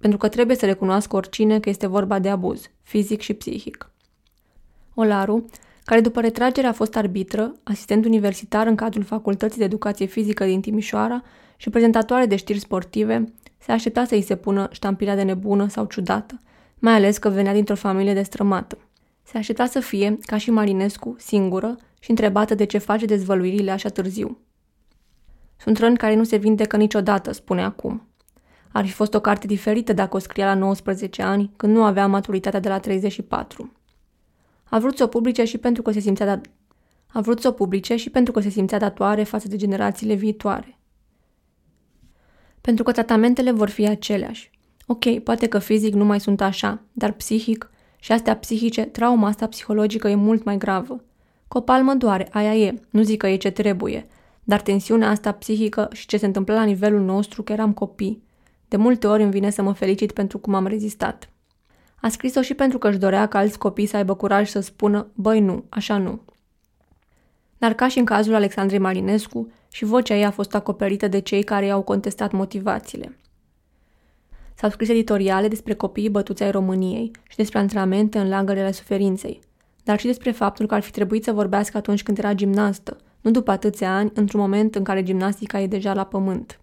Pentru 0.00 0.18
că 0.18 0.28
trebuie 0.28 0.56
să 0.56 0.66
recunoască 0.66 1.16
oricine 1.16 1.60
că 1.60 1.68
este 1.68 1.86
vorba 1.86 2.18
de 2.18 2.28
abuz, 2.28 2.70
fizic 2.82 3.20
și 3.20 3.34
psihic. 3.34 3.90
Olaru, 4.94 5.44
care 5.90 6.02
după 6.02 6.20
retragere 6.20 6.66
a 6.66 6.72
fost 6.72 6.96
arbitră, 6.96 7.52
asistent 7.62 8.04
universitar 8.04 8.66
în 8.66 8.74
cadrul 8.74 9.02
Facultății 9.02 9.58
de 9.58 9.64
Educație 9.64 10.06
Fizică 10.06 10.44
din 10.44 10.60
Timișoara 10.60 11.22
și 11.56 11.70
prezentatoare 11.70 12.26
de 12.26 12.36
știri 12.36 12.58
sportive, 12.58 13.32
se 13.58 13.72
aștepta 13.72 14.04
să 14.04 14.14
îi 14.14 14.22
se 14.22 14.36
pună 14.36 14.68
ștampila 14.70 15.14
de 15.14 15.22
nebună 15.22 15.68
sau 15.68 15.84
ciudată, 15.84 16.40
mai 16.78 16.94
ales 16.94 17.18
că 17.18 17.28
venea 17.28 17.52
dintr-o 17.52 17.74
familie 17.74 18.14
destrămată. 18.14 18.78
Se 19.22 19.38
aștepta 19.38 19.66
să 19.66 19.80
fie, 19.80 20.18
ca 20.20 20.36
și 20.36 20.50
Marinescu, 20.50 21.16
singură 21.18 21.76
și 22.00 22.10
întrebată 22.10 22.54
de 22.54 22.64
ce 22.64 22.78
face 22.78 23.06
dezvăluirile 23.06 23.70
așa 23.70 23.88
târziu. 23.88 24.38
Sunt 25.56 25.78
răni 25.78 25.96
care 25.96 26.14
nu 26.14 26.24
se 26.24 26.36
vindecă 26.36 26.76
niciodată, 26.76 27.32
spune 27.32 27.62
acum. 27.62 28.08
Ar 28.72 28.86
fi 28.86 28.92
fost 28.92 29.14
o 29.14 29.20
carte 29.20 29.46
diferită 29.46 29.92
dacă 29.92 30.16
o 30.16 30.18
scria 30.18 30.46
la 30.46 30.54
19 30.54 31.22
ani, 31.22 31.50
când 31.56 31.74
nu 31.74 31.84
avea 31.84 32.06
maturitatea 32.06 32.60
de 32.60 32.68
la 32.68 32.78
34. 32.78 33.72
A 34.70 34.78
vrut 34.78 34.96
să 34.96 35.02
o 35.02 35.06
publice 35.06 35.44
și 35.44 35.58
pentru 35.58 35.82
că 35.82 35.90
se 35.90 36.00
simțea 36.00 36.26
dat... 36.26 36.50
A 37.12 37.20
vrut 37.20 37.40
să 37.40 37.48
o 37.48 37.52
publice 37.52 37.96
și 37.96 38.10
pentru 38.10 38.32
că 38.32 38.40
se 38.40 38.48
simțea 38.48 38.78
datoare 38.78 39.22
față 39.22 39.48
de 39.48 39.56
generațiile 39.56 40.14
viitoare. 40.14 40.78
Pentru 42.60 42.84
că 42.84 42.92
tratamentele 42.92 43.50
vor 43.50 43.68
fi 43.68 43.86
aceleași. 43.86 44.50
Ok, 44.86 45.18
poate 45.18 45.46
că 45.46 45.58
fizic 45.58 45.94
nu 45.94 46.04
mai 46.04 46.20
sunt 46.20 46.40
așa, 46.40 46.82
dar 46.92 47.12
psihic 47.12 47.70
și 47.98 48.12
astea 48.12 48.36
psihice, 48.36 48.82
trauma 48.82 49.28
asta 49.28 49.46
psihologică 49.46 50.08
e 50.08 50.14
mult 50.14 50.44
mai 50.44 50.56
gravă. 50.58 51.04
Că 51.48 51.58
o 51.58 51.60
palmă 51.60 51.94
doare, 51.94 52.28
aia 52.32 52.54
e, 52.54 52.80
nu 52.90 53.02
zic 53.02 53.18
că 53.18 53.28
e 53.28 53.36
ce 53.36 53.50
trebuie, 53.50 54.06
Dar 54.44 54.60
tensiunea 54.60 55.08
asta 55.08 55.32
psihică 55.32 55.88
și 55.92 56.06
ce 56.06 56.16
se 56.16 56.26
întâmplă 56.26 56.54
la 56.54 56.64
nivelul 56.64 57.00
nostru, 57.00 57.42
că 57.42 57.52
eram 57.52 57.72
copii, 57.72 58.22
de 58.68 58.76
multe 58.76 59.06
ori 59.06 59.22
îmi 59.22 59.30
vine 59.30 59.50
să 59.50 59.62
mă 59.62 59.72
felicit 59.72 60.12
pentru 60.12 60.38
cum 60.38 60.54
am 60.54 60.66
rezistat. 60.66 61.30
A 62.00 62.08
scris-o 62.08 62.42
și 62.42 62.54
pentru 62.54 62.78
că 62.78 62.88
își 62.88 62.98
dorea 62.98 63.26
ca 63.26 63.38
alți 63.38 63.58
copii 63.58 63.86
să 63.86 63.96
aibă 63.96 64.14
curaj 64.14 64.48
să 64.48 64.60
spună, 64.60 65.06
băi 65.14 65.40
nu, 65.40 65.64
așa 65.68 65.98
nu. 65.98 66.20
Dar 67.58 67.72
ca 67.72 67.88
și 67.88 67.98
în 67.98 68.04
cazul 68.04 68.34
Alexandrei 68.34 68.78
Marinescu, 68.78 69.48
și 69.72 69.84
vocea 69.84 70.14
ei 70.14 70.24
a 70.24 70.30
fost 70.30 70.54
acoperită 70.54 71.08
de 71.08 71.18
cei 71.18 71.42
care 71.42 71.66
i-au 71.66 71.82
contestat 71.82 72.32
motivațiile. 72.32 73.18
S-au 74.54 74.70
scris 74.70 74.88
editoriale 74.88 75.48
despre 75.48 75.74
copiii 75.74 76.10
bătuți 76.10 76.42
ai 76.42 76.50
României 76.50 77.10
și 77.28 77.36
despre 77.36 77.58
antrenamente 77.58 78.18
în 78.18 78.28
lagărele 78.28 78.72
suferinței, 78.72 79.40
dar 79.84 79.98
și 79.98 80.06
despre 80.06 80.30
faptul 80.30 80.66
că 80.66 80.74
ar 80.74 80.80
fi 80.80 80.90
trebuit 80.90 81.24
să 81.24 81.32
vorbească 81.32 81.76
atunci 81.76 82.02
când 82.02 82.18
era 82.18 82.34
gimnastă, 82.34 82.96
nu 83.20 83.30
după 83.30 83.50
atâția 83.50 83.96
ani, 83.96 84.10
într-un 84.14 84.40
moment 84.40 84.74
în 84.74 84.84
care 84.84 85.02
gimnastica 85.02 85.60
e 85.60 85.66
deja 85.66 85.94
la 85.94 86.04
pământ. 86.04 86.60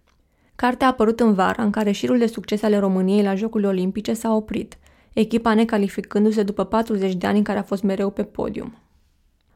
Cartea 0.56 0.86
a 0.86 0.90
apărut 0.90 1.20
în 1.20 1.34
vara, 1.34 1.62
în 1.62 1.70
care 1.70 1.90
șirul 1.90 2.18
de 2.18 2.26
succes 2.26 2.62
ale 2.62 2.78
României 2.78 3.22
la 3.22 3.34
Jocurile 3.34 3.68
Olimpice 3.68 4.12
s-a 4.12 4.34
oprit, 4.34 4.78
echipa 5.12 5.54
necalificându-se 5.54 6.42
după 6.42 6.64
40 6.64 7.14
de 7.14 7.26
ani 7.26 7.38
în 7.38 7.44
care 7.44 7.58
a 7.58 7.62
fost 7.62 7.82
mereu 7.82 8.10
pe 8.10 8.24
podium. 8.24 8.78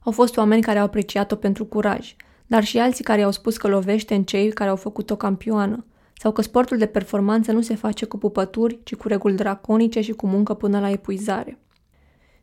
Au 0.00 0.12
fost 0.12 0.36
oameni 0.36 0.62
care 0.62 0.78
au 0.78 0.84
apreciat-o 0.84 1.36
pentru 1.36 1.64
curaj, 1.64 2.14
dar 2.46 2.64
și 2.64 2.78
alții 2.78 3.04
care 3.04 3.22
au 3.22 3.30
spus 3.30 3.56
că 3.56 3.68
lovește 3.68 4.14
în 4.14 4.24
cei 4.24 4.50
care 4.50 4.70
au 4.70 4.76
făcut-o 4.76 5.16
campioană, 5.16 5.84
sau 6.14 6.32
că 6.32 6.42
sportul 6.42 6.76
de 6.76 6.86
performanță 6.86 7.52
nu 7.52 7.60
se 7.60 7.74
face 7.74 8.04
cu 8.04 8.18
pupături, 8.18 8.78
ci 8.82 8.94
cu 8.94 9.08
reguli 9.08 9.34
draconice 9.34 10.00
și 10.00 10.12
cu 10.12 10.26
muncă 10.26 10.54
până 10.54 10.80
la 10.80 10.90
epuizare. 10.90 11.58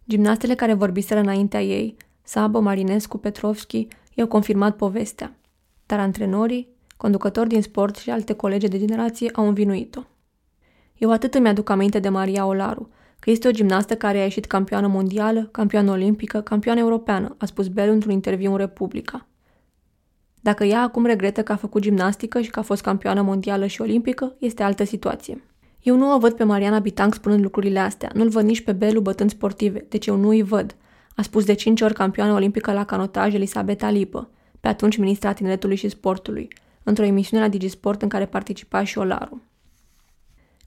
Gimnastele 0.08 0.56
care 0.56 0.74
vorbiseră 0.74 1.20
înaintea 1.20 1.62
ei, 1.62 1.96
Sabă, 2.24 2.60
Marinescu, 2.60 3.18
Petrovski, 3.18 3.88
i-au 4.14 4.28
confirmat 4.28 4.76
povestea, 4.76 5.36
dar 5.86 6.00
antrenorii, 6.00 6.70
conducători 6.98 7.50
din 7.50 7.62
sport 7.62 7.96
și 7.96 8.10
alte 8.10 8.34
colegi 8.34 8.68
de 8.68 8.80
generație 8.80 9.30
au 9.34 9.48
învinuit-o. 9.48 10.02
Eu 10.98 11.12
atât 11.12 11.34
îmi 11.34 11.48
aduc 11.48 11.70
aminte 11.70 12.00
de 12.00 12.10
Maria 12.10 12.46
Olaru, 12.46 12.90
că 13.20 13.30
este 13.30 13.48
o 13.48 13.52
gimnastă 13.52 13.96
care 13.96 14.18
a 14.18 14.24
ieșit 14.24 14.46
campioană 14.46 14.88
mondială, 14.88 15.50
campioană 15.52 15.92
olimpică, 15.92 16.42
campioană 16.42 16.80
europeană, 16.80 17.36
a 17.38 17.46
spus 17.46 17.68
Bell 17.68 17.92
într-un 17.92 18.12
interviu 18.12 18.52
în 18.52 18.58
Republica. 18.58 19.28
Dacă 20.42 20.64
ea 20.64 20.82
acum 20.82 21.06
regretă 21.06 21.44
că 21.44 21.52
a 21.52 21.56
făcut 21.56 21.82
gimnastică 21.82 22.42
și 22.42 22.50
că 22.50 22.60
a 22.60 22.62
fost 22.62 22.82
campioană 22.82 23.22
mondială 23.22 23.66
și 23.66 23.82
olimpică, 23.82 24.36
este 24.40 24.64
altă 24.64 24.84
situație. 24.84 25.44
Eu 25.82 25.96
nu 25.96 26.14
o 26.14 26.20
văd 26.20 26.34
pe 26.34 26.44
Mariana 26.44 26.80
Bitang 26.80 27.14
spunând 27.14 27.44
lucrurile 27.44 27.80
astea, 27.80 28.12
nu-l 28.14 28.30
văd 28.30 28.46
nici 28.46 28.62
pe 28.62 28.72
Belu 28.72 29.02
bătând 29.02 29.30
sportive, 29.30 29.86
deci 29.90 30.06
eu 30.06 30.16
nu 30.16 30.28
îi 30.28 30.42
văd. 30.42 30.76
A 31.16 31.22
spus 31.22 31.46
de 31.46 31.54
cinci 31.54 31.82
ori 31.82 31.94
campioană 31.94 32.34
olimpică 32.34 32.72
la 32.72 32.86
canotaj 32.86 33.34
Elisabeta 33.34 33.90
Lipă, 33.90 34.30
pe 34.60 34.68
atunci 34.68 34.98
ministra 34.98 35.34
tineretului 35.34 35.76
și 35.76 35.90
sportului, 35.90 36.48
într-o 36.84 37.06
emisiune 37.06 37.44
la 37.44 37.50
Digisport 37.50 38.02
în 38.02 38.10
care 38.10 38.26
participa 38.26 38.84
și 38.84 38.98
Olaru. 38.98 39.42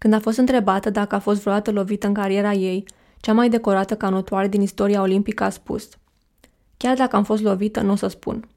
Când 0.03 0.15
a 0.15 0.19
fost 0.19 0.39
întrebată 0.39 0.91
dacă 0.91 1.15
a 1.15 1.19
fost 1.19 1.41
vreodată 1.41 1.71
lovită 1.71 2.07
în 2.07 2.13
cariera 2.13 2.53
ei, 2.53 2.85
cea 3.21 3.33
mai 3.33 3.49
decorată 3.49 3.97
canotoare 3.97 4.49
din 4.49 4.61
istoria 4.61 5.01
olimpică 5.01 5.45
a 5.45 5.51
spus 5.51 5.89
Chiar 6.77 6.97
dacă 6.97 7.17
am 7.17 7.25
fost 7.25 7.43
lovită, 7.43 7.81
nu 7.81 7.93
o 7.93 7.95
să 7.95 8.07
spun. 8.07 8.49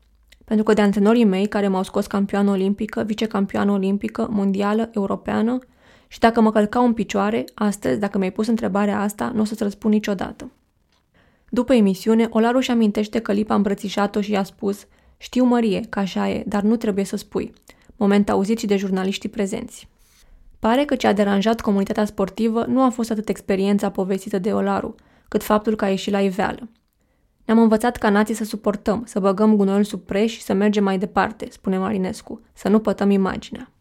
Pentru 0.45 0.65
că 0.65 0.73
de 0.73 0.81
antrenorii 0.81 1.23
mei 1.23 1.47
care 1.47 1.67
m-au 1.67 1.83
scos 1.83 2.07
campioană 2.07 2.51
olimpică, 2.51 3.03
vicecampioană 3.03 3.71
olimpică, 3.71 4.27
mondială, 4.31 4.89
europeană 4.93 5.57
și 6.07 6.19
dacă 6.19 6.41
mă 6.41 6.51
călcau 6.51 6.85
în 6.85 6.93
picioare, 6.93 7.43
astăzi, 7.53 7.99
dacă 7.99 8.17
mi-ai 8.17 8.31
pus 8.31 8.47
întrebarea 8.47 9.01
asta, 9.01 9.31
nu 9.33 9.41
o 9.41 9.43
să-ți 9.43 9.63
răspund 9.63 9.93
niciodată. 9.93 10.51
După 11.49 11.73
emisiune, 11.73 12.27
Olaru 12.29 12.59
și 12.59 12.71
amintește 12.71 13.19
că 13.19 13.31
Lipa 13.31 13.53
a 13.53 13.57
îmbrățișat-o 13.57 14.21
și 14.21 14.31
i-a 14.31 14.43
spus 14.43 14.87
Știu, 15.17 15.43
Mărie, 15.43 15.81
că 15.89 15.99
așa 15.99 16.29
e, 16.29 16.43
dar 16.47 16.61
nu 16.61 16.75
trebuie 16.75 17.05
să 17.05 17.15
spui. 17.15 17.53
Moment 17.95 18.29
auzit 18.29 18.59
și 18.59 18.65
de 18.65 18.77
jurnaliștii 18.77 19.29
prezenți. 19.29 19.87
Pare 20.65 20.85
că 20.85 20.95
ce 20.95 21.07
a 21.07 21.13
deranjat 21.13 21.61
comunitatea 21.61 22.05
sportivă 22.05 22.65
nu 22.67 22.83
a 22.83 22.89
fost 22.89 23.11
atât 23.11 23.29
experiența 23.29 23.89
povestită 23.89 24.39
de 24.39 24.53
Olaru, 24.53 24.95
cât 25.27 25.43
faptul 25.43 25.75
că 25.75 25.85
a 25.85 25.89
ieșit 25.89 26.11
la 26.11 26.21
iveală. 26.21 26.69
Ne-am 27.45 27.59
învățat 27.59 27.97
ca 27.97 28.09
nații 28.09 28.33
să 28.33 28.43
suportăm, 28.43 29.03
să 29.05 29.19
băgăm 29.19 29.55
gunoiul 29.55 29.83
sub 29.83 30.01
preș 30.01 30.31
și 30.31 30.41
să 30.41 30.53
mergem 30.53 30.83
mai 30.83 30.97
departe, 30.97 31.47
spune 31.49 31.77
Marinescu, 31.77 32.41
să 32.53 32.69
nu 32.69 32.79
pătăm 32.79 33.09
imaginea. 33.09 33.71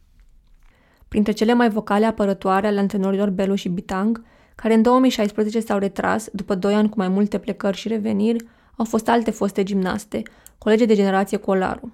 Printre 1.09 1.33
cele 1.33 1.53
mai 1.53 1.71
vocale 1.71 2.07
apărătoare 2.07 2.67
ale 2.67 2.81
antrenorilor 2.81 3.31
Belu 3.31 3.55
și 3.55 3.69
Bitang, 3.69 4.25
care 4.55 4.75
în 4.75 4.83
2016 4.83 5.61
s-au 5.61 5.79
retras 5.79 6.29
după 6.33 6.55
doi 6.55 6.75
ani 6.75 6.89
cu 6.89 6.99
mai 6.99 7.09
multe 7.09 7.39
plecări 7.39 7.77
și 7.77 7.89
reveniri, 7.89 8.45
au 8.77 8.85
fost 8.85 9.09
alte 9.09 9.31
foste 9.31 9.63
gimnaste, 9.63 10.23
colege 10.59 10.85
de 10.85 10.95
generație 10.95 11.37
cu 11.37 11.51
Olaru. 11.51 11.93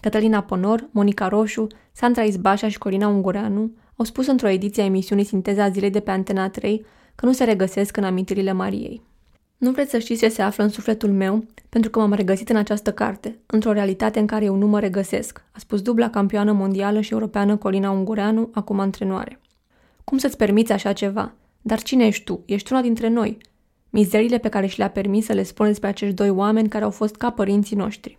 Cătălina 0.00 0.42
Ponor, 0.42 0.88
Monica 0.90 1.28
Roșu, 1.28 1.66
Sandra 1.92 2.22
Izbașa 2.22 2.68
și 2.68 2.78
Corina 2.78 3.08
Ungureanu 3.08 3.70
au 4.00 4.06
spus 4.06 4.26
într-o 4.26 4.48
ediție 4.48 4.82
a 4.82 4.86
emisiunii 4.86 5.24
Sinteza 5.24 5.68
zilei 5.68 5.90
de 5.90 6.00
pe 6.00 6.10
Antena 6.10 6.48
3 6.48 6.84
că 7.14 7.26
nu 7.26 7.32
se 7.32 7.44
regăsesc 7.44 7.96
în 7.96 8.04
amintirile 8.04 8.52
Mariei. 8.52 9.02
Nu 9.56 9.70
vreți 9.70 9.90
să 9.90 9.98
știți 9.98 10.20
ce 10.20 10.28
se 10.28 10.42
află 10.42 10.64
în 10.64 10.68
sufletul 10.68 11.10
meu, 11.10 11.44
pentru 11.68 11.90
că 11.90 11.98
m-am 11.98 12.12
regăsit 12.12 12.48
în 12.48 12.56
această 12.56 12.92
carte, 12.92 13.38
într-o 13.46 13.72
realitate 13.72 14.18
în 14.18 14.26
care 14.26 14.44
eu 14.44 14.54
nu 14.54 14.66
mă 14.66 14.80
regăsesc, 14.80 15.44
a 15.52 15.58
spus 15.58 15.82
dubla 15.82 16.10
campioană 16.10 16.52
mondială 16.52 17.00
și 17.00 17.12
europeană 17.12 17.56
Corina 17.56 17.90
Ungureanu, 17.90 18.50
acum 18.52 18.78
antrenoare. 18.78 19.40
Cum 20.04 20.18
să-ți 20.18 20.36
permiți 20.36 20.72
așa 20.72 20.92
ceva? 20.92 21.32
Dar 21.62 21.82
cine 21.82 22.06
ești 22.06 22.24
tu? 22.24 22.42
Ești 22.46 22.72
una 22.72 22.82
dintre 22.82 23.08
noi. 23.08 23.38
Mizerile 23.90 24.38
pe 24.38 24.48
care 24.48 24.66
și 24.66 24.78
le-a 24.78 24.90
permis 24.90 25.24
să 25.24 25.32
le 25.32 25.42
spună 25.42 25.68
despre 25.68 25.88
acești 25.88 26.14
doi 26.14 26.30
oameni 26.30 26.68
care 26.68 26.84
au 26.84 26.90
fost 26.90 27.16
ca 27.16 27.30
părinții 27.30 27.76
noștri. 27.76 28.18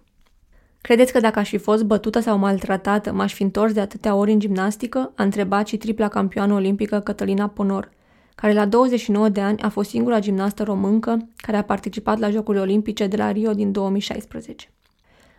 Credeți 0.82 1.12
că 1.12 1.20
dacă 1.20 1.40
aș 1.40 1.50
fi 1.50 1.58
fost 1.58 1.84
bătută 1.84 2.20
sau 2.20 2.38
maltratată, 2.38 3.12
m-aș 3.12 3.34
fi 3.34 3.44
întors 3.44 3.74
de 3.74 3.80
atâtea 3.80 4.16
ori 4.16 4.32
în 4.32 4.40
gimnastică? 4.40 5.12
A 5.16 5.24
întrebat 5.24 5.68
și 5.68 5.78
tripla 5.78 6.08
campioană 6.08 6.54
olimpică 6.54 7.00
Cătălina 7.00 7.48
Ponor, 7.48 7.92
care 8.36 8.54
la 8.54 8.66
29 8.66 9.30
de 9.30 9.42
ani 9.42 9.62
a 9.62 9.70
fost 9.70 9.90
singura 9.90 10.20
gimnastă 10.20 10.64
româncă 10.64 11.28
care 11.36 11.58
a 11.58 11.64
participat 11.64 12.20
la 12.20 12.30
Jocurile 12.30 12.64
Olimpice 12.64 13.08
de 13.08 13.16
la 13.16 13.32
Rio 13.32 13.54
din 13.54 13.72
2016. 13.72 14.72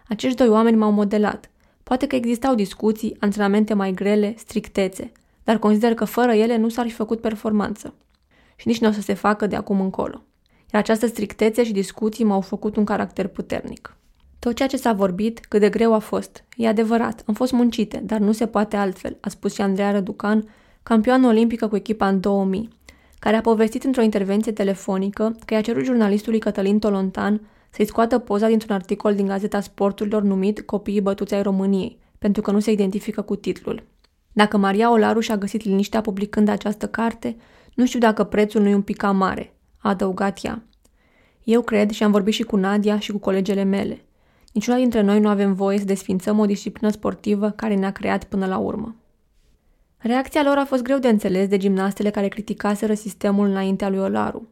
Acești 0.08 0.36
doi 0.36 0.48
oameni 0.48 0.76
m-au 0.76 0.90
modelat. 0.90 1.50
Poate 1.82 2.06
că 2.06 2.16
existau 2.16 2.54
discuții, 2.54 3.16
antrenamente 3.20 3.74
mai 3.74 3.92
grele, 3.92 4.34
strictețe, 4.36 5.12
dar 5.44 5.58
consider 5.58 5.94
că 5.94 6.04
fără 6.04 6.32
ele 6.32 6.56
nu 6.56 6.68
s-ar 6.68 6.86
fi 6.86 6.92
făcut 6.92 7.20
performanță. 7.20 7.94
Și 8.56 8.68
nici 8.68 8.80
nu 8.80 8.88
o 8.88 8.92
să 8.92 9.00
se 9.00 9.14
facă 9.14 9.46
de 9.46 9.56
acum 9.56 9.80
încolo. 9.80 10.22
Iar 10.72 10.82
această 10.82 11.06
strictețe 11.06 11.64
și 11.64 11.72
discuții 11.72 12.24
m-au 12.24 12.40
făcut 12.40 12.76
un 12.76 12.84
caracter 12.84 13.26
puternic. 13.26 13.96
Tot 14.44 14.54
ceea 14.54 14.68
ce 14.68 14.76
s-a 14.76 14.92
vorbit, 14.92 15.38
cât 15.38 15.60
de 15.60 15.68
greu 15.68 15.94
a 15.94 15.98
fost. 15.98 16.44
E 16.56 16.68
adevărat, 16.68 17.22
am 17.26 17.34
fost 17.34 17.52
muncite, 17.52 18.02
dar 18.04 18.18
nu 18.18 18.32
se 18.32 18.46
poate 18.46 18.76
altfel, 18.76 19.16
a 19.20 19.28
spus 19.28 19.54
și 19.54 19.60
Andreea 19.60 19.90
Răducan, 19.90 20.48
campioană 20.82 21.26
olimpică 21.26 21.68
cu 21.68 21.76
echipa 21.76 22.08
în 22.08 22.20
2000, 22.20 22.68
care 23.18 23.36
a 23.36 23.40
povestit 23.40 23.84
într-o 23.84 24.02
intervenție 24.02 24.52
telefonică 24.52 25.36
că 25.44 25.54
i-a 25.54 25.60
cerut 25.60 25.84
jurnalistului 25.84 26.38
Cătălin 26.38 26.78
Tolontan 26.78 27.40
să-i 27.70 27.86
scoată 27.86 28.18
poza 28.18 28.46
dintr-un 28.46 28.74
articol 28.74 29.14
din 29.14 29.26
Gazeta 29.26 29.60
Sporturilor 29.60 30.22
numit 30.22 30.60
Copiii 30.60 31.00
bătuți 31.00 31.34
ai 31.34 31.42
României, 31.42 31.98
pentru 32.18 32.42
că 32.42 32.50
nu 32.50 32.60
se 32.60 32.70
identifică 32.70 33.22
cu 33.22 33.36
titlul. 33.36 33.82
Dacă 34.32 34.56
Maria 34.56 34.90
Olaru 34.90 35.20
și-a 35.20 35.36
găsit 35.36 35.64
liniștea 35.64 36.00
publicând 36.00 36.48
această 36.48 36.88
carte, 36.88 37.36
nu 37.74 37.86
știu 37.86 37.98
dacă 37.98 38.24
prețul 38.24 38.62
nu 38.62 38.68
e 38.68 38.74
un 38.74 38.82
pic 38.82 38.96
cam 38.96 39.16
mare, 39.16 39.54
a 39.78 39.88
adăugat 39.88 40.44
ea. 40.44 40.62
Eu 41.44 41.60
cred 41.60 41.90
și 41.90 42.02
am 42.02 42.10
vorbit 42.10 42.34
și 42.34 42.42
cu 42.42 42.56
Nadia 42.56 42.98
și 42.98 43.12
cu 43.12 43.18
colegele 43.18 43.62
mele. 43.62 44.04
Niciuna 44.52 44.76
dintre 44.76 45.00
noi 45.00 45.20
nu 45.20 45.28
avem 45.28 45.54
voie 45.54 45.78
să 45.78 45.84
desfințăm 45.84 46.38
o 46.38 46.46
disciplină 46.46 46.90
sportivă 46.90 47.50
care 47.50 47.74
ne-a 47.74 47.90
creat 47.90 48.24
până 48.24 48.46
la 48.46 48.58
urmă. 48.58 48.96
Reacția 49.96 50.42
lor 50.42 50.56
a 50.56 50.64
fost 50.64 50.82
greu 50.82 50.98
de 50.98 51.08
înțeles 51.08 51.48
de 51.48 51.56
gimnastele 51.56 52.10
care 52.10 52.28
criticaseră 52.28 52.94
sistemul 52.94 53.46
înaintea 53.46 53.88
lui 53.88 53.98
Olaru. 53.98 54.48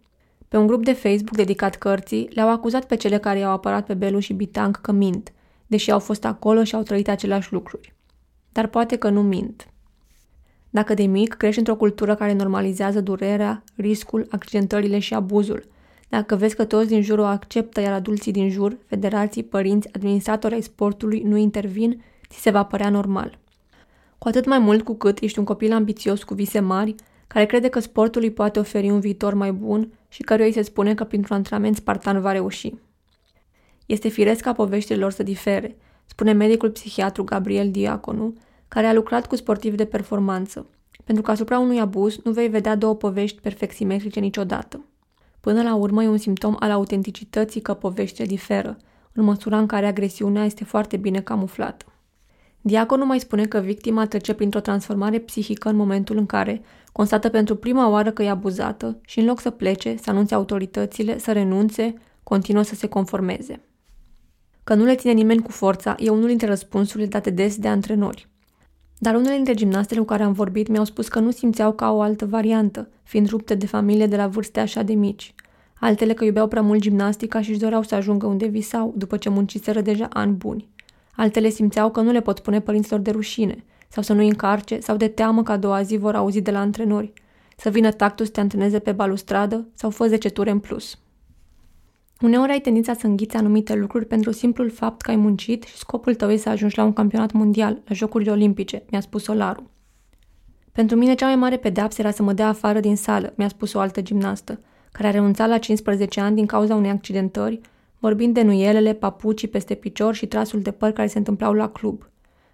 Pe 0.48 0.56
un 0.56 0.66
grup 0.66 0.84
de 0.84 0.92
Facebook 0.92 1.36
dedicat 1.36 1.76
cărții, 1.76 2.28
le-au 2.32 2.50
acuzat 2.50 2.84
pe 2.84 2.96
cele 2.96 3.18
care 3.18 3.38
i-au 3.38 3.52
apărat 3.52 3.86
pe 3.86 3.94
Belu 3.94 4.18
și 4.18 4.32
Bitang 4.32 4.80
că 4.80 4.92
mint, 4.92 5.32
deși 5.66 5.90
au 5.90 5.98
fost 5.98 6.24
acolo 6.24 6.64
și 6.64 6.74
au 6.74 6.82
trăit 6.82 7.08
aceleași 7.08 7.52
lucruri. 7.52 7.94
Dar 8.52 8.66
poate 8.66 8.96
că 8.96 9.08
nu 9.08 9.22
mint. 9.22 9.68
Dacă 10.70 10.94
de 10.94 11.02
mic 11.02 11.34
crești 11.34 11.58
într-o 11.58 11.76
cultură 11.76 12.14
care 12.14 12.32
normalizează 12.32 13.00
durerea, 13.00 13.64
riscul, 13.76 14.26
accidentările 14.30 14.98
și 14.98 15.14
abuzul, 15.14 15.64
dacă 16.10 16.36
vezi 16.36 16.56
că 16.56 16.64
toți 16.64 16.88
din 16.88 17.02
jur 17.02 17.18
o 17.18 17.24
acceptă, 17.24 17.80
iar 17.80 17.92
adulții 17.92 18.32
din 18.32 18.50
jur, 18.50 18.76
federații, 18.86 19.42
părinți, 19.42 19.88
administratori 19.92 20.54
ai 20.54 20.62
sportului 20.62 21.20
nu 21.20 21.36
intervin, 21.36 22.02
ți 22.28 22.40
se 22.40 22.50
va 22.50 22.64
părea 22.64 22.90
normal. 22.90 23.38
Cu 24.18 24.28
atât 24.28 24.46
mai 24.46 24.58
mult 24.58 24.82
cu 24.82 24.94
cât 24.94 25.18
ești 25.18 25.38
un 25.38 25.44
copil 25.44 25.72
ambițios 25.72 26.22
cu 26.22 26.34
vise 26.34 26.60
mari, 26.60 26.94
care 27.26 27.46
crede 27.46 27.68
că 27.68 27.78
sportul 27.78 28.22
îi 28.22 28.30
poate 28.30 28.58
oferi 28.58 28.90
un 28.90 29.00
viitor 29.00 29.34
mai 29.34 29.52
bun 29.52 29.92
și 30.08 30.22
căruia 30.22 30.46
îi 30.46 30.52
se 30.52 30.62
spune 30.62 30.94
că 30.94 31.04
printr-un 31.04 31.36
antrenament 31.36 31.76
spartan 31.76 32.20
va 32.20 32.32
reuși. 32.32 32.74
Este 33.86 34.08
firesc 34.08 34.40
ca 34.40 34.52
poveștile 34.52 34.98
lor 34.98 35.10
să 35.10 35.22
difere, 35.22 35.76
spune 36.06 36.32
medicul 36.32 36.70
psihiatru 36.70 37.24
Gabriel 37.24 37.70
Diaconu, 37.70 38.34
care 38.68 38.86
a 38.86 38.92
lucrat 38.92 39.26
cu 39.26 39.36
sportivi 39.36 39.76
de 39.76 39.84
performanță, 39.84 40.66
pentru 41.04 41.22
că 41.22 41.30
asupra 41.30 41.58
unui 41.58 41.80
abuz 41.80 42.18
nu 42.24 42.32
vei 42.32 42.48
vedea 42.48 42.74
două 42.74 42.94
povești 42.94 43.40
perfect 43.40 43.74
simetrice 43.74 44.20
niciodată. 44.20 44.84
Până 45.40 45.62
la 45.62 45.74
urmă 45.74 46.02
e 46.02 46.08
un 46.08 46.18
simptom 46.18 46.56
al 46.58 46.70
autenticității 46.70 47.60
că 47.60 47.74
poveștile 47.74 48.26
diferă, 48.26 48.76
în 49.12 49.24
măsura 49.24 49.58
în 49.58 49.66
care 49.66 49.86
agresiunea 49.86 50.44
este 50.44 50.64
foarte 50.64 50.96
bine 50.96 51.20
camuflată. 51.20 51.84
Diaconul 52.60 53.06
mai 53.06 53.20
spune 53.20 53.46
că 53.46 53.58
victima 53.58 54.06
trece 54.06 54.32
printr-o 54.32 54.60
transformare 54.60 55.18
psihică 55.18 55.68
în 55.68 55.76
momentul 55.76 56.16
în 56.16 56.26
care 56.26 56.62
constată 56.92 57.28
pentru 57.28 57.56
prima 57.56 57.88
oară 57.88 58.10
că 58.10 58.22
e 58.22 58.30
abuzată 58.30 59.00
și 59.06 59.18
în 59.18 59.24
loc 59.24 59.40
să 59.40 59.50
plece, 59.50 59.96
să 60.02 60.10
anunțe 60.10 60.34
autoritățile, 60.34 61.18
să 61.18 61.32
renunțe, 61.32 61.94
continuă 62.22 62.62
să 62.62 62.74
se 62.74 62.86
conformeze. 62.86 63.60
Că 64.64 64.74
nu 64.74 64.84
le 64.84 64.94
ține 64.94 65.12
nimeni 65.12 65.42
cu 65.42 65.50
forța 65.50 65.94
e 65.98 66.10
unul 66.10 66.26
dintre 66.26 66.46
răspunsurile 66.46 67.08
date 67.08 67.30
des 67.30 67.56
de 67.56 67.68
antrenori. 67.68 68.29
Dar 69.02 69.14
unele 69.14 69.34
dintre 69.34 69.54
gimnastele 69.54 70.00
cu 70.00 70.06
care 70.06 70.22
am 70.22 70.32
vorbit 70.32 70.68
mi-au 70.68 70.84
spus 70.84 71.08
că 71.08 71.18
nu 71.18 71.30
simțeau 71.30 71.72
ca 71.72 71.92
o 71.92 72.00
altă 72.00 72.26
variantă, 72.26 72.88
fiind 73.02 73.28
rupte 73.28 73.54
de 73.54 73.66
familie 73.66 74.06
de 74.06 74.16
la 74.16 74.26
vârste 74.26 74.60
așa 74.60 74.82
de 74.82 74.92
mici. 74.92 75.34
Altele 75.78 76.12
că 76.12 76.24
iubeau 76.24 76.48
prea 76.48 76.62
mult 76.62 76.80
gimnastica 76.80 77.42
și 77.42 77.50
își 77.50 77.58
doreau 77.58 77.82
să 77.82 77.94
ajungă 77.94 78.26
unde 78.26 78.46
visau, 78.46 78.94
după 78.96 79.16
ce 79.16 79.28
munciseră 79.28 79.80
deja 79.80 80.06
ani 80.12 80.32
buni. 80.32 80.68
Altele 81.16 81.48
simțeau 81.48 81.90
că 81.90 82.00
nu 82.00 82.10
le 82.10 82.20
pot 82.20 82.36
spune 82.36 82.60
părinților 82.60 83.00
de 83.00 83.10
rușine, 83.10 83.64
sau 83.88 84.02
să 84.02 84.12
nu 84.12 84.22
încarce, 84.22 84.80
sau 84.80 84.96
de 84.96 85.08
teamă 85.08 85.42
că 85.42 85.52
a 85.52 85.56
doua 85.56 85.82
zi 85.82 85.96
vor 85.96 86.14
auzi 86.14 86.40
de 86.40 86.50
la 86.50 86.58
antrenori, 86.58 87.12
să 87.56 87.70
vină 87.70 87.90
tactul 87.90 88.24
să 88.24 88.30
te 88.30 88.40
antreneze 88.40 88.78
pe 88.78 88.92
balustradă 88.92 89.68
sau 89.74 89.90
fă 89.90 90.06
10 90.06 90.28
ture 90.28 90.50
în 90.50 90.58
plus. 90.58 90.98
Uneori 92.20 92.52
ai 92.52 92.60
tendința 92.60 92.94
să 92.94 93.06
înghiți 93.06 93.36
anumite 93.36 93.74
lucruri 93.74 94.06
pentru 94.06 94.30
simplul 94.30 94.70
fapt 94.70 95.00
că 95.00 95.10
ai 95.10 95.16
muncit 95.16 95.62
și 95.62 95.76
scopul 95.76 96.14
tău 96.14 96.30
e 96.30 96.36
să 96.36 96.48
ajungi 96.48 96.76
la 96.76 96.84
un 96.84 96.92
campionat 96.92 97.32
mondial, 97.32 97.82
la 97.84 97.94
Jocurile 97.94 98.30
Olimpice, 98.30 98.82
mi-a 98.90 99.00
spus 99.00 99.22
Solaru. 99.22 99.70
Pentru 100.72 100.96
mine 100.96 101.14
cea 101.14 101.26
mai 101.26 101.36
mare 101.36 101.56
pedeapsă 101.56 102.00
era 102.00 102.10
să 102.10 102.22
mă 102.22 102.32
dea 102.32 102.48
afară 102.48 102.80
din 102.80 102.96
sală, 102.96 103.32
mi-a 103.36 103.48
spus 103.48 103.72
o 103.72 103.80
altă 103.80 104.00
gimnastă, 104.00 104.60
care 104.92 105.08
a 105.08 105.10
renunțat 105.10 105.48
la 105.48 105.58
15 105.58 106.20
ani 106.20 106.34
din 106.34 106.46
cauza 106.46 106.74
unei 106.74 106.90
accidentări, 106.90 107.60
vorbind 107.98 108.34
de 108.34 108.42
nuielele, 108.42 108.92
papucii 108.92 109.48
peste 109.48 109.74
picior 109.74 110.14
și 110.14 110.26
trasul 110.26 110.60
de 110.60 110.70
păr 110.70 110.90
care 110.90 111.08
se 111.08 111.18
întâmplau 111.18 111.52
la 111.52 111.68
club. 111.68 112.08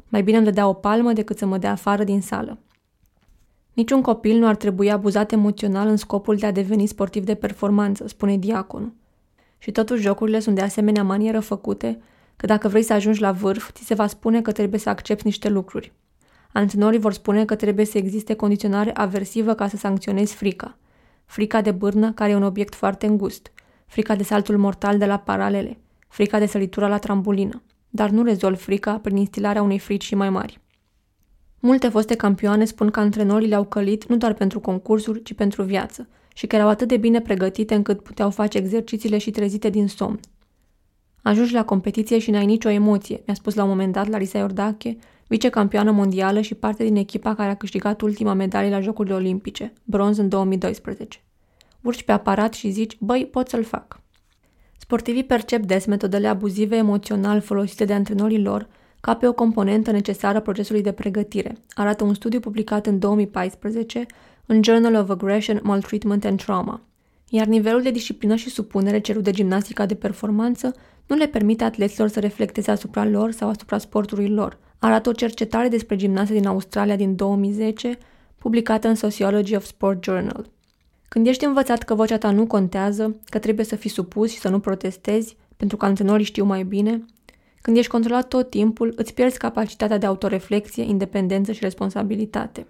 Mai 0.09 0.23
bine 0.23 0.37
îmi 0.37 0.47
dădea 0.47 0.69
o 0.69 0.73
palmă 0.73 1.13
decât 1.13 1.39
să 1.39 1.47
mă 1.47 1.59
dea 1.59 1.71
afară 1.71 2.05
din 2.05 2.21
sală. 2.21 2.59
Niciun 3.73 4.03
copil 4.03 4.39
nu 4.39 4.47
ar 4.47 4.57
trebui 4.57 4.91
abuzat 4.91 5.33
emoțional 5.33 5.89
în 5.89 5.97
scopul 5.97 6.37
de 6.37 6.47
a 6.47 6.53
deveni 6.53 6.87
sportiv 6.87 7.25
de 7.25 7.35
performanță, 7.35 8.09
spune 8.09 8.37
diaconul. 8.37 8.93
Și 9.59 9.73
totuși 9.73 10.03
jocurile 10.03 10.41
sunt 10.41 10.55
de 10.55 10.63
asemenea 10.63 11.03
manieră 11.03 11.41
făcute 11.41 12.01
că 12.37 12.47
dacă 12.47 12.69
vrei 12.69 12.83
să 12.83 12.93
ajungi 12.93 13.21
la 13.21 13.33
vârf, 13.33 13.73
ți 13.73 13.85
se 13.85 13.95
va 13.95 14.07
spune 14.07 14.43
că 14.43 14.53
trebuie 14.53 14.81
să 14.81 14.89
accepti 14.89 15.25
niște 15.25 15.49
lucruri. 15.49 15.93
Antrenorii 16.53 16.99
vor 16.99 17.13
spune 17.13 17.45
că 17.45 17.55
trebuie 17.55 17.85
să 17.85 17.99
existe 17.99 18.35
condiționare 18.35 18.95
aversivă 18.95 19.55
ca 19.55 19.69
să 19.69 19.77
sancționezi 19.77 20.35
frica. 20.35 20.79
Frica 21.25 21.61
de 21.61 21.71
bârnă, 21.71 22.13
care 22.13 22.31
e 22.31 22.35
un 22.35 22.43
obiect 22.43 22.75
foarte 22.75 23.07
îngust. 23.07 23.53
Frica 23.87 24.15
de 24.15 24.23
saltul 24.23 24.57
mortal 24.57 24.99
de 24.99 25.07
la 25.07 25.19
paralele. 25.19 25.79
Frica 26.09 26.39
de 26.39 26.47
săritura 26.47 26.89
la 26.89 26.99
trambulină. 26.99 27.63
Dar 27.89 28.11
nu 28.11 28.23
rezolv 28.23 28.59
frica 28.59 28.99
prin 28.99 29.17
instilarea 29.17 29.63
unei 29.63 29.79
frici 29.79 30.05
și 30.05 30.15
mai 30.15 30.31
mari. 30.31 30.61
Multe 31.61 31.89
foste 31.89 32.15
campioane 32.17 32.65
spun 32.65 32.91
că 32.91 33.01
antrenorii 33.01 33.49
le-au 33.49 33.65
călit 33.65 34.07
nu 34.07 34.17
doar 34.17 34.33
pentru 34.35 34.61
concursuri, 34.61 35.23
ci 35.23 35.35
pentru 35.35 35.63
viață 35.63 36.09
și 36.37 36.47
că 36.47 36.57
erau 36.57 36.69
atât 36.69 36.89
de 36.89 36.97
bine 36.97 37.21
pregătite 37.21 37.75
încât 37.75 38.03
puteau 38.03 38.31
face 38.31 38.59
exercițiile 38.59 39.19
și 39.19 39.31
trezite 39.31 39.71
din 39.71 39.89
somn. 39.89 40.21
Ajungi 41.23 41.53
la 41.53 41.65
competiție 41.65 42.19
și 42.19 42.31
n-ai 42.31 42.47
nicio 42.47 42.69
emoție, 42.69 43.23
mi-a 43.27 43.35
spus 43.35 43.55
la 43.55 43.63
un 43.63 43.69
moment 43.69 43.93
dat 43.93 44.09
Larisa 44.09 44.39
Iordache, 44.39 44.97
vicecampioană 45.27 45.91
mondială 45.91 46.41
și 46.41 46.55
parte 46.55 46.85
din 46.85 46.97
echipa 46.97 47.35
care 47.35 47.51
a 47.51 47.57
câștigat 47.57 48.01
ultima 48.01 48.33
medalie 48.33 48.71
la 48.71 48.81
Jocurile 48.81 49.15
Olimpice, 49.15 49.73
bronz 49.85 50.19
în 50.19 50.29
2012. 50.29 51.23
Urci 51.81 52.03
pe 52.03 52.13
aparat 52.13 52.55
și 52.55 52.71
zici, 52.71 52.97
băi, 53.01 53.29
pot 53.31 53.49
să-l 53.49 53.65
fac. 53.65 54.01
Sportivii 54.79 55.25
percep 55.25 55.63
des 55.63 55.87
metodele 55.87 56.29
abuzive 56.29 56.77
emoțional 56.77 57.41
folosite 57.41 57.85
de 57.85 57.93
antrenorii 57.93 58.43
lor 58.43 58.69
ca 59.01 59.15
pe 59.15 59.27
o 59.27 59.33
componentă 59.33 59.91
necesară 59.91 60.41
procesului 60.41 60.83
de 60.83 60.93
pregătire, 60.93 61.57
arată 61.75 62.05
un 62.05 62.15
studiu 62.15 62.41
publicat 62.41 62.87
în 62.87 62.99
2014 62.99 64.07
în 64.47 64.63
Journal 64.63 64.95
of 64.95 65.09
Aggression, 65.09 65.61
Maltreatment 65.63 66.25
and 66.25 66.43
Trauma. 66.43 66.81
Iar 67.29 67.47
nivelul 67.47 67.83
de 67.83 67.91
disciplină 67.91 68.35
și 68.35 68.51
supunere 68.51 68.99
cerut 68.99 69.23
de 69.23 69.31
gimnastica 69.31 69.87
de 69.87 69.95
performanță 69.95 70.75
nu 71.07 71.17
le 71.17 71.27
permite 71.27 71.65
atleților 71.65 72.09
să 72.09 72.21
reflecteze 72.21 72.71
asupra 72.71 73.05
lor 73.05 73.31
sau 73.31 73.49
asupra 73.49 73.79
sportului 73.79 74.29
lor, 74.29 74.59
arată 74.79 75.09
o 75.09 75.13
cercetare 75.13 75.69
despre 75.69 75.97
gimnaste 75.97 76.33
din 76.33 76.47
Australia 76.47 76.97
din 76.97 77.17
2010, 77.17 77.99
publicată 78.39 78.89
în 78.89 78.95
Sociology 78.95 79.55
of 79.55 79.65
Sport 79.65 80.05
Journal. 80.05 80.51
Când 81.09 81.27
ești 81.27 81.45
învățat 81.45 81.83
că 81.83 81.95
vocea 81.95 82.19
ta 82.19 82.31
nu 82.31 82.47
contează, 82.47 83.17
că 83.29 83.39
trebuie 83.39 83.65
să 83.65 83.77
fii 83.77 83.91
supus 83.91 84.33
și 84.33 84.39
să 84.39 84.49
nu 84.49 84.61
protestezi, 84.61 85.37
pentru 85.57 85.77
că 85.77 85.85
antrenorii 85.85 86.25
știu 86.25 86.45
mai 86.45 86.63
bine, 86.63 87.05
când 87.63 87.77
ești 87.77 87.91
controlat 87.91 88.29
tot 88.29 88.51
timpul, 88.51 88.93
îți 88.97 89.15
pierzi 89.15 89.39
capacitatea 89.39 89.99
de 89.99 90.07
autoreflexie, 90.07 90.83
independență 90.83 91.53
și 91.53 91.61
responsabilitate. 91.63 92.67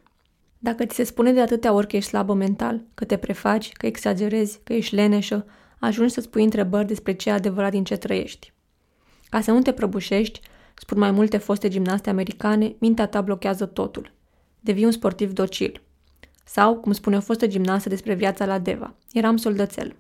Dacă 0.67 0.85
ți 0.85 0.95
se 0.95 1.05
spune 1.05 1.33
de 1.33 1.41
atâtea 1.41 1.73
ori 1.73 1.87
că 1.87 1.97
ești 1.97 2.09
slabă 2.09 2.35
mental, 2.35 2.85
că 2.95 3.05
te 3.05 3.17
prefaci, 3.17 3.73
că 3.73 3.87
exagerezi, 3.87 4.61
că 4.65 4.73
ești 4.73 4.95
leneșă, 4.95 5.47
ajungi 5.79 6.13
să-ți 6.13 6.29
pui 6.29 6.45
întrebări 6.45 6.87
despre 6.87 7.13
ce 7.13 7.29
e 7.29 7.33
adevărat 7.33 7.71
din 7.71 7.85
ce 7.85 7.97
trăiești. 7.97 8.53
Ca 9.29 9.41
să 9.41 9.51
nu 9.51 9.63
te 9.63 9.73
prăbușești, 9.73 10.41
spun 10.75 10.99
mai 10.99 11.11
multe 11.11 11.37
foste 11.37 11.69
gimnaste 11.69 12.11
americane, 12.11 12.75
mintea 12.79 13.07
ta 13.07 13.21
blochează 13.21 13.67
totul. 13.67 14.13
Devii 14.61 14.85
un 14.85 14.91
sportiv 14.91 15.33
docil. 15.33 15.83
Sau, 16.45 16.77
cum 16.77 16.93
spune 16.93 17.17
o 17.17 17.21
fostă 17.21 17.47
gimnastă 17.47 17.89
despre 17.89 18.15
viața 18.15 18.45
la 18.45 18.59
Deva, 18.59 18.95
eram 19.13 19.37
soldățel. 19.37 19.97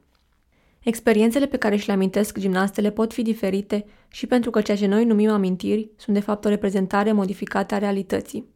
Experiențele 0.83 1.47
pe 1.47 1.57
care 1.57 1.77
și 1.77 1.87
le 1.87 1.93
amintesc 1.93 2.39
gimnastele 2.39 2.91
pot 2.91 3.13
fi 3.13 3.23
diferite 3.23 3.85
și 4.09 4.27
pentru 4.27 4.51
că 4.51 4.61
ceea 4.61 4.77
ce 4.77 4.87
noi 4.87 5.05
numim 5.05 5.31
amintiri 5.31 5.91
sunt 5.97 6.17
de 6.17 6.23
fapt 6.23 6.45
o 6.45 6.49
reprezentare 6.49 7.13
modificată 7.13 7.75
a 7.75 7.79
realității. 7.79 8.55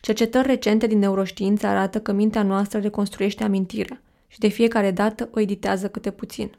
Cercetări 0.00 0.46
recente 0.46 0.86
din 0.86 0.98
neuroștiință 0.98 1.66
arată 1.66 2.00
că 2.00 2.12
mintea 2.12 2.42
noastră 2.42 2.78
reconstruiește 2.78 3.44
amintirea 3.44 4.02
și 4.26 4.38
de 4.38 4.48
fiecare 4.48 4.90
dată 4.90 5.28
o 5.34 5.40
editează 5.40 5.88
câte 5.88 6.10
puțin. 6.10 6.50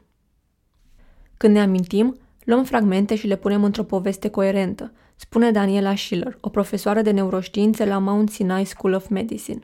Când 1.36 1.54
ne 1.54 1.60
amintim, 1.60 2.16
luăm 2.44 2.64
fragmente 2.64 3.14
și 3.14 3.26
le 3.26 3.36
punem 3.36 3.64
într-o 3.64 3.82
poveste 3.82 4.28
coerentă, 4.28 4.92
spune 5.16 5.50
Daniela 5.50 5.94
Schiller, 5.94 6.38
o 6.40 6.48
profesoară 6.48 7.02
de 7.02 7.10
neuroștiințe 7.10 7.84
la 7.84 7.98
Mount 7.98 8.30
Sinai 8.30 8.64
School 8.64 8.94
of 8.94 9.08
Medicine. 9.08 9.58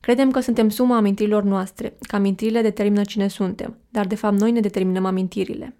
Credem 0.00 0.30
că 0.30 0.40
suntem 0.40 0.68
suma 0.68 0.96
amintirilor 0.96 1.42
noastre, 1.42 1.96
că 2.00 2.16
amintirile 2.16 2.62
determină 2.62 3.04
cine 3.04 3.28
suntem, 3.28 3.78
dar 3.88 4.06
de 4.06 4.14
fapt 4.14 4.40
noi 4.40 4.50
ne 4.50 4.60
determinăm 4.60 5.04
amintirile. 5.04 5.76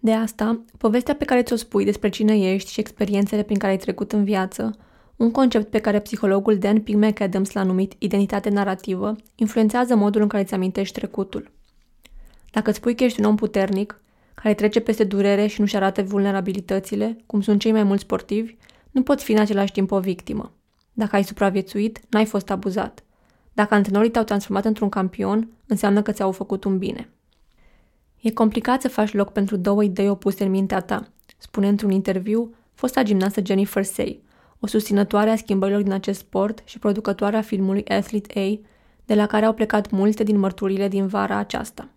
De 0.00 0.12
asta, 0.12 0.64
povestea 0.78 1.14
pe 1.14 1.24
care 1.24 1.42
ți-o 1.42 1.56
spui 1.56 1.84
despre 1.84 2.08
cine 2.08 2.52
ești 2.52 2.72
și 2.72 2.80
experiențele 2.80 3.42
prin 3.42 3.58
care 3.58 3.72
ai 3.72 3.78
trecut 3.78 4.12
în 4.12 4.24
viață 4.24 4.76
un 5.22 5.30
concept 5.30 5.70
pe 5.70 5.78
care 5.78 6.00
psihologul 6.00 6.58
Dan 6.58 6.80
P. 6.80 6.88
McAdams 6.88 7.52
l-a 7.52 7.62
numit 7.62 7.92
identitate 7.98 8.48
narrativă 8.48 9.16
influențează 9.34 9.94
modul 9.94 10.22
în 10.22 10.28
care 10.28 10.42
îți 10.42 10.54
amintești 10.54 10.94
trecutul. 10.98 11.50
Dacă 12.50 12.68
îți 12.68 12.78
spui 12.78 12.94
că 12.94 13.04
ești 13.04 13.20
un 13.20 13.26
om 13.26 13.36
puternic, 13.36 14.00
care 14.34 14.54
trece 14.54 14.80
peste 14.80 15.04
durere 15.04 15.46
și 15.46 15.60
nu-și 15.60 15.76
arată 15.76 16.02
vulnerabilitățile, 16.02 17.16
cum 17.26 17.40
sunt 17.40 17.60
cei 17.60 17.72
mai 17.72 17.82
mulți 17.82 18.02
sportivi, 18.02 18.56
nu 18.90 19.02
poți 19.02 19.24
fi 19.24 19.32
în 19.32 19.38
același 19.38 19.72
timp 19.72 19.90
o 19.90 20.00
victimă. 20.00 20.52
Dacă 20.92 21.16
ai 21.16 21.24
supraviețuit, 21.24 22.00
n-ai 22.08 22.24
fost 22.24 22.50
abuzat. 22.50 23.02
Dacă 23.52 23.74
antrenorii 23.74 24.10
te-au 24.10 24.24
transformat 24.24 24.64
într-un 24.64 24.88
campion, 24.88 25.48
înseamnă 25.66 26.02
că 26.02 26.12
ți-au 26.12 26.32
făcut 26.32 26.64
un 26.64 26.78
bine. 26.78 27.08
E 28.20 28.30
complicat 28.30 28.80
să 28.80 28.88
faci 28.88 29.12
loc 29.12 29.32
pentru 29.32 29.56
două 29.56 29.84
idei 29.84 30.08
opuse 30.08 30.44
în 30.44 30.50
mintea 30.50 30.80
ta, 30.80 31.08
spune 31.38 31.68
într-un 31.68 31.90
interviu 31.90 32.54
fosta 32.74 33.02
gimnastă 33.02 33.40
Jennifer 33.44 33.84
Say, 33.84 34.22
o 34.64 34.66
susținătoare 34.66 35.30
a 35.30 35.36
schimbărilor 35.36 35.82
din 35.82 35.92
acest 35.92 36.18
sport 36.18 36.62
și 36.64 36.78
producătoarea 36.78 37.40
filmului 37.40 37.84
Athlete 37.84 38.38
A, 38.40 38.68
de 39.04 39.14
la 39.14 39.26
care 39.26 39.44
au 39.44 39.52
plecat 39.52 39.90
multe 39.90 40.22
din 40.22 40.38
mărturile 40.38 40.88
din 40.88 41.06
vara 41.06 41.36
aceasta. 41.36 41.88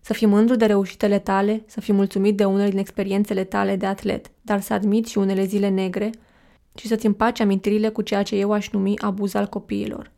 Să 0.00 0.12
fii 0.12 0.26
mândru 0.26 0.56
de 0.56 0.66
reușitele 0.66 1.18
tale, 1.18 1.62
să 1.66 1.80
fii 1.80 1.92
mulțumit 1.92 2.36
de 2.36 2.44
unele 2.44 2.68
din 2.68 2.78
experiențele 2.78 3.44
tale 3.44 3.76
de 3.76 3.86
atlet, 3.86 4.30
dar 4.42 4.60
să 4.60 4.72
admiți 4.72 5.10
și 5.10 5.18
unele 5.18 5.44
zile 5.44 5.68
negre 5.68 6.10
și 6.74 6.86
să-ți 6.86 7.06
împaci 7.06 7.40
amintirile 7.40 7.88
cu 7.88 8.02
ceea 8.02 8.22
ce 8.22 8.36
eu 8.36 8.52
aș 8.52 8.70
numi 8.70 8.98
abuz 8.98 9.34
al 9.34 9.46
copiilor. 9.46 10.10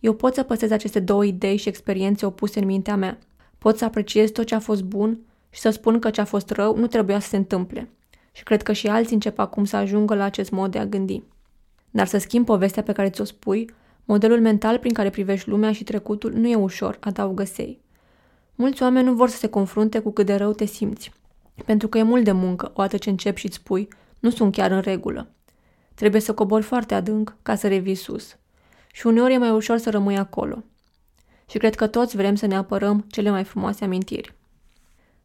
Eu 0.00 0.12
pot 0.14 0.34
să 0.34 0.42
păstrez 0.42 0.70
aceste 0.70 1.00
două 1.00 1.24
idei 1.24 1.56
și 1.56 1.68
experiențe 1.68 2.26
opuse 2.26 2.58
în 2.58 2.66
mintea 2.66 2.96
mea. 2.96 3.18
Pot 3.58 3.78
să 3.78 3.84
apreciez 3.84 4.30
tot 4.30 4.46
ce 4.46 4.54
a 4.54 4.60
fost 4.60 4.82
bun 4.82 5.18
și 5.50 5.60
să 5.60 5.70
spun 5.70 5.98
că 5.98 6.10
ce 6.10 6.20
a 6.20 6.24
fost 6.24 6.50
rău 6.50 6.76
nu 6.76 6.86
trebuia 6.86 7.18
să 7.18 7.28
se 7.28 7.36
întâmple. 7.36 7.90
Și 8.32 8.42
cred 8.42 8.62
că 8.62 8.72
și 8.72 8.86
alții 8.86 9.14
încep 9.14 9.38
acum 9.38 9.64
să 9.64 9.76
ajungă 9.76 10.14
la 10.14 10.24
acest 10.24 10.50
mod 10.50 10.70
de 10.70 10.78
a 10.78 10.86
gândi. 10.86 11.22
Dar 11.90 12.06
să 12.06 12.18
schimbi 12.18 12.46
povestea 12.46 12.82
pe 12.82 12.92
care 12.92 13.10
ți-o 13.10 13.24
spui, 13.24 13.70
modelul 14.04 14.40
mental 14.40 14.78
prin 14.78 14.92
care 14.92 15.10
privești 15.10 15.48
lumea 15.48 15.72
și 15.72 15.84
trecutul 15.84 16.32
nu 16.32 16.48
e 16.48 16.54
ușor, 16.54 16.96
adaugă 17.00 17.44
Sei. 17.44 17.80
Mulți 18.54 18.82
oameni 18.82 19.06
nu 19.06 19.14
vor 19.14 19.28
să 19.28 19.36
se 19.36 19.48
confrunte 19.48 19.98
cu 19.98 20.10
cât 20.10 20.26
de 20.26 20.34
rău 20.34 20.52
te 20.52 20.64
simți, 20.64 21.12
pentru 21.64 21.88
că 21.88 21.98
e 21.98 22.02
mult 22.02 22.24
de 22.24 22.32
muncă, 22.32 22.72
o 22.74 22.86
ce 22.86 23.10
începi 23.10 23.40
și 23.40 23.46
îți 23.46 23.54
spui, 23.54 23.88
nu 24.18 24.30
sunt 24.30 24.52
chiar 24.52 24.70
în 24.70 24.80
regulă. 24.80 25.28
Trebuie 25.94 26.20
să 26.20 26.34
cobori 26.34 26.64
foarte 26.64 26.94
adânc 26.94 27.36
ca 27.42 27.54
să 27.54 27.68
revii 27.68 27.94
sus. 27.94 28.36
Și 28.92 29.06
uneori 29.06 29.32
e 29.32 29.38
mai 29.38 29.50
ușor 29.50 29.78
să 29.78 29.90
rămâi 29.90 30.18
acolo. 30.18 30.64
Și 31.50 31.58
cred 31.58 31.74
că 31.74 31.86
toți 31.86 32.16
vrem 32.16 32.34
să 32.34 32.46
ne 32.46 32.56
apărăm 32.56 33.04
cele 33.10 33.30
mai 33.30 33.44
frumoase 33.44 33.84
amintiri. 33.84 34.34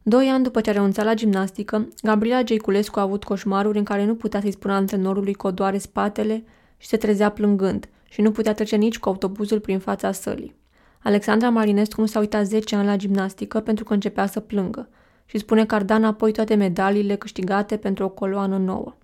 Doi 0.06 0.28
ani 0.28 0.44
după 0.44 0.62
ce 0.62 0.70
a 0.70 0.74
renunțat 0.74 1.06
la 1.06 1.14
gimnastică, 1.14 1.88
Gabriela 2.02 2.44
Geiculescu 2.44 3.00
a 3.00 3.02
avut 3.02 3.24
coșmaruri 3.24 3.78
în 3.78 3.84
care 3.84 4.06
nu 4.06 4.16
putea 4.16 4.42
să-i 4.42 4.52
spună 4.52 4.74
antrenorului 4.74 5.34
că 5.34 5.48
o 5.48 5.52
doare 5.52 5.78
spatele 5.78 6.44
și 6.78 6.88
se 6.88 6.98
trezea 6.98 7.30
plângând 7.30 7.90
și 8.10 8.22
nu 8.22 8.32
putea 8.32 8.54
trece 8.54 8.76
nici 8.76 9.00
cu 9.00 9.10
autobuzul 9.10 9.60
prin 9.60 9.80
fața 9.80 10.12
sălii. 10.12 10.56
Alexandra 11.04 11.50
Marinescu 11.50 12.02
nu 12.02 12.08
s-a 12.08 12.20
uitat 12.20 12.46
10 12.46 12.76
ani 12.76 12.88
la 12.88 12.96
gimnastică 12.96 13.60
pentru 13.60 13.84
că 13.84 13.94
începea 13.94 14.26
să 14.26 14.40
plângă 14.40 14.90
și 15.26 15.38
spune 15.38 15.66
că 15.66 15.76
ar 15.76 15.84
da 15.84 15.96
înapoi 15.96 16.32
toate 16.32 16.56
medaliile 16.56 17.16
câștigate 17.16 17.78
pentru 17.78 18.04
o 18.04 18.10
coloană 18.10 18.58
nouă. 18.58 18.96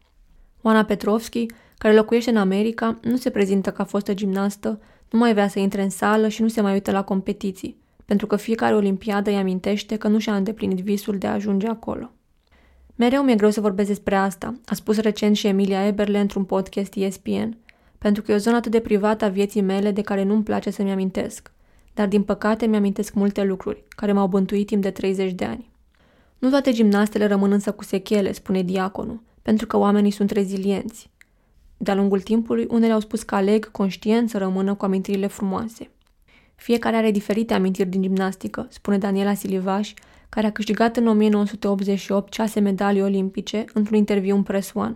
Oana 0.62 0.84
Petrovski, 0.84 1.46
care 1.78 1.96
locuiește 1.96 2.30
în 2.30 2.38
America, 2.38 3.00
nu 3.02 3.18
se 3.18 3.30
prezintă 3.30 3.72
ca 3.72 3.84
fostă 3.84 4.14
gimnastă, 4.14 4.80
nu 5.10 5.20
mai 5.20 5.34
vrea 5.34 5.48
să 5.48 5.60
intre 5.60 5.82
în 5.82 5.90
sală 5.90 6.28
și 6.28 6.42
nu 6.42 6.48
se 6.48 6.62
mai 6.62 6.74
uită 6.74 6.92
la 6.92 7.04
competiții, 7.04 7.78
pentru 8.10 8.28
că 8.28 8.36
fiecare 8.36 8.76
olimpiadă 8.76 9.30
îi 9.30 9.36
amintește 9.36 9.96
că 9.96 10.08
nu 10.08 10.20
și-a 10.20 10.36
îndeplinit 10.36 10.78
visul 10.78 11.18
de 11.18 11.28
a 11.28 11.34
ajunge 11.34 11.68
acolo. 11.68 12.12
Mereu 12.96 13.24
mi-e 13.24 13.36
greu 13.36 13.50
să 13.50 13.62
vorbesc 13.62 13.88
despre 13.88 14.16
asta, 14.16 14.54
a 14.66 14.74
spus 14.76 14.98
recent 14.98 15.36
și 15.36 15.48
Emilia 15.48 15.86
Eberle 15.86 16.20
într-un 16.20 16.44
podcast 16.44 16.96
ESPN, 16.96 17.58
pentru 17.98 18.22
că 18.22 18.32
e 18.32 18.36
o 18.36 18.38
zonă 18.38 18.56
atât 18.56 18.72
de 18.72 18.80
privată 18.80 19.26
a 19.26 19.28
vieții 19.28 19.62
mele 19.62 19.92
de 19.92 20.02
care 20.02 20.24
nu-mi 20.24 20.44
place 20.44 20.70
să-mi 20.70 20.92
amintesc. 20.92 21.52
Dar 21.94 22.08
din 22.08 22.24
păcate 22.24 22.66
mi-amintesc 22.66 23.14
multe 23.14 23.44
lucruri, 23.44 23.84
care 23.90 24.12
m-au 24.12 24.28
bântuit 24.28 24.68
timp 24.68 24.82
de 24.82 24.92
30 24.92 25.32
de 25.32 25.46
ani. 25.46 25.70
Nu 26.40 26.50
toate 26.50 26.72
gimnastele 26.72 27.28
rămân 27.28 27.52
însă 27.52 27.72
cu 27.72 27.84
sechele, 27.84 28.32
spune 28.32 28.62
diaconul, 28.62 29.22
pentru 29.42 29.68
că 29.68 29.78
oamenii 29.78 30.12
sunt 30.12 30.30
rezilienți. 30.30 31.10
De-a 31.78 31.96
lungul 31.96 32.22
timpului, 32.22 32.68
unele 32.70 32.94
au 32.94 33.00
spus 33.00 33.24
că 33.24 33.36
aleg 33.36 33.72
conștient 33.72 34.30
să 34.30 34.38
rămână 34.38 34.74
cu 34.74 34.86
amintirile 34.86 35.28
frumoase. 35.28 35.90
Fiecare 36.60 36.96
are 36.96 37.12
diferite 37.12 37.54
amintiri 37.54 37.90
din 37.90 38.02
gimnastică, 38.02 38.68
spune 38.70 38.98
Daniela 38.98 39.34
Silivaș, 39.34 39.94
care 40.30 40.48
a 40.48 40.52
câștigat 40.52 40.98
în 40.98 41.08
1988 41.08 42.34
șase 42.34 42.60
medalii 42.60 43.02
olimpice 43.02 43.66
într-un 43.74 43.98
interviu 43.98 44.36
în 44.36 44.44
Press 44.44 44.72
One. 44.74 44.96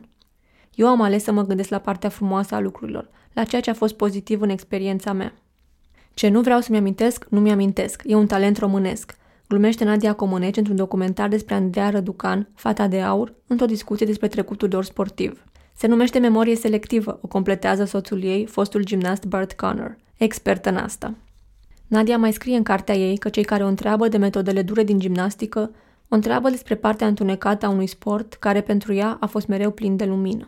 Eu 0.76 0.88
am 0.88 1.02
ales 1.02 1.24
să 1.24 1.32
mă 1.32 1.46
gândesc 1.46 1.70
la 1.70 1.80
partea 1.80 2.10
frumoasă 2.10 2.56
a 2.56 2.60
lucrurilor, 2.60 3.10
la 3.34 3.44
ceea 3.44 3.62
ce 3.62 3.70
a 3.70 3.74
fost 3.74 3.94
pozitiv 3.96 4.42
în 4.42 4.50
experiența 4.50 5.14
mea. 5.14 5.34
Ce 6.14 6.30
nu 6.30 6.42
vreau 6.42 6.62
să-mi 6.62 6.78
amintesc, 6.78 7.26
nu 7.30 7.40
mi-amintesc. 7.40 8.02
E 8.06 8.16
un 8.16 8.28
talent 8.28 8.58
românesc. 8.58 9.18
Glumește 9.48 9.84
Nadia 9.84 10.14
Comăneci 10.14 10.58
într-un 10.58 10.76
documentar 10.76 11.30
despre 11.30 11.56
Andreea 11.56 11.90
Răducan, 11.90 12.50
fata 12.56 12.88
de 12.88 13.02
aur, 13.02 13.34
într-o 13.48 13.66
discuție 13.66 14.06
despre 14.06 14.28
trecutul 14.28 14.70
lor 14.72 14.84
sportiv. 14.84 15.44
Se 15.76 15.88
numește 15.88 16.20
memorie 16.20 16.56
selectivă, 16.56 17.20
o 17.22 17.28
completează 17.28 17.84
soțul 17.84 18.24
ei, 18.24 18.46
fostul 18.46 18.84
gimnast 18.84 19.26
Bart 19.26 19.54
Connor, 19.54 19.98
expert 20.18 20.66
în 20.66 20.76
asta. 20.76 21.14
Nadia 21.88 22.18
mai 22.18 22.34
scrie 22.34 22.56
în 22.56 22.64
cartea 22.64 22.96
ei 22.96 23.18
că 23.18 23.30
cei 23.30 23.44
care 23.44 23.64
o 23.64 23.68
întreabă 23.68 24.08
de 24.08 24.18
metodele 24.18 24.62
dure 24.62 24.84
din 24.84 25.00
gimnastică 25.00 25.72
o 26.10 26.16
întreabă 26.16 26.50
despre 26.50 26.76
partea 26.76 27.08
întunecată 27.08 27.66
a 27.66 27.70
unui 27.70 27.88
sport 27.88 28.34
care 28.34 28.62
pentru 28.62 28.94
ea 28.94 29.18
a 29.20 29.26
fost 29.26 29.48
mereu 29.48 29.72
plin 29.72 29.96
de 29.96 30.06
lumină. 30.06 30.48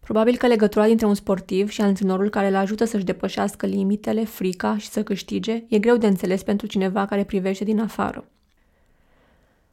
Probabil 0.00 0.36
că 0.36 0.46
legătura 0.46 0.86
dintre 0.86 1.06
un 1.06 1.14
sportiv 1.14 1.68
și 1.68 1.80
antrenorul 1.80 2.30
care 2.30 2.48
îl 2.48 2.54
ajută 2.54 2.84
să-și 2.84 3.04
depășească 3.04 3.66
limitele, 3.66 4.24
frica 4.24 4.76
și 4.76 4.88
să 4.88 5.02
câștige 5.02 5.64
e 5.68 5.78
greu 5.78 5.96
de 5.96 6.06
înțeles 6.06 6.42
pentru 6.42 6.66
cineva 6.66 7.06
care 7.06 7.24
privește 7.24 7.64
din 7.64 7.80
afară. 7.80 8.24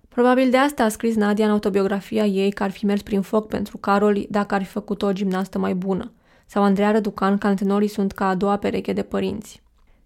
Probabil 0.08 0.50
de 0.50 0.58
asta 0.58 0.84
a 0.84 0.90
scris 0.90 1.16
Nadia 1.16 1.46
în 1.46 1.52
autobiografia 1.52 2.26
ei 2.26 2.52
că 2.52 2.64
ar 2.64 2.72
fi 2.72 2.86
mers 2.86 3.02
prin 3.02 3.22
foc 3.22 3.48
pentru 3.48 3.78
Carol 3.78 4.26
dacă 4.30 4.56
ar 4.56 4.64
fi 4.64 4.70
făcut 4.70 5.02
o 5.02 5.14
gimnastă 5.14 5.60
mai 5.60 5.74
bună, 5.74 6.12
sau 6.46 6.64
Andreea 6.64 6.92
Răducan 6.92 7.38
că 7.38 7.48
antrenorii 7.48 7.88
sunt 7.88 8.12
ca 8.12 8.28
a 8.28 8.36
doua 8.36 8.58
pereche 8.58 8.94
de 8.94 9.04
părinți. 9.04 9.62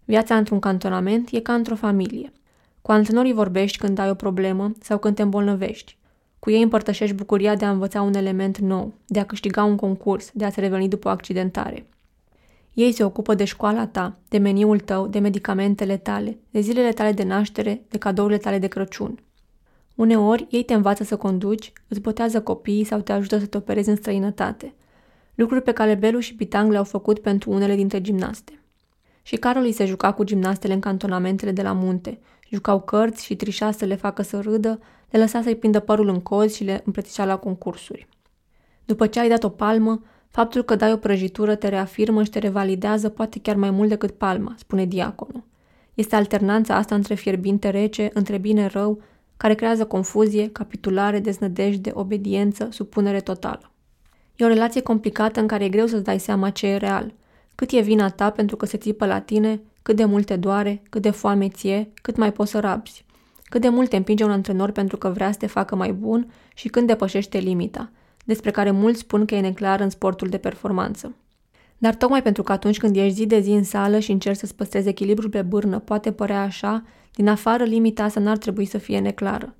Viața 0.07 0.37
într-un 0.37 0.59
cantonament 0.59 1.29
e 1.31 1.39
ca 1.39 1.53
într-o 1.53 1.75
familie. 1.75 2.31
Cu 2.81 2.91
antrenorii 2.91 3.33
vorbești 3.33 3.77
când 3.77 3.99
ai 3.99 4.09
o 4.09 4.13
problemă 4.13 4.71
sau 4.81 4.97
când 4.97 5.15
te 5.15 5.21
îmbolnăvești. 5.21 5.97
Cu 6.39 6.49
ei 6.49 6.61
împărtășești 6.61 7.15
bucuria 7.15 7.55
de 7.55 7.65
a 7.65 7.69
învăța 7.69 8.01
un 8.01 8.13
element 8.13 8.57
nou, 8.57 8.93
de 9.07 9.19
a 9.19 9.25
câștiga 9.25 9.63
un 9.63 9.75
concurs, 9.75 10.31
de 10.33 10.45
a 10.45 10.49
te 10.49 10.59
reveni 10.59 10.87
după 10.87 11.07
o 11.07 11.11
accidentare. 11.11 11.87
Ei 12.73 12.91
se 12.91 13.03
ocupă 13.03 13.33
de 13.33 13.43
școala 13.43 13.87
ta, 13.87 14.17
de 14.29 14.37
meniul 14.37 14.79
tău, 14.79 15.07
de 15.07 15.19
medicamentele 15.19 15.97
tale, 15.97 16.37
de 16.49 16.59
zilele 16.59 16.91
tale 16.91 17.11
de 17.11 17.23
naștere, 17.23 17.81
de 17.89 17.97
cadourile 17.97 18.37
tale 18.37 18.57
de 18.57 18.67
Crăciun. 18.67 19.19
Uneori, 19.95 20.47
ei 20.49 20.63
te 20.63 20.73
învață 20.73 21.03
să 21.03 21.17
conduci, 21.17 21.73
îți 21.87 22.01
botează 22.01 22.41
copiii 22.41 22.83
sau 22.83 22.99
te 22.99 23.11
ajută 23.11 23.39
să 23.39 23.45
te 23.45 23.57
operezi 23.57 23.89
în 23.89 23.95
străinătate. 23.95 24.73
Lucruri 25.35 25.61
pe 25.61 25.71
care 25.71 25.95
Belu 25.95 26.19
și 26.19 26.35
Pitang 26.35 26.71
le-au 26.71 26.83
făcut 26.83 27.19
pentru 27.19 27.51
unele 27.51 27.75
dintre 27.75 28.01
gimnaste. 28.01 28.56
Și 29.27 29.35
Carol 29.35 29.63
îi 29.63 29.71
se 29.71 29.85
juca 29.85 30.13
cu 30.13 30.23
gimnastele 30.23 30.73
în 30.73 30.79
cantonamentele 30.79 31.51
de 31.51 31.61
la 31.61 31.71
munte. 31.71 32.19
Jucau 32.49 32.81
cărți 32.81 33.25
și 33.25 33.35
trișa 33.35 33.71
să 33.71 33.85
le 33.85 33.95
facă 33.95 34.21
să 34.21 34.39
râdă, 34.39 34.79
le 35.09 35.19
lăsa 35.19 35.41
să-i 35.41 35.55
prindă 35.55 35.79
părul 35.79 36.07
în 36.07 36.19
cozi 36.19 36.55
și 36.55 36.63
le 36.63 36.81
împrățișa 36.85 37.25
la 37.25 37.37
concursuri. 37.37 38.07
După 38.85 39.07
ce 39.07 39.19
ai 39.19 39.29
dat 39.29 39.43
o 39.43 39.49
palmă, 39.49 40.01
faptul 40.29 40.63
că 40.63 40.75
dai 40.75 40.91
o 40.91 40.97
prăjitură 40.97 41.55
te 41.55 41.67
reafirmă 41.67 42.23
și 42.23 42.29
te 42.29 42.39
revalidează 42.39 43.09
poate 43.09 43.39
chiar 43.39 43.55
mai 43.55 43.69
mult 43.69 43.89
decât 43.89 44.11
palma, 44.11 44.55
spune 44.57 44.85
diaconul. 44.85 45.43
Este 45.93 46.15
alternanța 46.15 46.75
asta 46.75 46.95
între 46.95 47.15
fierbinte 47.15 47.69
rece, 47.69 48.09
între 48.13 48.37
bine-rău, 48.37 49.01
care 49.37 49.53
creează 49.53 49.85
confuzie, 49.85 50.49
capitulare, 50.49 51.19
deznădejde, 51.19 51.91
obediență, 51.93 52.67
supunere 52.71 53.19
totală. 53.19 53.71
E 54.35 54.45
o 54.45 54.47
relație 54.47 54.81
complicată 54.81 55.39
în 55.39 55.47
care 55.47 55.63
e 55.63 55.69
greu 55.69 55.85
să-ți 55.85 56.03
dai 56.03 56.19
seama 56.19 56.49
ce 56.49 56.67
e 56.67 56.77
real, 56.77 57.13
cât 57.57 57.71
e 57.71 57.79
vina 57.79 58.09
ta 58.09 58.29
pentru 58.29 58.55
că 58.55 58.65
se 58.65 58.77
țipă 58.77 59.05
la 59.05 59.19
tine, 59.19 59.61
cât 59.81 59.95
de 59.95 60.05
mult 60.05 60.25
te 60.25 60.35
doare, 60.35 60.81
cât 60.89 61.01
de 61.01 61.09
foame 61.09 61.49
ție, 61.49 61.91
cât 62.01 62.17
mai 62.17 62.31
poți 62.31 62.51
să 62.51 62.59
rabzi. 62.59 63.05
Cât 63.43 63.61
de 63.61 63.69
mult 63.69 63.89
te 63.89 63.95
împinge 63.95 64.23
un 64.23 64.31
antrenor 64.31 64.71
pentru 64.71 64.97
că 64.97 65.09
vrea 65.09 65.31
să 65.31 65.37
te 65.37 65.47
facă 65.47 65.75
mai 65.75 65.93
bun 65.93 66.31
și 66.53 66.67
când 66.67 66.87
depășește 66.87 67.37
limita, 67.37 67.91
despre 68.25 68.51
care 68.51 68.71
mulți 68.71 68.99
spun 68.99 69.25
că 69.25 69.35
e 69.35 69.39
neclar 69.39 69.79
în 69.79 69.89
sportul 69.89 70.27
de 70.27 70.37
performanță. 70.37 71.15
Dar 71.77 71.95
tocmai 71.95 72.21
pentru 72.21 72.43
că 72.43 72.51
atunci 72.51 72.77
când 72.77 72.95
ești 72.95 73.13
zi 73.13 73.25
de 73.25 73.39
zi 73.39 73.49
în 73.49 73.63
sală 73.63 73.99
și 73.99 74.11
încerci 74.11 74.37
să-ți 74.37 74.55
păstrezi 74.55 74.87
echilibrul 74.87 75.29
pe 75.29 75.41
bârnă, 75.41 75.79
poate 75.79 76.11
părea 76.11 76.41
așa, 76.41 76.83
din 77.13 77.27
afară 77.27 77.63
limita 77.63 78.03
asta 78.03 78.19
n-ar 78.19 78.37
trebui 78.37 78.65
să 78.65 78.77
fie 78.77 78.99
neclară. 78.99 79.55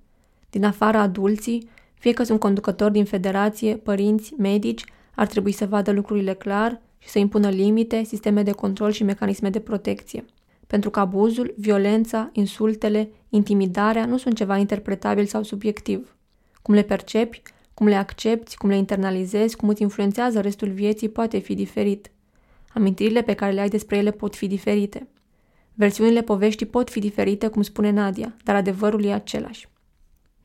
Din 0.49 0.65
afară 0.65 0.97
adulții, 0.97 1.69
fie 1.93 2.13
că 2.13 2.23
sunt 2.23 2.39
conducători 2.39 2.91
din 2.93 3.05
federație, 3.05 3.75
părinți, 3.75 4.33
medici, 4.37 4.85
ar 5.15 5.27
trebui 5.27 5.51
să 5.51 5.65
vadă 5.65 5.91
lucrurile 5.91 6.33
clar 6.33 6.81
și 7.07 7.13
să 7.13 7.19
impună 7.19 7.49
limite, 7.49 8.03
sisteme 8.03 8.43
de 8.43 8.51
control 8.51 8.91
și 8.91 9.03
mecanisme 9.03 9.49
de 9.49 9.59
protecție. 9.59 10.25
Pentru 10.67 10.89
că 10.89 10.99
abuzul, 10.99 11.53
violența, 11.57 12.29
insultele, 12.33 13.09
intimidarea 13.29 14.05
nu 14.05 14.17
sunt 14.17 14.35
ceva 14.35 14.57
interpretabil 14.57 15.25
sau 15.25 15.43
subiectiv. 15.43 16.15
Cum 16.61 16.73
le 16.73 16.81
percepi, 16.81 17.41
cum 17.73 17.87
le 17.87 17.95
accepti, 17.95 18.57
cum 18.57 18.69
le 18.69 18.77
internalizezi, 18.77 19.55
cum 19.55 19.69
îți 19.69 19.81
influențează 19.81 20.41
restul 20.41 20.69
vieții 20.69 21.09
poate 21.09 21.37
fi 21.37 21.55
diferit. 21.55 22.11
Amintirile 22.73 23.21
pe 23.21 23.33
care 23.33 23.51
le 23.51 23.61
ai 23.61 23.69
despre 23.69 23.97
ele 23.97 24.11
pot 24.11 24.35
fi 24.35 24.47
diferite. 24.47 25.07
Versiunile 25.73 26.21
poveștii 26.21 26.65
pot 26.65 26.89
fi 26.89 26.99
diferite, 26.99 27.47
cum 27.47 27.61
spune 27.61 27.89
Nadia, 27.89 28.35
dar 28.43 28.55
adevărul 28.55 29.03
e 29.03 29.13
același. 29.13 29.67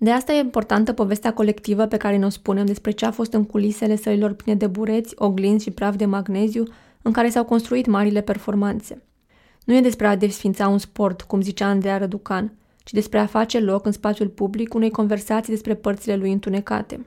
De 0.03 0.11
asta 0.11 0.32
e 0.32 0.38
importantă 0.38 0.92
povestea 0.92 1.32
colectivă 1.32 1.86
pe 1.86 1.96
care 1.96 2.16
ne-o 2.16 2.28
spunem 2.28 2.66
despre 2.66 2.90
ce 2.90 3.05
a 3.05 3.11
fost 3.11 3.32
în 3.32 3.44
culisele 3.44 3.96
sălilor 3.96 4.32
pline 4.32 4.57
de 4.57 4.66
bureți, 4.66 5.14
oglinzi 5.16 5.64
și 5.64 5.70
praf 5.70 5.96
de 5.96 6.05
magneziu 6.05 6.64
în 7.03 7.12
care 7.12 7.28
s-au 7.28 7.44
construit 7.44 7.86
marile 7.86 8.20
performanțe. 8.20 9.03
Nu 9.64 9.76
e 9.76 9.80
despre 9.80 10.07
a 10.07 10.16
desfința 10.16 10.68
un 10.68 10.78
sport, 10.78 11.22
cum 11.22 11.40
zicea 11.40 11.66
Andreea 11.66 11.98
Răducan, 11.98 12.53
ci 12.84 12.92
despre 12.92 13.18
a 13.18 13.26
face 13.26 13.61
loc 13.61 13.86
în 13.86 13.92
spațiul 13.92 14.28
public 14.28 14.74
unei 14.74 14.90
conversații 14.90 15.53
despre 15.53 15.74
părțile 15.74 16.16
lui 16.16 16.32
întunecate. 16.32 17.07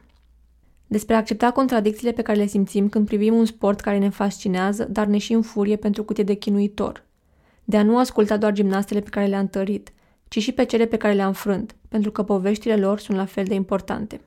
Despre 0.87 1.15
a 1.15 1.17
accepta 1.17 1.51
contradicțiile 1.51 2.11
pe 2.11 2.21
care 2.21 2.37
le 2.37 2.47
simțim 2.47 2.89
când 2.89 3.05
privim 3.05 3.33
un 3.33 3.45
sport 3.45 3.79
care 3.79 3.97
ne 3.97 4.09
fascinează, 4.09 4.87
dar 4.91 5.05
ne 5.05 5.17
și 5.17 5.33
înfurie 5.33 5.75
pentru 5.75 6.03
cât 6.03 6.17
e 6.17 6.23
de 6.23 6.33
chinuitor. 6.33 7.03
De 7.63 7.77
a 7.77 7.83
nu 7.83 7.97
asculta 7.97 8.37
doar 8.37 8.51
gimnastele 8.51 8.99
pe 8.99 9.09
care 9.09 9.25
le-a 9.25 9.39
întărit, 9.39 9.89
ci 10.27 10.39
și 10.39 10.51
pe 10.51 10.63
cele 10.63 10.85
pe 10.85 10.97
care 10.97 11.13
le-a 11.13 11.27
înfrânt, 11.27 11.75
pentru 11.89 12.11
că 12.11 12.23
poveștile 12.23 12.75
lor 12.75 12.99
sunt 12.99 13.17
la 13.17 13.25
fel 13.25 13.45
de 13.45 13.53
importante. 13.53 14.21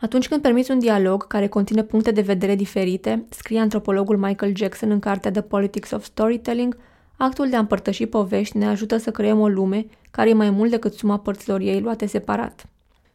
Atunci 0.00 0.28
când 0.28 0.42
permiți 0.42 0.70
un 0.70 0.78
dialog 0.78 1.26
care 1.26 1.46
conține 1.46 1.82
puncte 1.82 2.10
de 2.10 2.20
vedere 2.20 2.54
diferite, 2.54 3.24
scrie 3.28 3.60
antropologul 3.60 4.16
Michael 4.16 4.56
Jackson 4.56 4.90
în 4.90 4.98
cartea 4.98 5.30
The 5.30 5.40
Politics 5.40 5.90
of 5.90 6.04
Storytelling, 6.04 6.76
actul 7.16 7.48
de 7.48 7.56
a 7.56 7.58
împărtăși 7.58 8.06
povești 8.06 8.56
ne 8.56 8.66
ajută 8.66 8.96
să 8.96 9.10
creăm 9.10 9.40
o 9.40 9.48
lume 9.48 9.86
care 10.10 10.28
e 10.28 10.34
mai 10.34 10.50
mult 10.50 10.70
decât 10.70 10.94
suma 10.94 11.18
părților 11.18 11.60
ei 11.60 11.80
luate 11.80 12.06
separat. 12.06 12.66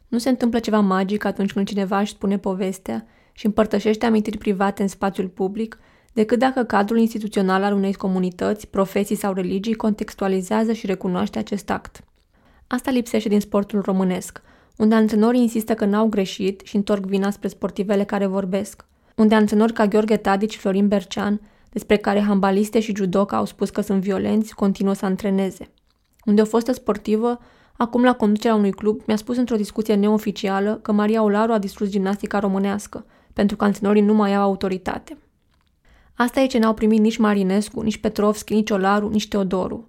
Nu 0.08 0.18
se 0.18 0.28
întâmplă 0.28 0.58
ceva 0.58 0.80
magic 0.80 1.24
atunci 1.24 1.52
când 1.52 1.66
cineva 1.66 2.00
își 2.00 2.12
spune 2.12 2.38
povestea 2.38 3.06
și 3.32 3.46
împărtășește 3.46 4.06
amintiri 4.06 4.38
private 4.38 4.82
în 4.82 4.88
spațiul 4.88 5.28
public, 5.28 5.78
decât 6.12 6.38
dacă 6.38 6.62
cadrul 6.62 6.98
instituțional 6.98 7.62
al 7.62 7.74
unei 7.74 7.94
comunități, 7.94 8.66
profesii 8.66 9.16
sau 9.16 9.32
religii 9.32 9.74
contextualizează 9.74 10.72
și 10.72 10.86
recunoaște 10.86 11.38
acest 11.38 11.70
act. 11.70 12.04
Asta 12.66 12.90
lipsește 12.90 13.28
din 13.28 13.40
sportul 13.40 13.80
românesc, 13.80 14.42
unde 14.76 14.94
antrenorii 14.94 15.40
insistă 15.40 15.74
că 15.74 15.84
n-au 15.84 16.06
greșit 16.06 16.60
și 16.64 16.76
întorc 16.76 17.04
vina 17.04 17.30
spre 17.30 17.48
sportivele 17.48 18.04
care 18.04 18.26
vorbesc, 18.26 18.84
unde 19.16 19.34
antrenori 19.34 19.72
ca 19.72 19.86
Gheorghe 19.86 20.16
Tadici, 20.16 20.56
Florin 20.56 20.88
Bercean, 20.88 21.40
despre 21.70 21.96
care 21.96 22.20
hambaliste 22.20 22.80
și 22.80 22.96
judoca 22.96 23.36
au 23.36 23.44
spus 23.44 23.70
că 23.70 23.80
sunt 23.80 24.00
violenți, 24.00 24.54
continuă 24.54 24.92
să 24.92 25.04
antreneze, 25.04 25.70
unde 26.24 26.40
o 26.40 26.44
fostă 26.44 26.72
sportivă 26.72 27.38
Acum, 27.76 28.02
la 28.02 28.14
conducerea 28.14 28.56
unui 28.56 28.70
club, 28.72 29.00
mi-a 29.06 29.16
spus 29.16 29.36
într-o 29.36 29.56
discuție 29.56 29.94
neoficială 29.94 30.78
că 30.82 30.92
Maria 30.92 31.22
Olaru 31.22 31.52
a 31.52 31.58
distrus 31.58 31.88
gimnastica 31.88 32.38
românească, 32.38 33.04
pentru 33.32 33.56
că 33.56 33.64
antrenorii 33.64 34.02
nu 34.02 34.14
mai 34.14 34.34
au 34.34 34.42
autoritate. 34.42 35.18
Asta 36.22 36.40
e 36.40 36.46
ce 36.46 36.58
n-au 36.58 36.74
primit 36.74 37.00
nici 37.00 37.16
Marinescu, 37.16 37.80
nici 37.80 37.98
Petrovski, 37.98 38.54
nici 38.54 38.70
Olaru, 38.70 39.08
nici 39.08 39.28
Teodoru. 39.28 39.88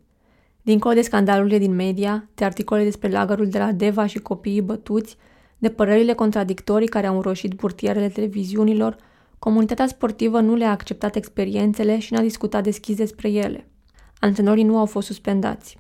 Dincolo 0.62 0.94
de 0.94 1.02
scandalurile 1.02 1.58
din 1.58 1.76
media, 1.76 2.30
de 2.36 2.46
articole 2.46 2.84
despre 2.84 3.10
lagărul 3.10 3.48
de 3.48 3.58
la 3.58 3.72
Deva 3.72 4.06
și 4.06 4.20
copiii 4.20 4.62
bătuți, 4.62 5.18
de 5.58 5.70
părerile 5.70 6.14
contradictorii 6.14 6.88
care 6.88 7.08
au 7.08 7.16
înroșit 7.16 7.54
burtierele 7.54 8.10
televiziunilor, 8.10 8.96
comunitatea 9.40 9.88
sportivă 9.88 10.40
nu 10.40 10.56
le-a 10.56 10.72
acceptat 10.72 11.16
experiențele 11.16 12.00
și 12.00 12.14
n-a 12.14 12.22
discutat 12.22 12.64
deschis 12.64 12.96
despre 12.96 13.30
ele. 13.30 13.68
Antrenorii 14.20 14.64
nu 14.64 14.78
au 14.78 14.86
fost 14.86 15.08
suspendați. 15.08 15.80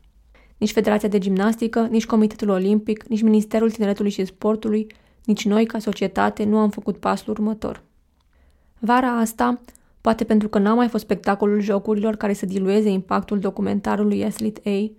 Nici 0.58 0.72
Federația 0.72 1.10
de 1.10 1.18
Gimnastică, 1.18 1.88
nici 1.90 2.06
Comitetul 2.06 2.50
Olimpic, 2.50 3.04
nici 3.04 3.22
Ministerul 3.22 3.72
Tineretului 3.72 4.12
și 4.12 4.26
Sportului, 4.26 4.88
nici 5.26 5.46
noi, 5.46 5.66
ca 5.66 5.80
societate, 5.80 6.44
nu 6.44 6.58
am 6.58 6.70
făcut 6.70 6.98
pasul 6.98 7.32
următor. 7.32 7.84
Vara 8.80 9.18
asta, 9.18 9.62
poate 10.04 10.24
pentru 10.24 10.48
că 10.48 10.60
n-a 10.60 10.74
mai 10.74 10.88
fost 10.88 11.04
spectacolul 11.04 11.60
jocurilor 11.62 12.16
care 12.16 12.34
să 12.34 12.46
dilueze 12.46 12.90
impactul 12.90 13.40
documentarului 13.40 14.24
Athlete 14.24 14.70
A, 14.70 14.92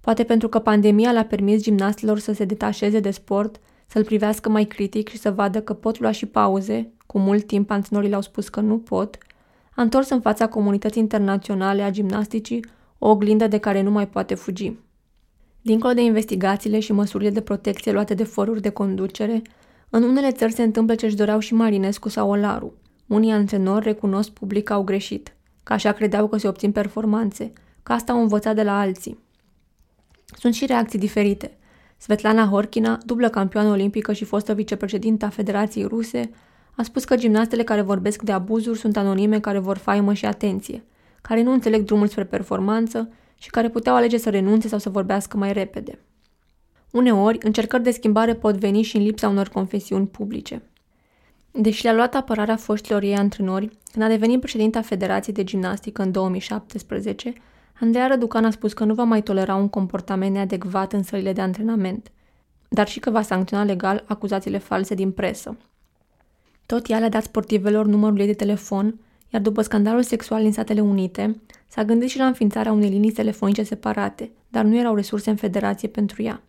poate 0.00 0.24
pentru 0.24 0.48
că 0.48 0.58
pandemia 0.58 1.12
le-a 1.12 1.24
permis 1.24 1.62
gimnastilor 1.62 2.18
să 2.18 2.32
se 2.32 2.44
detașeze 2.44 3.00
de 3.00 3.10
sport, 3.10 3.60
să-l 3.86 4.04
privească 4.04 4.48
mai 4.48 4.64
critic 4.64 5.08
și 5.08 5.18
să 5.18 5.30
vadă 5.30 5.60
că 5.60 5.72
pot 5.72 5.98
lua 5.98 6.10
și 6.10 6.26
pauze, 6.26 6.92
cu 7.06 7.18
mult 7.18 7.46
timp 7.46 7.70
antrenorii 7.70 8.08
le-au 8.08 8.20
spus 8.20 8.48
că 8.48 8.60
nu 8.60 8.78
pot, 8.78 9.18
a 9.74 9.82
întors 9.82 10.08
în 10.08 10.20
fața 10.20 10.48
comunității 10.48 11.02
internaționale 11.02 11.82
a 11.82 11.90
gimnasticii 11.90 12.64
o 12.98 13.08
oglindă 13.08 13.46
de 13.46 13.58
care 13.58 13.82
nu 13.82 13.90
mai 13.90 14.08
poate 14.08 14.34
fugi. 14.34 14.72
Dincolo 15.62 15.92
de 15.92 16.02
investigațiile 16.02 16.80
și 16.80 16.92
măsurile 16.92 17.30
de 17.30 17.40
protecție 17.40 17.92
luate 17.92 18.14
de 18.14 18.24
foruri 18.24 18.60
de 18.60 18.68
conducere, 18.68 19.42
în 19.90 20.02
unele 20.02 20.30
țări 20.30 20.52
se 20.52 20.62
întâmplă 20.62 20.94
ce 20.94 21.06
își 21.06 21.16
doreau 21.16 21.38
și 21.38 21.54
Marinescu 21.54 22.08
sau 22.08 22.30
Olaru. 22.30 22.72
Unii 23.06 23.32
antrenori 23.32 23.84
recunosc 23.84 24.30
public 24.30 24.64
că 24.64 24.72
au 24.72 24.82
greșit, 24.82 25.34
că 25.62 25.72
așa 25.72 25.92
credeau 25.92 26.28
că 26.28 26.36
se 26.36 26.48
obțin 26.48 26.72
performanțe, 26.72 27.52
că 27.82 27.92
asta 27.92 28.12
au 28.12 28.20
învățat 28.20 28.54
de 28.54 28.62
la 28.62 28.80
alții. 28.80 29.18
Sunt 30.38 30.54
și 30.54 30.66
reacții 30.66 30.98
diferite. 30.98 31.56
Svetlana 31.96 32.46
Horkina, 32.46 32.98
dublă 33.06 33.28
campioană 33.28 33.68
olimpică 33.68 34.12
și 34.12 34.24
fostă 34.24 34.54
vicepreședintă 34.54 35.24
a 35.24 35.28
Federației 35.28 35.84
Ruse, 35.84 36.30
a 36.76 36.82
spus 36.82 37.04
că 37.04 37.16
gimnastele 37.16 37.62
care 37.62 37.80
vorbesc 37.80 38.22
de 38.22 38.32
abuzuri 38.32 38.78
sunt 38.78 38.96
anonime 38.96 39.40
care 39.40 39.58
vor 39.58 39.76
faimă 39.76 40.12
și 40.12 40.26
atenție, 40.26 40.84
care 41.22 41.42
nu 41.42 41.52
înțeleg 41.52 41.84
drumul 41.84 42.06
spre 42.06 42.24
performanță 42.24 43.08
și 43.38 43.50
care 43.50 43.68
puteau 43.68 43.96
alege 43.96 44.16
să 44.16 44.30
renunțe 44.30 44.68
sau 44.68 44.78
să 44.78 44.90
vorbească 44.90 45.36
mai 45.36 45.52
repede. 45.52 45.98
Uneori, 46.90 47.38
încercări 47.42 47.82
de 47.82 47.90
schimbare 47.90 48.34
pot 48.34 48.56
veni 48.56 48.82
și 48.82 48.96
în 48.96 49.02
lipsa 49.02 49.28
unor 49.28 49.48
confesiuni 49.48 50.06
publice. 50.06 50.62
Deși 51.56 51.82
le-a 51.82 51.94
luat 51.94 52.14
apărarea 52.14 52.56
foștilor 52.56 53.02
ei 53.02 53.16
antrenori, 53.16 53.70
când 53.92 54.04
a 54.04 54.08
devenit 54.08 54.40
președinta 54.40 54.82
Federației 54.82 55.34
de 55.34 55.44
Gimnastică 55.44 56.02
în 56.02 56.10
2017, 56.12 57.32
Andreea 57.80 58.06
Răducan 58.06 58.44
a 58.44 58.50
spus 58.50 58.72
că 58.72 58.84
nu 58.84 58.94
va 58.94 59.02
mai 59.02 59.22
tolera 59.22 59.54
un 59.54 59.68
comportament 59.68 60.34
neadecvat 60.34 60.92
în 60.92 61.02
sălile 61.02 61.32
de 61.32 61.40
antrenament, 61.40 62.10
dar 62.68 62.88
și 62.88 63.00
că 63.00 63.10
va 63.10 63.22
sancționa 63.22 63.64
legal 63.64 64.04
acuzațiile 64.06 64.58
false 64.58 64.94
din 64.94 65.10
presă. 65.10 65.56
Tot 66.66 66.90
ea 66.90 66.98
le-a 66.98 67.08
dat 67.08 67.22
sportivelor 67.22 67.86
numărul 67.86 68.18
ei 68.18 68.26
de 68.26 68.32
telefon, 68.32 69.00
iar 69.28 69.42
după 69.42 69.62
scandalul 69.62 70.02
sexual 70.02 70.42
din 70.42 70.52
Statele 70.52 70.80
Unite, 70.80 71.40
s-a 71.68 71.84
gândit 71.84 72.08
și 72.08 72.18
la 72.18 72.26
înființarea 72.26 72.72
unei 72.72 72.90
linii 72.90 73.12
telefonice 73.12 73.62
separate, 73.62 74.30
dar 74.48 74.64
nu 74.64 74.76
erau 74.76 74.94
resurse 74.94 75.30
în 75.30 75.36
federație 75.36 75.88
pentru 75.88 76.22
ea. 76.22 76.42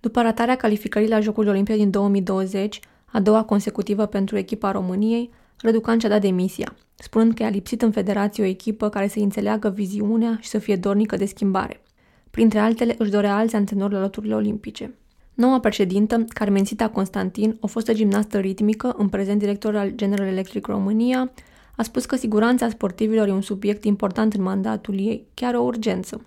După 0.00 0.22
ratarea 0.22 0.56
calificării 0.56 1.08
la 1.08 1.20
Jocurile 1.20 1.52
Olimpice 1.52 1.76
din 1.76 1.90
2020, 1.90 2.80
a 3.12 3.20
doua 3.20 3.44
consecutivă 3.44 4.06
pentru 4.06 4.36
echipa 4.36 4.70
României, 4.70 5.30
Răducan 5.60 5.98
și-a 5.98 6.08
dat 6.08 6.20
demisia, 6.20 6.74
spunând 6.94 7.34
că 7.34 7.42
i-a 7.42 7.48
lipsit 7.48 7.82
în 7.82 7.90
federație 7.90 8.44
o 8.44 8.46
echipă 8.46 8.88
care 8.88 9.08
să 9.08 9.18
înțeleagă 9.18 9.68
viziunea 9.68 10.38
și 10.40 10.48
să 10.48 10.58
fie 10.58 10.76
dornică 10.76 11.16
de 11.16 11.24
schimbare. 11.24 11.82
Printre 12.30 12.58
altele, 12.58 12.94
își 12.98 13.10
dorea 13.10 13.36
alți 13.36 13.56
antrenori 13.56 13.92
la 13.92 14.00
loturile 14.00 14.34
olimpice. 14.34 14.94
Noua 15.34 15.60
președintă, 15.60 16.24
Carmencita 16.28 16.88
Constantin, 16.88 17.56
o 17.60 17.66
fostă 17.66 17.92
gimnastă 17.92 18.38
ritmică, 18.38 18.94
în 18.98 19.08
prezent 19.08 19.38
director 19.38 19.76
al 19.76 19.90
General 19.90 20.26
Electric 20.26 20.66
România, 20.66 21.30
a 21.76 21.82
spus 21.82 22.04
că 22.04 22.16
siguranța 22.16 22.68
sportivilor 22.68 23.28
e 23.28 23.32
un 23.32 23.40
subiect 23.40 23.84
important 23.84 24.34
în 24.34 24.42
mandatul 24.42 24.98
ei, 24.98 25.26
chiar 25.34 25.54
o 25.54 25.62
urgență. 25.62 26.26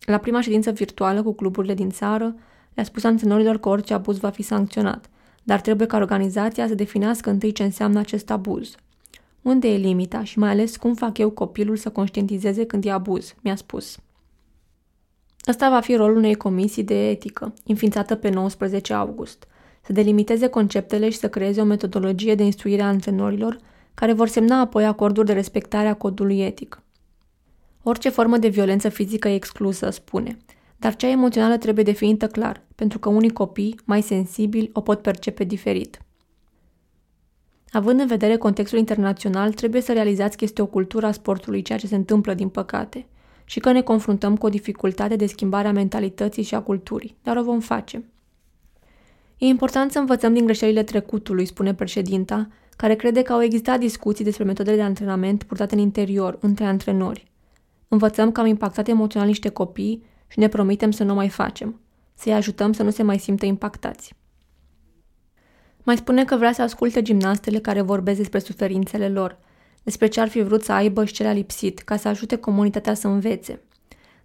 La 0.00 0.18
prima 0.18 0.40
ședință 0.40 0.70
virtuală 0.70 1.22
cu 1.22 1.34
cluburile 1.34 1.74
din 1.74 1.90
țară, 1.90 2.34
le-a 2.74 2.84
spus 2.84 3.04
antrenorilor 3.04 3.58
că 3.58 3.68
orice 3.68 3.94
abuz 3.94 4.18
va 4.18 4.30
fi 4.30 4.42
sancționat, 4.42 5.08
dar 5.44 5.60
trebuie 5.60 5.86
ca 5.86 5.96
organizația 5.96 6.66
să 6.66 6.74
definească 6.74 7.30
întâi 7.30 7.52
ce 7.52 7.62
înseamnă 7.62 7.98
acest 7.98 8.30
abuz. 8.30 8.74
Unde 9.42 9.68
e 9.68 9.76
limita 9.76 10.24
și 10.24 10.38
mai 10.38 10.50
ales 10.50 10.76
cum 10.76 10.94
fac 10.94 11.18
eu 11.18 11.30
copilul 11.30 11.76
să 11.76 11.90
conștientizeze 11.90 12.66
când 12.66 12.84
e 12.84 12.90
abuz, 12.90 13.34
mi-a 13.42 13.56
spus. 13.56 13.98
Ăsta 15.48 15.70
va 15.70 15.80
fi 15.80 15.94
rolul 15.94 16.16
unei 16.16 16.34
comisii 16.34 16.84
de 16.84 17.08
etică, 17.08 17.54
înființată 17.66 18.14
pe 18.14 18.30
19 18.30 18.92
august, 18.92 19.46
să 19.82 19.92
delimiteze 19.92 20.46
conceptele 20.46 21.10
și 21.10 21.18
să 21.18 21.28
creeze 21.28 21.60
o 21.60 21.64
metodologie 21.64 22.34
de 22.34 22.42
instruire 22.42 22.82
a 22.82 22.86
antrenorilor, 22.86 23.58
care 23.94 24.12
vor 24.12 24.28
semna 24.28 24.60
apoi 24.60 24.84
acorduri 24.84 25.26
de 25.26 25.32
respectare 25.32 25.88
a 25.88 25.94
codului 25.94 26.40
etic. 26.40 26.82
Orice 27.82 28.08
formă 28.08 28.38
de 28.38 28.48
violență 28.48 28.88
fizică 28.88 29.28
e 29.28 29.34
exclusă, 29.34 29.90
spune, 29.90 30.36
dar 30.84 30.96
cea 30.96 31.08
emoțională 31.08 31.56
trebuie 31.56 31.84
definită 31.84 32.26
clar, 32.26 32.62
pentru 32.74 32.98
că 32.98 33.08
unii 33.08 33.30
copii, 33.30 33.80
mai 33.84 34.02
sensibili, 34.02 34.70
o 34.72 34.80
pot 34.80 35.02
percepe 35.02 35.44
diferit. 35.44 35.98
Având 37.70 38.00
în 38.00 38.06
vedere 38.06 38.36
contextul 38.36 38.78
internațional, 38.78 39.52
trebuie 39.52 39.80
să 39.80 39.92
realizați 39.92 40.36
că 40.36 40.44
este 40.44 40.62
o 40.62 40.66
cultură 40.66 41.06
a 41.06 41.12
sportului 41.12 41.62
ceea 41.62 41.78
ce 41.78 41.86
se 41.86 41.94
întâmplă, 41.94 42.34
din 42.34 42.48
păcate, 42.48 43.06
și 43.44 43.60
că 43.60 43.72
ne 43.72 43.82
confruntăm 43.82 44.36
cu 44.36 44.46
o 44.46 44.48
dificultate 44.48 45.16
de 45.16 45.26
schimbare 45.26 45.68
a 45.68 45.72
mentalității 45.72 46.42
și 46.42 46.54
a 46.54 46.60
culturii, 46.60 47.16
dar 47.22 47.36
o 47.36 47.42
vom 47.42 47.60
face. 47.60 48.04
E 49.38 49.46
important 49.46 49.92
să 49.92 49.98
învățăm 49.98 50.34
din 50.34 50.44
greșelile 50.44 50.82
trecutului, 50.82 51.46
spune 51.46 51.74
președinta, 51.74 52.48
care 52.76 52.94
crede 52.94 53.22
că 53.22 53.32
au 53.32 53.42
existat 53.42 53.78
discuții 53.78 54.24
despre 54.24 54.44
metodele 54.44 54.76
de 54.76 54.82
antrenament 54.82 55.42
purtate 55.42 55.74
în 55.74 55.80
interior, 55.80 56.38
între 56.40 56.64
antrenori. 56.64 57.30
Învățăm 57.88 58.32
că 58.32 58.40
am 58.40 58.46
impactat 58.46 58.88
emoțional 58.88 59.28
niște 59.28 59.48
copii 59.48 60.12
și 60.28 60.38
ne 60.38 60.48
promitem 60.48 60.90
să 60.90 61.04
nu 61.04 61.14
mai 61.14 61.28
facem, 61.28 61.80
să-i 62.14 62.32
ajutăm 62.32 62.72
să 62.72 62.82
nu 62.82 62.90
se 62.90 63.02
mai 63.02 63.18
simtă 63.18 63.46
impactați. 63.46 64.14
Mai 65.82 65.96
spune 65.96 66.24
că 66.24 66.36
vrea 66.36 66.52
să 66.52 66.62
asculte 66.62 67.02
gimnastele 67.02 67.58
care 67.58 67.80
vorbesc 67.80 68.18
despre 68.18 68.38
suferințele 68.38 69.08
lor, 69.08 69.38
despre 69.82 70.06
ce 70.06 70.20
ar 70.20 70.28
fi 70.28 70.42
vrut 70.42 70.64
să 70.64 70.72
aibă 70.72 71.04
și 71.04 71.12
ce 71.12 71.22
le-a 71.22 71.32
lipsit, 71.32 71.78
ca 71.78 71.96
să 71.96 72.08
ajute 72.08 72.36
comunitatea 72.36 72.94
să 72.94 73.06
învețe. 73.06 73.60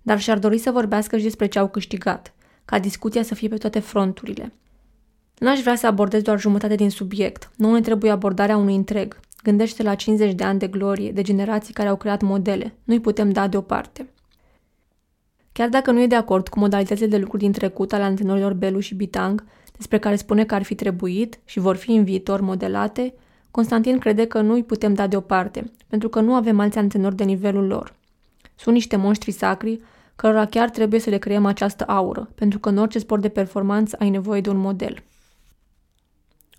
Dar 0.02 0.20
și-ar 0.20 0.40
dori 0.40 0.58
să 0.58 0.72
vorbească 0.72 1.18
și 1.18 1.24
despre 1.24 1.46
ce 1.46 1.60
au 1.60 1.68
câștigat, 1.68 2.34
ca 2.66 2.80
discuția 2.80 3.24
să 3.24 3.36
fie 3.36 3.48
pe 3.48 3.58
toate 3.58 3.80
fronturile. 3.80 4.54
N-aș 5.38 5.60
vrea 5.60 5.76
să 5.76 5.88
abordez 5.88 6.22
doar 6.22 6.40
jumătate 6.40 6.76
din 6.76 6.90
subiect, 6.90 7.52
nu 7.56 7.74
ne 7.74 7.82
trebuie 7.82 8.12
abordarea 8.12 8.58
unui 8.58 8.76
întreg. 8.76 9.20
Gândește 9.44 9.84
la 9.84 9.96
50 9.96 10.34
de 10.34 10.44
ani 10.44 10.60
de 10.60 10.68
glorie, 10.68 11.12
de 11.12 11.22
generații 11.22 11.74
care 11.74 11.90
au 11.90 11.96
creat 11.96 12.22
modele. 12.22 12.74
Nu-i 12.84 13.00
putem 13.00 13.32
da 13.32 13.48
deoparte. 13.48 14.10
Chiar 15.52 15.70
dacă 15.70 15.92
nu 15.92 16.02
e 16.02 16.08
de 16.08 16.16
acord 16.16 16.48
cu 16.48 16.60
modalitățile 16.60 17.08
de 17.08 17.18
lucru 17.18 17.38
din 17.38 17.52
trecut 17.52 17.94
ale 17.94 18.04
antrenorilor 18.04 18.54
Belu 18.54 18.80
și 18.80 18.96
Bitang, 18.96 19.44
despre 19.78 20.00
care 20.00 20.16
spune 20.16 20.46
că 20.46 20.56
ar 20.56 20.64
fi 20.64 20.76
trebuit 20.76 21.40
și 21.46 21.60
vor 21.60 21.76
fi 21.76 21.92
în 21.92 22.04
viitor 22.04 22.42
modelate, 22.42 23.14
Constantin 23.52 23.98
crede 23.98 24.26
că 24.26 24.42
nu 24.42 24.54
îi 24.54 24.64
putem 24.64 24.94
da 24.94 25.08
deoparte, 25.08 25.72
pentru 25.88 26.10
că 26.10 26.20
nu 26.20 26.34
avem 26.34 26.60
alți 26.60 26.78
antrenori 26.78 27.16
de 27.16 27.24
nivelul 27.24 27.68
lor. 27.68 27.96
Sunt 28.56 28.76
niște 28.76 28.96
monștri 28.96 29.32
sacri, 29.32 29.80
cărora 30.16 30.46
chiar 30.46 30.70
trebuie 30.70 31.00
să 31.00 31.10
le 31.10 31.18
creăm 31.18 31.46
această 31.46 31.84
aură, 31.84 32.30
pentru 32.36 32.60
că 32.60 32.70
în 32.70 32.78
orice 32.78 33.00
sport 33.00 33.22
de 33.22 33.30
performanță 33.30 33.96
ai 34.00 34.10
nevoie 34.10 34.42
de 34.42 34.50
un 34.50 34.58
model. 34.58 35.04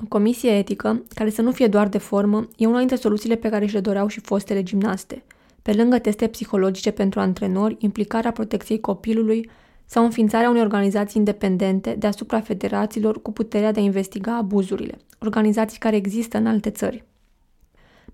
O 0.02 0.06
comisie 0.08 0.50
etică, 0.50 1.02
care 1.14 1.30
să 1.30 1.42
nu 1.42 1.52
fie 1.52 1.66
doar 1.66 1.88
de 1.88 1.98
formă, 1.98 2.48
e 2.56 2.66
una 2.66 2.78
dintre 2.78 2.96
soluțiile 2.96 3.34
pe 3.34 3.48
care 3.48 3.66
și 3.66 3.74
le 3.74 3.80
doreau 3.80 4.06
și 4.06 4.20
fostele 4.20 4.62
gimnaste. 4.62 5.22
Pe 5.62 5.72
lângă 5.72 5.98
teste 5.98 6.26
psihologice 6.26 6.90
pentru 6.90 7.20
antrenori, 7.20 7.76
implicarea 7.78 8.32
protecției 8.32 8.80
copilului 8.80 9.50
sau 9.84 10.04
înființarea 10.04 10.50
unei 10.50 10.62
organizații 10.62 11.18
independente 11.18 11.94
deasupra 11.98 12.40
federațiilor 12.40 13.22
cu 13.22 13.32
puterea 13.32 13.72
de 13.72 13.80
a 13.80 13.82
investiga 13.82 14.36
abuzurile, 14.36 14.98
organizații 15.18 15.78
care 15.78 15.96
există 15.96 16.38
în 16.38 16.46
alte 16.46 16.70
țări. 16.70 17.04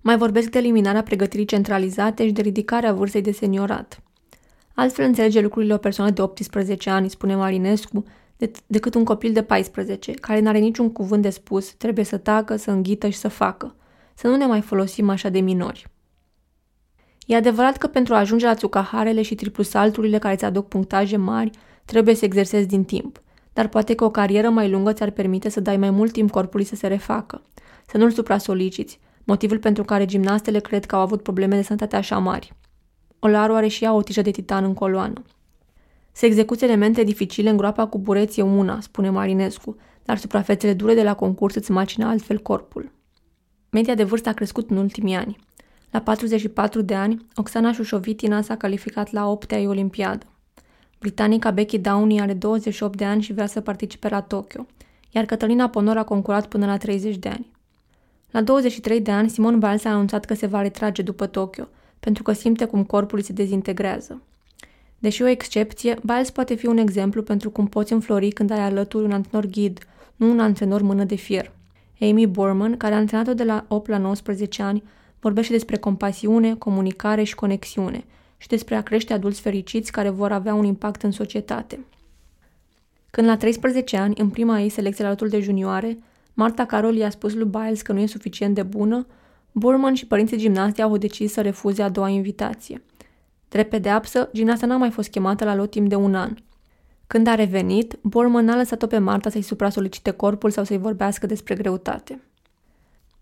Mai 0.01 0.17
vorbesc 0.17 0.49
de 0.49 0.57
eliminarea 0.57 1.03
pregătirii 1.03 1.45
centralizate 1.45 2.25
și 2.25 2.31
de 2.31 2.41
ridicarea 2.41 2.93
vârstei 2.93 3.21
de 3.21 3.31
seniorat. 3.31 4.01
Altfel 4.73 5.05
înțelege 5.05 5.41
lucrurile 5.41 5.73
o 5.73 5.77
persoană 5.77 6.11
de 6.11 6.21
18 6.21 6.89
ani, 6.89 7.09
spune 7.09 7.35
Marinescu, 7.35 8.03
decât 8.67 8.95
un 8.95 9.03
copil 9.03 9.33
de 9.33 9.43
14, 9.43 10.11
care 10.11 10.39
n-are 10.39 10.57
niciun 10.57 10.91
cuvânt 10.91 11.21
de 11.21 11.29
spus, 11.29 11.73
trebuie 11.73 12.05
să 12.05 12.17
tacă, 12.17 12.55
să 12.55 12.71
înghită 12.71 13.09
și 13.09 13.17
să 13.17 13.27
facă. 13.27 13.75
Să 14.13 14.27
nu 14.27 14.35
ne 14.35 14.45
mai 14.45 14.61
folosim 14.61 15.09
așa 15.09 15.29
de 15.29 15.39
minori. 15.39 15.87
E 17.27 17.35
adevărat 17.35 17.77
că 17.77 17.87
pentru 17.87 18.13
a 18.13 18.17
ajunge 18.17 18.45
la 18.45 18.55
țucaharele 18.55 19.21
și 19.21 19.35
triplu 19.35 19.63
salturile 19.63 20.17
care 20.17 20.33
îți 20.33 20.45
aduc 20.45 20.67
punctaje 20.67 21.17
mari, 21.17 21.49
trebuie 21.85 22.15
să 22.15 22.25
exersezi 22.25 22.67
din 22.67 22.83
timp, 22.83 23.21
dar 23.53 23.67
poate 23.67 23.95
că 23.95 24.03
o 24.03 24.09
carieră 24.09 24.49
mai 24.49 24.69
lungă 24.69 24.93
ți-ar 24.93 25.09
permite 25.09 25.49
să 25.49 25.59
dai 25.59 25.77
mai 25.77 25.89
mult 25.89 26.11
timp 26.11 26.31
corpului 26.31 26.65
să 26.65 26.75
se 26.75 26.87
refacă, 26.87 27.41
să 27.87 27.97
nu-l 27.97 28.11
supra-soliciți, 28.11 28.99
motivul 29.23 29.57
pentru 29.57 29.83
care 29.83 30.05
gimnastele 30.05 30.59
cred 30.59 30.85
că 30.85 30.95
au 30.95 31.01
avut 31.01 31.23
probleme 31.23 31.55
de 31.55 31.61
sănătate 31.61 31.95
așa 31.95 32.17
mari. 32.17 32.53
Olaru 33.19 33.53
are 33.53 33.67
și 33.67 33.83
ea 33.83 33.93
o 33.93 34.01
tijă 34.01 34.21
de 34.21 34.31
titan 34.31 34.63
în 34.63 34.73
coloană. 34.73 35.21
Să 36.11 36.25
execuți 36.25 36.63
elemente 36.63 37.03
dificile 37.03 37.49
în 37.49 37.57
groapa 37.57 37.87
cu 37.87 37.99
bureți 37.99 38.39
e 38.39 38.43
una, 38.43 38.79
spune 38.81 39.09
Marinescu, 39.09 39.75
dar 40.03 40.17
suprafețele 40.17 40.73
dure 40.73 40.93
de 40.93 41.03
la 41.03 41.15
concurs 41.15 41.55
îți 41.55 41.71
macină 41.71 42.05
altfel 42.05 42.37
corpul. 42.37 42.91
Media 43.69 43.95
de 43.95 44.03
vârstă 44.03 44.29
a 44.29 44.33
crescut 44.33 44.69
în 44.69 44.77
ultimii 44.77 45.15
ani. 45.15 45.46
La 45.91 46.01
44 46.01 46.81
de 46.81 46.95
ani, 46.95 47.25
Oksana 47.35 47.71
Șușovitina 47.71 48.41
s-a 48.41 48.55
calificat 48.55 49.11
la 49.11 49.29
8 49.29 49.51
ai 49.51 49.67
Olimpiadă. 49.67 50.25
Britanica 50.99 51.51
Becky 51.51 51.77
Downey 51.77 52.21
are 52.21 52.33
28 52.33 52.97
de 52.97 53.05
ani 53.05 53.21
și 53.21 53.33
vrea 53.33 53.45
să 53.45 53.61
participe 53.61 54.09
la 54.09 54.21
Tokyo, 54.21 54.65
iar 55.11 55.25
Cătălina 55.25 55.69
Ponor 55.69 55.97
a 55.97 56.03
concurat 56.03 56.47
până 56.47 56.65
la 56.65 56.77
30 56.77 57.15
de 57.15 57.29
ani. 57.29 57.51
La 58.31 58.41
23 58.41 59.01
de 59.01 59.11
ani, 59.11 59.29
Simon 59.29 59.59
Biles 59.59 59.85
a 59.85 59.89
anunțat 59.89 60.25
că 60.25 60.33
se 60.33 60.45
va 60.45 60.61
retrage 60.61 61.01
după 61.01 61.25
Tokyo, 61.25 61.67
pentru 61.99 62.23
că 62.23 62.31
simte 62.31 62.65
cum 62.65 62.83
corpul 62.83 63.21
se 63.21 63.33
dezintegrează. 63.33 64.21
Deși 64.99 65.21
o 65.21 65.27
excepție, 65.27 65.97
Biles 66.03 66.31
poate 66.31 66.55
fi 66.55 66.65
un 66.65 66.77
exemplu 66.77 67.23
pentru 67.23 67.49
cum 67.49 67.67
poți 67.67 67.93
înflori 67.93 68.31
când 68.31 68.51
ai 68.51 68.59
alături 68.59 69.05
un 69.05 69.11
antrenor 69.11 69.45
ghid, 69.45 69.79
nu 70.15 70.29
un 70.29 70.39
antrenor 70.39 70.81
mână 70.81 71.03
de 71.03 71.15
fier. 71.15 71.51
Amy 72.01 72.27
Borman, 72.27 72.77
care 72.77 72.93
a 72.93 72.97
antrenat-o 72.97 73.33
de 73.33 73.43
la 73.43 73.65
8 73.67 73.87
la 73.87 73.97
19 73.97 74.61
ani, 74.61 74.83
vorbește 75.19 75.53
despre 75.53 75.77
compasiune, 75.77 76.55
comunicare 76.55 77.23
și 77.23 77.35
conexiune 77.35 78.05
și 78.37 78.47
despre 78.47 78.75
a 78.75 78.81
crește 78.81 79.13
adulți 79.13 79.41
fericiți 79.41 79.91
care 79.91 80.09
vor 80.09 80.31
avea 80.31 80.53
un 80.53 80.65
impact 80.65 81.03
în 81.03 81.11
societate. 81.11 81.79
Când 83.11 83.27
la 83.27 83.37
13 83.37 83.97
ani, 83.97 84.13
în 84.17 84.29
prima 84.29 84.59
ei 84.59 84.69
selecție 84.69 85.03
la 85.03 85.09
lotul 85.09 85.29
de 85.29 85.39
junioare, 85.39 85.97
Marta 86.33 86.65
Carol 86.65 86.95
i-a 86.95 87.09
spus 87.09 87.33
lui 87.33 87.45
Biles 87.45 87.81
că 87.81 87.93
nu 87.93 87.99
e 87.99 88.05
suficient 88.05 88.55
de 88.55 88.63
bună, 88.63 89.07
Burman 89.51 89.93
și 89.93 90.05
părinții 90.05 90.37
gimnastii 90.37 90.83
au 90.83 90.97
decis 90.97 91.31
să 91.31 91.41
refuze 91.41 91.81
a 91.81 91.89
doua 91.89 92.09
invitație. 92.09 92.81
Drept 93.49 93.69
pedeapsă, 93.69 94.29
gimnasta 94.33 94.65
n-a 94.65 94.77
mai 94.77 94.89
fost 94.89 95.09
chemată 95.09 95.45
la 95.45 95.55
lot 95.55 95.69
timp 95.69 95.89
de 95.89 95.95
un 95.95 96.15
an. 96.15 96.35
Când 97.07 97.27
a 97.27 97.35
revenit, 97.35 97.97
Borman 98.01 98.45
n-a 98.45 98.55
lăsat-o 98.55 98.87
pe 98.87 98.97
Marta 98.97 99.29
să-i 99.29 99.41
supra-solicite 99.41 100.11
corpul 100.11 100.49
sau 100.49 100.63
să-i 100.63 100.77
vorbească 100.77 101.25
despre 101.25 101.55
greutate. 101.55 102.21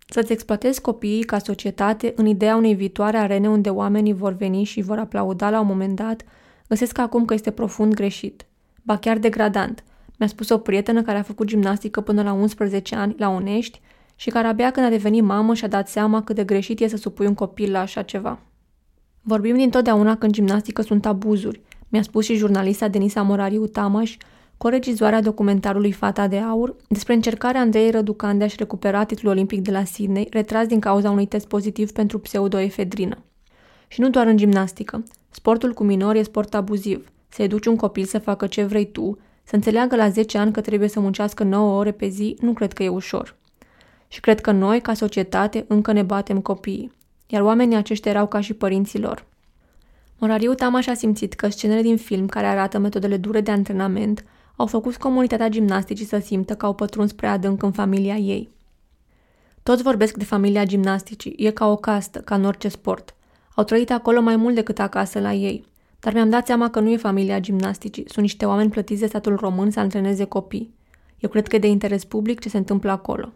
Să-ți 0.05 0.31
exploatezi 0.31 0.81
copiii 0.81 1.23
ca 1.23 1.37
societate 1.37 2.13
în 2.15 2.25
ideea 2.25 2.55
unei 2.55 2.73
viitoare 2.73 3.17
arene 3.17 3.49
unde 3.49 3.69
oamenii 3.69 4.13
vor 4.13 4.33
veni 4.33 4.63
și 4.63 4.81
vor 4.81 4.97
aplauda 4.97 5.49
la 5.49 5.59
un 5.59 5.67
moment 5.67 5.95
dat, 5.95 6.23
găsesc 6.67 6.97
acum 6.97 7.25
că 7.25 7.33
este 7.33 7.51
profund 7.51 7.93
greșit. 7.93 8.45
Ba 8.81 8.97
chiar 8.97 9.17
degradant. 9.17 9.83
Mi-a 10.17 10.27
spus 10.27 10.49
o 10.49 10.57
prietenă 10.57 11.01
care 11.01 11.17
a 11.17 11.21
făcut 11.21 11.47
gimnastică 11.47 12.01
până 12.01 12.23
la 12.23 12.31
11 12.31 12.95
ani 12.95 13.15
la 13.17 13.29
Unești 13.29 13.81
și 14.15 14.29
care 14.29 14.47
abia 14.47 14.71
când 14.71 14.85
a 14.85 14.89
devenit 14.89 15.23
mamă 15.23 15.53
și-a 15.53 15.67
dat 15.67 15.87
seama 15.87 16.23
cât 16.23 16.35
de 16.35 16.43
greșit 16.43 16.79
e 16.79 16.87
să 16.87 16.97
supui 16.97 17.25
un 17.25 17.33
copil 17.33 17.71
la 17.71 17.79
așa 17.79 18.01
ceva. 18.01 18.39
Vorbim 19.21 19.55
dintotdeauna 19.55 20.17
că 20.17 20.25
în 20.25 20.31
gimnastică 20.31 20.81
sunt 20.81 21.05
abuzuri, 21.05 21.61
mi-a 21.89 22.01
spus 22.01 22.25
și 22.25 22.35
jurnalista 22.35 22.87
Denisa 22.87 23.21
Morariu 23.21 23.67
Tamaș, 23.67 24.17
coregizoarea 24.57 25.21
documentarului 25.21 25.91
Fata 25.91 26.27
de 26.27 26.37
Aur, 26.37 26.75
despre 26.87 27.13
încercarea 27.13 27.61
Andrei 27.61 27.91
Răducan 27.91 28.37
de 28.37 28.43
a-și 28.43 28.55
recupera 28.57 29.03
titlul 29.03 29.31
olimpic 29.31 29.61
de 29.61 29.71
la 29.71 29.83
Sydney, 29.83 30.27
retras 30.31 30.67
din 30.67 30.79
cauza 30.79 31.09
unui 31.09 31.25
test 31.25 31.47
pozitiv 31.47 31.91
pentru 31.91 32.19
pseudoefedrină. 32.19 33.17
Și 33.87 34.01
nu 34.01 34.09
doar 34.09 34.27
în 34.27 34.37
gimnastică. 34.37 35.03
Sportul 35.29 35.73
cu 35.73 35.83
minori 35.83 36.19
e 36.19 36.23
sport 36.23 36.53
abuziv. 36.53 37.11
Să 37.29 37.41
educi 37.41 37.65
un 37.65 37.75
copil 37.75 38.03
să 38.03 38.19
facă 38.19 38.47
ce 38.47 38.63
vrei 38.63 38.91
tu, 38.91 39.17
să 39.43 39.55
înțeleagă 39.55 39.95
la 39.95 40.09
10 40.09 40.37
ani 40.37 40.51
că 40.51 40.61
trebuie 40.61 40.89
să 40.89 40.99
muncească 40.99 41.43
9 41.43 41.77
ore 41.77 41.91
pe 41.91 42.07
zi, 42.07 42.35
nu 42.39 42.53
cred 42.53 42.73
că 42.73 42.83
e 42.83 42.89
ușor. 42.89 43.35
Și 44.07 44.19
cred 44.19 44.41
că 44.41 44.51
noi, 44.51 44.81
ca 44.81 44.93
societate, 44.93 45.65
încă 45.67 45.91
ne 45.91 46.01
batem 46.01 46.41
copiii. 46.41 46.91
Iar 47.27 47.41
oamenii 47.41 47.77
aceștia 47.77 48.11
erau 48.11 48.27
ca 48.27 48.41
și 48.41 48.53
părinții 48.53 48.99
lor. 48.99 49.25
Morariu 50.17 50.53
Tamaș 50.53 50.87
a 50.87 50.93
simțit 50.93 51.33
că 51.33 51.49
scenele 51.49 51.81
din 51.81 51.97
film 51.97 52.25
care 52.25 52.45
arată 52.45 52.77
metodele 52.77 53.17
dure 53.17 53.41
de 53.41 53.51
antrenament 53.51 54.25
au 54.55 54.65
făcut 54.65 54.97
comunitatea 54.97 55.49
gimnasticii 55.49 56.05
să 56.05 56.17
simtă 56.17 56.55
că 56.55 56.65
au 56.65 56.73
pătruns 56.73 57.11
prea 57.11 57.31
adânc 57.31 57.63
în 57.63 57.71
familia 57.71 58.15
ei. 58.15 58.49
Toți 59.63 59.83
vorbesc 59.83 60.17
de 60.17 60.23
familia 60.23 60.65
gimnasticii, 60.65 61.35
e 61.37 61.51
ca 61.51 61.67
o 61.67 61.75
castă, 61.75 62.19
ca 62.19 62.35
în 62.35 62.45
orice 62.45 62.67
sport. 62.67 63.15
Au 63.55 63.63
trăit 63.63 63.91
acolo 63.91 64.21
mai 64.21 64.35
mult 64.35 64.55
decât 64.55 64.79
acasă 64.79 65.19
la 65.19 65.33
ei. 65.33 65.65
Dar 65.99 66.13
mi-am 66.13 66.29
dat 66.29 66.45
seama 66.45 66.69
că 66.69 66.79
nu 66.79 66.89
e 66.89 66.97
familia 66.97 67.39
gimnasticii, 67.39 68.03
sunt 68.07 68.21
niște 68.21 68.45
oameni 68.45 68.69
plătiți 68.69 68.99
de 68.99 69.07
statul 69.07 69.35
român 69.35 69.71
să 69.71 69.79
antreneze 69.79 70.23
copii. 70.23 70.73
Eu 71.19 71.29
cred 71.29 71.47
că 71.47 71.55
e 71.55 71.59
de 71.59 71.67
interes 71.67 72.03
public 72.03 72.39
ce 72.39 72.49
se 72.49 72.57
întâmplă 72.57 72.91
acolo. 72.91 73.33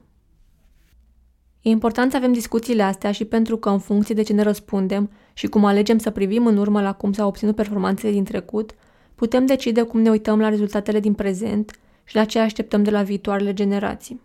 E 1.62 1.70
important 1.70 2.12
să 2.12 2.18
avem 2.18 2.34
discuțiile 2.34 2.84
astea 2.84 3.12
și 3.12 3.26
pentru 3.26 3.58
că, 3.58 3.70
în 3.70 3.80
funcție 3.80 4.16
de 4.16 4.22
ce 4.22 4.34
ne 4.34 4.42
răspundem 4.42 5.10
și 5.34 5.48
cum 5.48 5.66
alegem 5.66 5.98
să 5.98 6.10
privim 6.10 6.46
în 6.46 6.58
urmă 6.58 6.82
la 6.82 6.94
cum 6.94 7.14
s-au 7.14 7.28
obținut 7.28 7.56
performanțele 7.56 8.12
din 8.12 8.24
trecut, 8.24 8.72
putem 9.20 9.46
decide 9.46 9.82
cum 9.82 10.00
ne 10.02 10.10
uităm 10.10 10.40
la 10.40 10.50
rezultatele 10.50 11.00
din 11.00 11.14
prezent 11.14 11.72
și 12.04 12.16
la 12.16 12.26
ce 12.26 12.40
așteptăm 12.40 12.84
de 12.84 12.90
la 12.90 13.02
viitoarele 13.02 13.54
generații. 13.54 14.22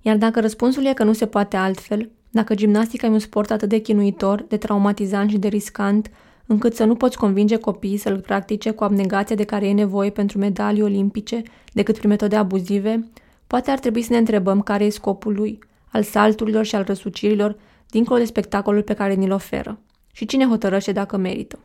Iar 0.00 0.16
dacă 0.16 0.40
răspunsul 0.40 0.84
e 0.84 0.92
că 0.92 1.04
nu 1.04 1.12
se 1.12 1.26
poate 1.26 1.56
altfel, 1.56 2.10
dacă 2.30 2.54
gimnastica 2.54 3.06
e 3.06 3.10
un 3.10 3.18
sport 3.18 3.50
atât 3.50 3.68
de 3.68 3.78
chinuitor, 3.78 4.42
de 4.48 4.56
traumatizant 4.56 5.30
și 5.30 5.38
de 5.38 5.48
riscant, 5.48 6.10
încât 6.46 6.74
să 6.74 6.84
nu 6.84 6.94
poți 6.94 7.16
convinge 7.16 7.56
copiii 7.56 7.96
să-l 7.96 8.20
practice 8.20 8.70
cu 8.70 8.84
abnegația 8.84 9.36
de 9.36 9.44
care 9.44 9.68
e 9.68 9.72
nevoie 9.72 10.10
pentru 10.10 10.38
medalii 10.38 10.82
olimpice 10.82 11.42
decât 11.72 11.96
prin 11.96 12.08
metode 12.08 12.36
abuzive, 12.36 13.08
poate 13.46 13.70
ar 13.70 13.78
trebui 13.78 14.02
să 14.02 14.12
ne 14.12 14.18
întrebăm 14.18 14.60
care 14.60 14.84
e 14.84 14.90
scopul 14.90 15.34
lui, 15.34 15.58
al 15.88 16.02
salturilor 16.02 16.64
și 16.64 16.74
al 16.74 16.84
răsucirilor, 16.84 17.56
dincolo 17.90 18.18
de 18.18 18.24
spectacolul 18.24 18.82
pe 18.82 18.94
care 18.94 19.14
ni-l 19.14 19.32
oferă. 19.32 19.78
Și 20.12 20.26
cine 20.26 20.46
hotărăște 20.46 20.92
dacă 20.92 21.16
merită. 21.16 21.58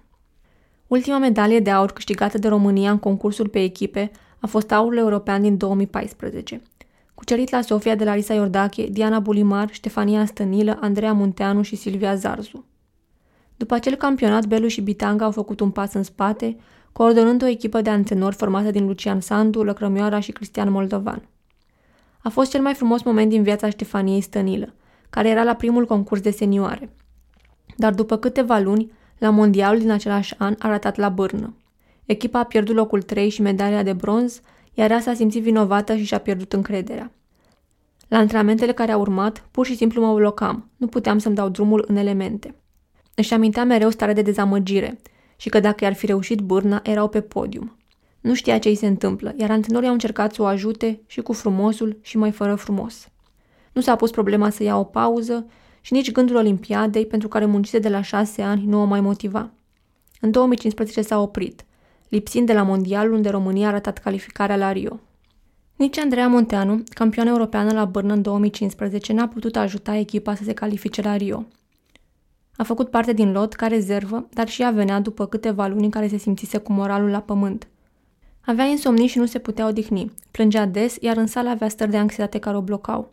Ultima 0.90 1.18
medalie 1.18 1.60
de 1.60 1.70
aur 1.70 1.92
câștigată 1.92 2.38
de 2.38 2.48
România 2.48 2.92
în 2.92 2.98
concursul 2.98 3.48
pe 3.48 3.64
echipe 3.64 4.12
a 4.40 4.48
fost 4.48 4.72
aurul 4.72 4.98
european 4.98 5.42
din 5.42 5.58
2014. 5.58 6.62
Cucerit 7.14 7.50
la 7.50 7.62
Sofia 7.62 7.96
de 7.96 8.04
Larisa 8.04 8.34
Iordache, 8.34 8.88
Diana 8.88 9.20
Bulimar, 9.20 9.70
Ștefania 9.72 10.26
Stănilă, 10.26 10.78
Andreea 10.82 11.14
Munteanu 11.14 11.62
și 11.62 11.76
Silvia 11.76 12.16
Zarzu. 12.16 12.66
După 13.56 13.74
acel 13.74 13.96
campionat, 13.96 14.46
Belu 14.46 14.68
și 14.68 14.82
Bitanga 14.82 15.26
au 15.26 15.32
făcut 15.32 15.60
un 15.60 15.72
pas 15.72 15.94
în 15.94 16.04
spate, 16.04 16.58
coordonând 16.92 17.44
o 17.44 17.48
echipă 17.48 17.82
de 17.82 17.90
antrenori 17.90 18.36
formată 18.36 18.72
din 18.72 18.86
Lucian 18.86 19.20
Sandu, 19.20 19.64
Lăcrămioara 19.64 20.20
și 20.20 20.32
Cristian 20.32 20.72
Moldovan. 20.72 21.28
A 22.20 22.30
fost 22.30 22.52
cel 22.52 22.62
mai 22.62 22.74
frumos 22.74 23.04
moment 23.04 23.30
din 23.30 23.44
viața 23.44 23.70
Ștefaniei 23.70 24.22
Stănilă, 24.22 24.74
care 25.10 25.30
era 25.30 25.44
la 25.44 25.54
primul 25.54 25.86
concurs 25.86 26.22
de 26.22 26.32
senioare. 26.32 26.90
Dar 27.76 27.94
după 27.94 28.18
câteva 28.18 28.60
luni, 28.60 28.92
la 29.20 29.30
mondialul 29.30 29.80
din 29.80 29.92
același 29.92 30.36
an 30.38 30.56
a 30.60 30.68
ratat 30.68 30.96
la 30.96 31.10
bârnă. 31.10 31.56
Echipa 32.06 32.40
a 32.40 32.44
pierdut 32.44 32.76
locul 32.76 33.02
3 33.02 33.30
și 33.30 33.42
medalia 33.42 33.84
de 33.84 33.94
bronz, 33.94 34.42
iar 34.74 34.92
ea 34.92 35.00
s-a 35.00 35.14
simțit 35.14 35.42
vinovată 35.42 35.96
și 35.96 36.04
și-a 36.04 36.18
pierdut 36.18 36.54
încrederea. 36.54 37.12
La 38.08 38.18
antrenamentele 38.18 38.72
care 38.72 38.92
au 38.92 39.00
urmat, 39.00 39.48
pur 39.52 39.66
și 39.66 39.76
simplu 39.76 40.06
mă 40.06 40.14
blocam, 40.14 40.70
nu 40.78 40.88
puteam 40.88 41.18
să-mi 41.18 41.36
dau 41.36 41.50
drumul 41.50 41.86
în 41.88 41.96
elemente. 41.96 42.56
Își 43.16 43.34
amintea 43.34 43.66
mereu 43.66 43.90
stare 43.90 44.14
de 44.14 44.22
dezamăgire 44.22 45.00
și 45.36 45.50
că 45.50 45.60
dacă 45.60 45.84
i-ar 45.84 45.94
fi 45.94 46.06
reușit 46.06 46.40
bârna, 46.40 46.80
erau 46.84 47.08
pe 47.08 47.22
podium. 47.22 47.78
Nu 48.22 48.34
știa 48.34 48.58
ce 48.58 48.70
îi 48.70 48.76
se 48.76 48.88
întâmplă, 48.88 49.34
iar 49.38 49.52
antrenorii 49.52 49.88
au 49.88 49.94
încercat 49.94 50.34
să 50.34 50.42
o 50.42 50.46
ajute 50.46 51.02
și 51.06 51.22
cu 51.22 51.34
frumosul 51.34 52.00
și 52.02 52.18
mai 52.18 52.32
fără 52.32 52.56
frumos. 52.56 53.10
Nu 53.74 53.82
s-a 53.82 53.96
pus 53.96 54.12
problema 54.12 54.50
să 54.50 54.64
ia 54.64 54.78
o 54.78 54.84
pauză 54.84 55.46
și 55.82 55.94
nici 55.94 56.12
gândul 56.12 56.36
Olimpiadei, 56.36 57.06
pentru 57.06 57.28
care 57.28 57.46
muncise 57.46 57.80
de 57.80 57.90
la 57.90 58.02
șase 58.02 58.42
ani, 58.42 58.66
nu 58.66 58.82
o 58.82 58.86
mai 58.86 59.02
motiva. 59.02 59.50
În 60.22 60.32
2015 60.32 61.02
s-a 61.02 61.22
oprit, 61.22 61.66
lipsind 62.10 62.48
de 62.48 62.54
la 62.54 62.64
mondial 62.64 63.12
unde 63.12 63.30
România 63.30 63.68
a 63.68 63.72
ratat 63.72 63.98
calificarea 63.98 64.58
la 64.58 64.72
Rio. 64.72 65.00
Nici 65.76 65.98
Andreea 65.98 66.28
Munteanu, 66.28 66.84
campioană 66.94 67.30
europeană 67.30 67.72
la 67.72 67.86
Bârnă 67.86 68.14
în 68.14 68.22
2015, 68.22 69.14
n-a 69.14 69.28
putut 69.28 69.56
ajuta 69.56 69.96
echipa 69.96 70.36
să 70.36 70.44
se 70.44 70.54
califice 70.54 71.02
la 71.02 71.16
Rio. 71.16 71.46
A 72.56 72.64
făcut 72.64 72.90
parte 72.90 73.14
din 73.14 73.32
lot 73.32 73.54
ca 73.54 73.68
rezervă, 73.68 74.28
dar 74.34 74.48
și 74.48 74.62
ea 74.62 74.72
venea 74.72 75.00
după 75.00 75.26
câteva 75.26 75.68
luni 75.68 75.84
în 75.84 75.90
care 75.90 76.08
se 76.08 76.18
simțise 76.18 76.58
cu 76.58 76.72
moralul 76.72 77.10
la 77.10 77.22
pământ. 77.22 77.68
Avea 78.46 78.66
insomnii 78.66 79.08
și 79.08 79.18
nu 79.18 79.26
se 79.26 79.40
putea 79.40 79.68
odihni. 79.68 80.12
Plângea 80.32 80.66
des, 80.66 80.96
iar 81.00 81.18
în 81.18 81.28
sală 81.28 81.50
avea 81.50 81.70
stări 81.70 81.92
de 81.92 81.98
anxietate 81.98 82.40
care 82.40 82.58
o 82.58 82.62
blocau. 82.62 83.12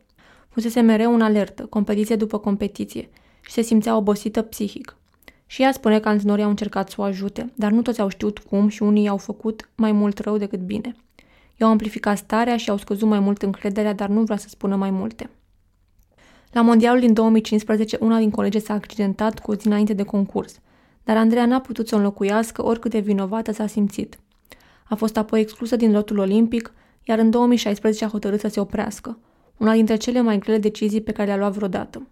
Fusese 0.57 0.81
mereu 0.81 1.15
în 1.15 1.21
alertă, 1.21 1.67
competiție 1.67 2.17
după 2.17 2.39
competiție, 2.39 3.09
și 3.41 3.53
se 3.53 3.63
simțea 3.63 3.97
obosită 3.97 4.43
psihic. 4.43 4.97
Și 5.47 5.63
ea 5.63 5.73
spune 5.73 6.01
că 6.01 6.09
antrenorii 6.09 6.45
au 6.45 6.51
încercat 6.51 6.91
să 6.91 7.01
o 7.01 7.05
ajute, 7.05 7.53
dar 7.55 7.71
nu 7.71 7.83
toți 7.83 8.01
au 8.01 8.09
știut 8.09 8.39
cum 8.39 8.69
și 8.69 8.83
unii 8.83 9.03
i-au 9.03 9.17
făcut 9.17 9.69
mai 9.75 9.93
mult 9.93 10.19
rău 10.19 10.37
decât 10.37 10.61
bine. 10.61 10.97
I-au 11.57 11.71
amplificat 11.71 12.17
starea 12.17 12.57
și 12.57 12.71
au 12.71 12.77
scăzut 12.77 13.09
mai 13.09 13.19
mult 13.19 13.43
încrederea, 13.43 13.93
dar 13.93 14.09
nu 14.09 14.23
vrea 14.23 14.37
să 14.37 14.49
spună 14.49 14.77
mai 14.77 14.91
multe. 14.91 15.31
La 16.53 16.61
mondialul 16.61 17.01
din 17.01 17.13
2015, 17.13 17.99
una 18.01 18.19
din 18.19 18.31
colegi 18.31 18.59
s-a 18.59 18.75
accidentat 18.75 19.39
cu 19.39 19.51
o 19.51 19.55
zi 19.55 19.67
înainte 19.67 19.93
de 19.93 20.03
concurs, 20.03 20.61
dar 21.05 21.17
Andreea 21.17 21.47
n-a 21.47 21.61
putut 21.61 21.89
să 21.89 21.95
o 21.95 21.99
înlocuiască 21.99 22.65
oricât 22.65 22.91
de 22.91 22.99
vinovată 22.99 23.53
s-a 23.53 23.67
simțit. 23.67 24.19
A 24.85 24.95
fost 24.95 25.17
apoi 25.17 25.41
exclusă 25.41 25.77
din 25.77 25.93
lotul 25.93 26.19
olimpic, 26.19 26.73
iar 27.05 27.19
în 27.19 27.31
2016 27.31 28.05
a 28.05 28.09
hotărât 28.09 28.41
să 28.41 28.49
se 28.49 28.61
oprească, 28.61 29.19
una 29.57 29.73
dintre 29.73 29.97
cele 29.97 30.21
mai 30.21 30.39
grele 30.39 30.59
decizii 30.59 31.01
pe 31.01 31.13
care 31.13 31.29
le-a 31.29 31.37
luat 31.37 31.53
vreodată. 31.53 32.07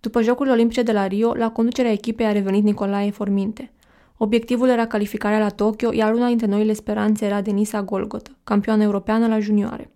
După 0.00 0.22
Jocurile 0.22 0.54
Olimpice 0.54 0.82
de 0.82 0.92
la 0.92 1.06
Rio, 1.06 1.34
la 1.34 1.50
conducerea 1.50 1.90
echipei 1.92 2.26
a 2.26 2.32
revenit 2.32 2.64
Nicolae 2.64 3.10
Forminte. 3.10 3.72
Obiectivul 4.16 4.68
era 4.68 4.86
calificarea 4.86 5.38
la 5.38 5.48
Tokyo, 5.48 5.92
iar 5.92 6.12
una 6.12 6.26
dintre 6.26 6.46
noile 6.46 6.72
speranțe 6.72 7.24
era 7.24 7.40
Denisa 7.40 7.82
Golgot, 7.82 8.30
campioană 8.44 8.82
europeană 8.82 9.26
la 9.26 9.38
junioare. 9.38 9.90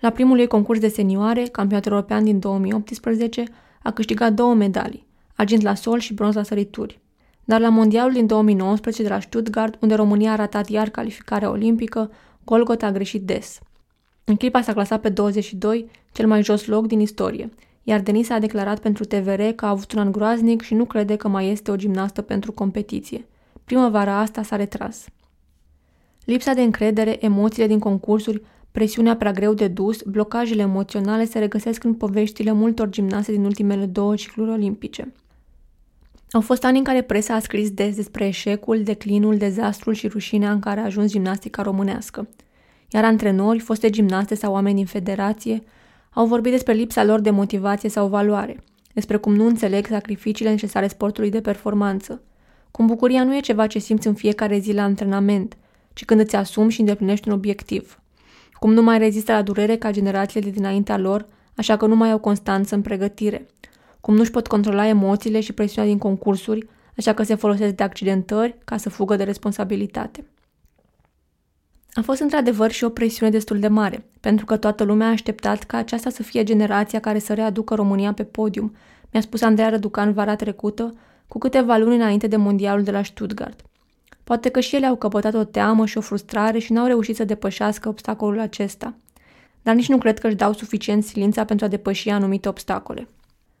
La 0.00 0.10
primul 0.10 0.38
ei 0.38 0.46
concurs 0.46 0.78
de 0.80 0.88
senioare, 0.88 1.42
campionat 1.42 1.86
european 1.86 2.24
din 2.24 2.38
2018, 2.38 3.44
a 3.82 3.90
câștigat 3.90 4.32
două 4.32 4.54
medalii, 4.54 5.06
argint 5.36 5.62
la 5.62 5.74
sol 5.74 5.98
și 5.98 6.14
bronz 6.14 6.34
la 6.34 6.42
sărituri. 6.42 7.00
Dar 7.44 7.60
la 7.60 7.68
mondialul 7.68 8.12
din 8.12 8.26
2019 8.26 9.02
de 9.02 9.08
la 9.08 9.20
Stuttgart, 9.20 9.82
unde 9.82 9.94
România 9.94 10.32
a 10.32 10.36
ratat 10.36 10.68
iar 10.68 10.88
calificarea 10.88 11.50
olimpică, 11.50 12.10
Golgot 12.44 12.82
a 12.82 12.90
greșit 12.90 13.22
des. 13.22 13.60
În 14.24 14.36
clipa 14.36 14.62
s-a 14.62 14.72
clasat 14.72 15.00
pe 15.00 15.08
22, 15.08 15.90
cel 16.12 16.26
mai 16.26 16.42
jos 16.42 16.66
loc 16.66 16.86
din 16.86 17.00
istorie, 17.00 17.50
iar 17.82 18.00
Denisa 18.00 18.34
a 18.34 18.38
declarat 18.38 18.78
pentru 18.78 19.04
TVR 19.04 19.42
că 19.42 19.64
a 19.64 19.68
avut 19.68 19.92
un 19.92 19.98
an 19.98 20.12
groaznic 20.12 20.62
și 20.62 20.74
nu 20.74 20.84
crede 20.84 21.16
că 21.16 21.28
mai 21.28 21.50
este 21.50 21.70
o 21.70 21.76
gimnastă 21.76 22.22
pentru 22.22 22.52
competiție. 22.52 23.26
Primăvara 23.64 24.18
asta 24.18 24.42
s-a 24.42 24.56
retras. 24.56 25.06
Lipsa 26.24 26.52
de 26.54 26.62
încredere, 26.62 27.24
emoțiile 27.24 27.66
din 27.66 27.78
concursuri, 27.78 28.42
presiunea 28.72 29.16
prea 29.16 29.32
greu 29.32 29.54
de 29.54 29.68
dus, 29.68 30.02
blocajele 30.02 30.62
emoționale 30.62 31.24
se 31.24 31.38
regăsesc 31.38 31.84
în 31.84 31.94
poveștile 31.94 32.52
multor 32.52 32.88
gimnaste 32.88 33.32
din 33.32 33.44
ultimele 33.44 33.86
două 33.86 34.14
cicluri 34.14 34.50
olimpice. 34.50 35.12
Au 36.30 36.40
fost 36.40 36.64
ani 36.64 36.78
în 36.78 36.84
care 36.84 37.02
presa 37.02 37.34
a 37.34 37.38
scris 37.38 37.70
des 37.70 37.96
despre 37.96 38.26
eșecul, 38.26 38.82
declinul, 38.82 39.36
dezastrul 39.36 39.94
și 39.94 40.08
rușinea 40.08 40.52
în 40.52 40.60
care 40.60 40.80
a 40.80 40.84
ajuns 40.84 41.10
gimnastica 41.10 41.62
românească. 41.62 42.28
Iar 42.92 43.04
antrenori, 43.04 43.58
foste 43.58 43.90
gimnaste 43.90 44.34
sau 44.34 44.52
oameni 44.52 44.76
din 44.76 44.86
federație, 44.86 45.62
au 46.10 46.26
vorbit 46.26 46.52
despre 46.52 46.72
lipsa 46.72 47.04
lor 47.04 47.20
de 47.20 47.30
motivație 47.30 47.88
sau 47.88 48.08
valoare, 48.08 48.56
despre 48.94 49.16
cum 49.16 49.34
nu 49.34 49.46
înțeleg 49.46 49.86
sacrificiile 49.86 50.50
necesare 50.50 50.88
sportului 50.88 51.30
de 51.30 51.40
performanță, 51.40 52.22
cum 52.70 52.86
bucuria 52.86 53.24
nu 53.24 53.36
e 53.36 53.40
ceva 53.40 53.66
ce 53.66 53.78
simți 53.78 54.06
în 54.06 54.14
fiecare 54.14 54.58
zi 54.58 54.72
la 54.72 54.82
antrenament, 54.82 55.56
ci 55.92 56.04
când 56.04 56.20
îți 56.20 56.36
asumi 56.36 56.70
și 56.70 56.80
îndeplinești 56.80 57.28
un 57.28 57.34
obiectiv. 57.34 57.98
Cum 58.52 58.72
nu 58.72 58.82
mai 58.82 58.98
rezistă 58.98 59.32
la 59.32 59.42
durere 59.42 59.76
ca 59.76 59.90
generațiile 59.90 60.46
de 60.46 60.52
dinaintea 60.52 60.98
lor, 60.98 61.26
așa 61.56 61.76
că 61.76 61.86
nu 61.86 61.96
mai 61.96 62.10
au 62.10 62.18
constanță 62.18 62.74
în 62.74 62.82
pregătire. 62.82 63.46
Cum 64.00 64.14
nu-și 64.16 64.30
pot 64.30 64.46
controla 64.46 64.86
emoțiile 64.86 65.40
și 65.40 65.52
presiunea 65.52 65.90
din 65.90 65.98
concursuri, 65.98 66.66
așa 66.96 67.12
că 67.12 67.22
se 67.22 67.34
folosesc 67.34 67.74
de 67.74 67.82
accidentări 67.82 68.56
ca 68.64 68.76
să 68.76 68.90
fugă 68.90 69.16
de 69.16 69.24
responsabilitate. 69.24 70.24
A 71.94 72.00
fost 72.00 72.20
într-adevăr 72.20 72.70
și 72.70 72.84
o 72.84 72.88
presiune 72.88 73.30
destul 73.30 73.58
de 73.58 73.68
mare, 73.68 74.04
pentru 74.20 74.44
că 74.44 74.56
toată 74.56 74.84
lumea 74.84 75.06
a 75.06 75.10
așteptat 75.10 75.62
ca 75.62 75.76
aceasta 75.76 76.10
să 76.10 76.22
fie 76.22 76.42
generația 76.42 77.00
care 77.00 77.18
să 77.18 77.34
readucă 77.34 77.74
România 77.74 78.12
pe 78.12 78.24
podium, 78.24 78.74
mi-a 79.10 79.22
spus 79.22 79.40
Andreea 79.40 79.68
Răducan 79.68 80.12
vara 80.12 80.36
trecută, 80.36 80.94
cu 81.28 81.38
câteva 81.38 81.76
luni 81.76 81.94
înainte 81.94 82.26
de 82.26 82.36
mondialul 82.36 82.82
de 82.82 82.90
la 82.90 83.02
Stuttgart. 83.02 83.60
Poate 84.24 84.48
că 84.48 84.60
și 84.60 84.76
ele 84.76 84.86
au 84.86 84.96
căpătat 84.96 85.34
o 85.34 85.44
teamă 85.44 85.86
și 85.86 85.98
o 85.98 86.00
frustrare 86.00 86.58
și 86.58 86.72
n-au 86.72 86.86
reușit 86.86 87.16
să 87.16 87.24
depășească 87.24 87.88
obstacolul 87.88 88.40
acesta. 88.40 88.94
Dar 89.62 89.74
nici 89.74 89.88
nu 89.88 89.98
cred 89.98 90.18
că 90.18 90.26
își 90.26 90.36
dau 90.36 90.52
suficient 90.52 91.04
silința 91.04 91.44
pentru 91.44 91.66
a 91.66 91.68
depăși 91.68 92.08
anumite 92.08 92.48
obstacole. 92.48 93.08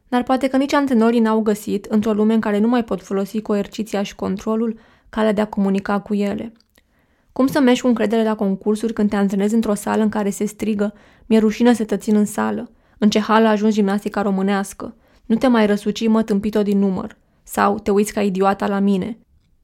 Dar 0.08 0.22
poate 0.22 0.48
că 0.48 0.56
nici 0.56 0.72
antrenorii 0.72 1.20
n-au 1.20 1.40
găsit, 1.40 1.84
într-o 1.84 2.12
lume 2.12 2.34
în 2.34 2.40
care 2.40 2.58
nu 2.58 2.68
mai 2.68 2.84
pot 2.84 3.02
folosi 3.02 3.40
coerciția 3.40 4.02
și 4.02 4.14
controlul, 4.14 4.78
calea 5.08 5.32
de 5.32 5.40
a 5.40 5.46
comunica 5.46 6.00
cu 6.00 6.14
ele– 6.14 6.52
cum 7.32 7.46
să 7.46 7.60
mergi 7.60 7.80
cu 7.80 7.86
încredere 7.86 8.22
la 8.22 8.34
concursuri 8.34 8.92
când 8.92 9.10
te 9.10 9.16
antrenezi 9.16 9.54
într-o 9.54 9.74
sală 9.74 10.02
în 10.02 10.08
care 10.08 10.30
se 10.30 10.44
strigă 10.44 10.94
Mi-e 11.26 11.38
rușină 11.38 11.72
să 11.72 11.84
te 11.84 11.96
țin 11.96 12.16
în 12.16 12.24
sală. 12.24 12.70
În 12.98 13.10
ce 13.10 13.20
hală 13.20 13.46
a 13.46 13.50
ajuns 13.50 13.74
gimnastica 13.74 14.22
românească? 14.22 14.94
Nu 15.26 15.36
te 15.36 15.46
mai 15.46 15.66
răsuci, 15.66 16.08
mă, 16.08 16.22
tâmpit-o 16.22 16.62
din 16.62 16.78
număr. 16.78 17.16
Sau 17.42 17.78
te 17.78 17.90
uiți 17.90 18.12
ca 18.12 18.22
idiota 18.22 18.66
la 18.66 18.78
mine. 18.78 19.18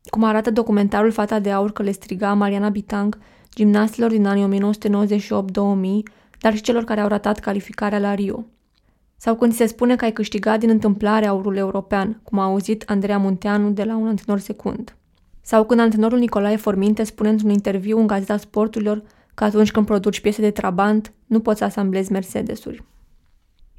Cum 0.05 0.25
arată 0.25 0.51
documentarul 0.51 1.11
Fata 1.11 1.39
de 1.39 1.51
Aur 1.51 1.73
că 1.73 1.83
le 1.83 1.91
striga 1.91 2.33
Mariana 2.33 2.69
Bitang, 2.69 3.19
gimnastilor 3.55 4.11
din 4.11 4.27
anii 4.27 4.71
1998-2000, 4.71 6.13
dar 6.41 6.55
și 6.55 6.63
celor 6.63 6.85
care 6.85 7.01
au 7.01 7.09
ratat 7.09 7.39
calificarea 7.39 7.99
la 7.99 8.15
Rio. 8.15 8.45
Sau 9.17 9.35
când 9.35 9.53
se 9.53 9.67
spune 9.67 9.97
că 9.97 10.05
ai 10.05 10.13
câștigat 10.13 10.59
din 10.59 10.69
întâmplare 10.69 11.27
aurul 11.27 11.57
european, 11.57 12.21
cum 12.23 12.39
a 12.39 12.45
auzit 12.45 12.85
Andreea 12.87 13.19
Munteanu 13.19 13.71
de 13.71 13.85
la 13.85 13.97
un 13.97 14.07
antrenor 14.07 14.41
secund. 14.41 14.97
Sau 15.51 15.65
când 15.65 15.81
antrenorul 15.81 16.19
Nicolae 16.19 16.57
Forminte 16.57 17.05
spune 17.05 17.29
într-un 17.29 17.51
interviu 17.51 17.99
în 17.99 18.07
Gazeta 18.07 18.37
Sporturilor 18.37 19.03
că 19.35 19.45
atunci 19.45 19.71
când 19.71 19.87
produci 19.87 20.21
piese 20.21 20.41
de 20.41 20.51
trabant, 20.51 21.13
nu 21.27 21.41
poți 21.41 21.59
să 21.59 21.65
asamblezi 21.65 22.13
Mercedesuri. 22.13 22.85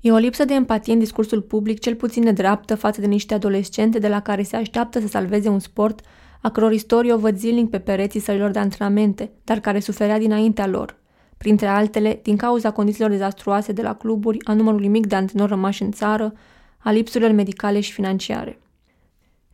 E 0.02 0.12
o 0.12 0.18
lipsă 0.18 0.46
de 0.46 0.54
empatie 0.54 0.94
în 0.94 1.00
discursul 1.00 1.42
public 1.42 1.80
cel 1.80 1.96
puțin 1.96 2.24
de 2.24 2.32
dreaptă 2.32 2.76
față 2.76 3.02
de 3.02 3.08
niște 3.08 3.34
adolescente 3.34 4.00
de 4.00 4.08
la 4.08 4.22
care 4.22 4.44
se 4.44 4.56
așteaptă 4.56 5.00
să 5.00 5.08
salveze 5.08 5.50
un 5.50 5.60
sport 5.60 6.02
a 6.42 6.50
căror 6.50 6.72
istorie 6.72 7.14
o 7.14 7.18
văd 7.18 7.38
zilnic 7.38 7.70
pe 7.70 7.80
pereții 7.80 8.20
sălilor 8.20 8.52
de 8.52 8.60
antrenamente, 8.60 9.32
dar 9.44 9.60
care 9.60 9.80
suferea 9.80 10.20
dinaintea 10.20 10.68
lor, 10.68 10.98
printre 11.38 11.68
altele 11.68 12.20
din 12.24 12.38
cauza 12.38 12.72
condițiilor 12.72 13.10
dezastruoase 13.10 13.72
de 13.72 13.82
la 13.82 13.96
cluburi, 13.96 14.46
a 14.46 14.54
numărului 14.54 14.88
mic 14.88 15.08
de 15.08 15.16
antrenori 15.16 15.50
rămași 15.50 15.84
în 15.84 15.92
țară, 15.92 16.34
a 16.78 16.92
lipsurilor 16.92 17.32
medicale 17.34 17.80
și 17.80 17.92
financiare. 17.92 18.60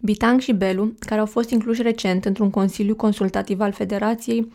Bitang 0.06 0.40
și 0.40 0.54
Belu, 0.54 0.94
care 1.00 1.20
au 1.20 1.26
fost 1.26 1.50
incluși 1.50 1.82
recent 1.82 2.26
într-un 2.26 2.50
consiliu 2.50 2.96
consultativ 2.96 3.60
al 3.60 3.72
federației, 3.72 4.52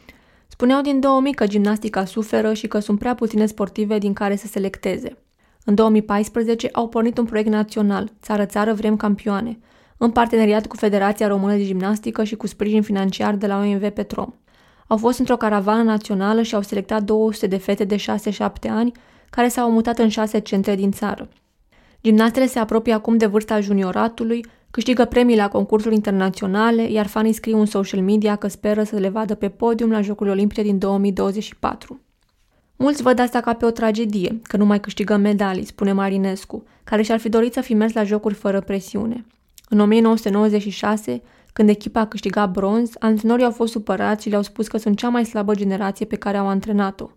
spuneau 0.47 0.81
din 0.81 1.01
2000 1.01 1.33
că 1.33 1.47
gimnastica 1.47 2.05
suferă 2.05 2.53
și 2.53 2.67
că 2.67 2.79
sunt 2.79 2.99
prea 2.99 3.15
puține 3.15 3.47
sportive 3.47 3.99
din 3.99 4.13
care 4.13 4.37
să 4.37 4.47
selecteze. 4.47 5.17
În 5.65 5.75
2014 5.75 6.69
au 6.73 6.89
pornit 6.89 7.19
un 7.19 7.25
proiect 7.25 7.51
național, 7.51 8.13
Țară-țară 8.23 8.73
vrem 8.73 8.97
campioane, 8.97 9.59
în 9.97 10.11
parteneriat 10.11 10.67
cu 10.67 10.77
Federația 10.77 11.27
Română 11.27 11.57
de 11.57 11.65
Gimnastică 11.65 12.25
și 12.25 12.37
cu 12.37 12.47
sprijin 12.47 12.83
financiar 12.83 13.35
de 13.35 13.47
la 13.47 13.59
OMV 13.59 13.89
Petrom. 13.89 14.35
Au 14.87 14.97
fost 14.97 15.19
într-o 15.19 15.37
caravană 15.37 15.83
națională 15.83 16.43
și 16.43 16.55
au 16.55 16.63
selectat 16.63 17.03
200 17.03 17.47
de 17.47 17.57
fete 17.57 17.85
de 17.85 17.97
6-7 17.97 18.01
ani 18.69 18.93
care 19.31 19.49
s-au 19.49 19.71
mutat 19.71 19.99
în 19.99 20.09
șase 20.09 20.39
centre 20.39 20.75
din 20.75 20.91
țară. 20.91 21.29
Gimnastele 22.03 22.47
se 22.47 22.59
apropie 22.59 22.93
acum 22.93 23.17
de 23.17 23.27
vârsta 23.27 23.61
junioratului 23.61 24.45
Câștigă 24.71 25.05
premii 25.05 25.37
la 25.37 25.49
concursuri 25.49 25.95
internaționale, 25.95 26.91
iar 26.91 27.07
fanii 27.07 27.33
scriu 27.33 27.59
în 27.59 27.67
social 27.67 28.01
media 28.01 28.37
că 28.37 28.49
speră 28.49 28.83
să 28.83 28.97
le 28.97 29.09
vadă 29.09 29.35
pe 29.35 29.49
podium 29.49 29.91
la 29.91 30.01
Jocurile 30.01 30.35
Olimpice 30.35 30.63
din 30.63 30.79
2024. 30.79 32.01
Mulți 32.77 33.03
văd 33.03 33.19
asta 33.19 33.41
ca 33.41 33.55
pe 33.55 33.65
o 33.65 33.71
tragedie, 33.71 34.41
că 34.43 34.57
nu 34.57 34.65
mai 34.65 34.81
câștigăm 34.81 35.21
medalii, 35.21 35.65
spune 35.65 35.93
Marinescu, 35.93 36.65
care 36.85 37.03
și-ar 37.03 37.19
fi 37.19 37.29
dorit 37.29 37.53
să 37.53 37.61
fi 37.61 37.75
mers 37.75 37.93
la 37.93 38.05
jocuri 38.05 38.35
fără 38.35 38.61
presiune. 38.61 39.27
În 39.69 39.81
1996, 39.81 41.23
când 41.53 41.69
echipa 41.69 42.01
a 42.01 42.07
câștigat 42.07 42.51
bronz, 42.51 42.91
antrenorii 42.99 43.45
au 43.45 43.51
fost 43.51 43.73
supărați 43.73 44.23
și 44.23 44.29
le-au 44.29 44.43
spus 44.43 44.69
că 44.69 44.77
sunt 44.77 44.97
cea 44.97 45.09
mai 45.09 45.25
slabă 45.25 45.55
generație 45.55 46.07
pe 46.07 46.17
care 46.17 46.37
au 46.37 46.49
antrenat-o. 46.49 47.11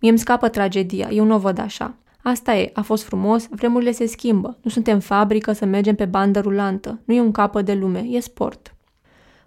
Mie 0.00 0.10
îmi 0.10 0.18
scapă 0.18 0.48
tragedia, 0.48 1.08
eu 1.10 1.24
nu 1.24 1.34
o 1.34 1.38
văd 1.38 1.58
așa. 1.58 1.94
Asta 2.28 2.54
e, 2.54 2.70
a 2.74 2.82
fost 2.82 3.02
frumos, 3.02 3.46
vremurile 3.50 3.90
se 3.90 4.06
schimbă. 4.06 4.58
Nu 4.62 4.70
suntem 4.70 4.98
fabrică 4.98 5.52
să 5.52 5.64
mergem 5.64 5.94
pe 5.94 6.04
bandă 6.04 6.40
rulantă. 6.40 7.00
Nu 7.04 7.14
e 7.14 7.20
un 7.20 7.32
capă 7.32 7.62
de 7.62 7.74
lume, 7.74 7.98
e 7.98 8.20
sport. 8.20 8.74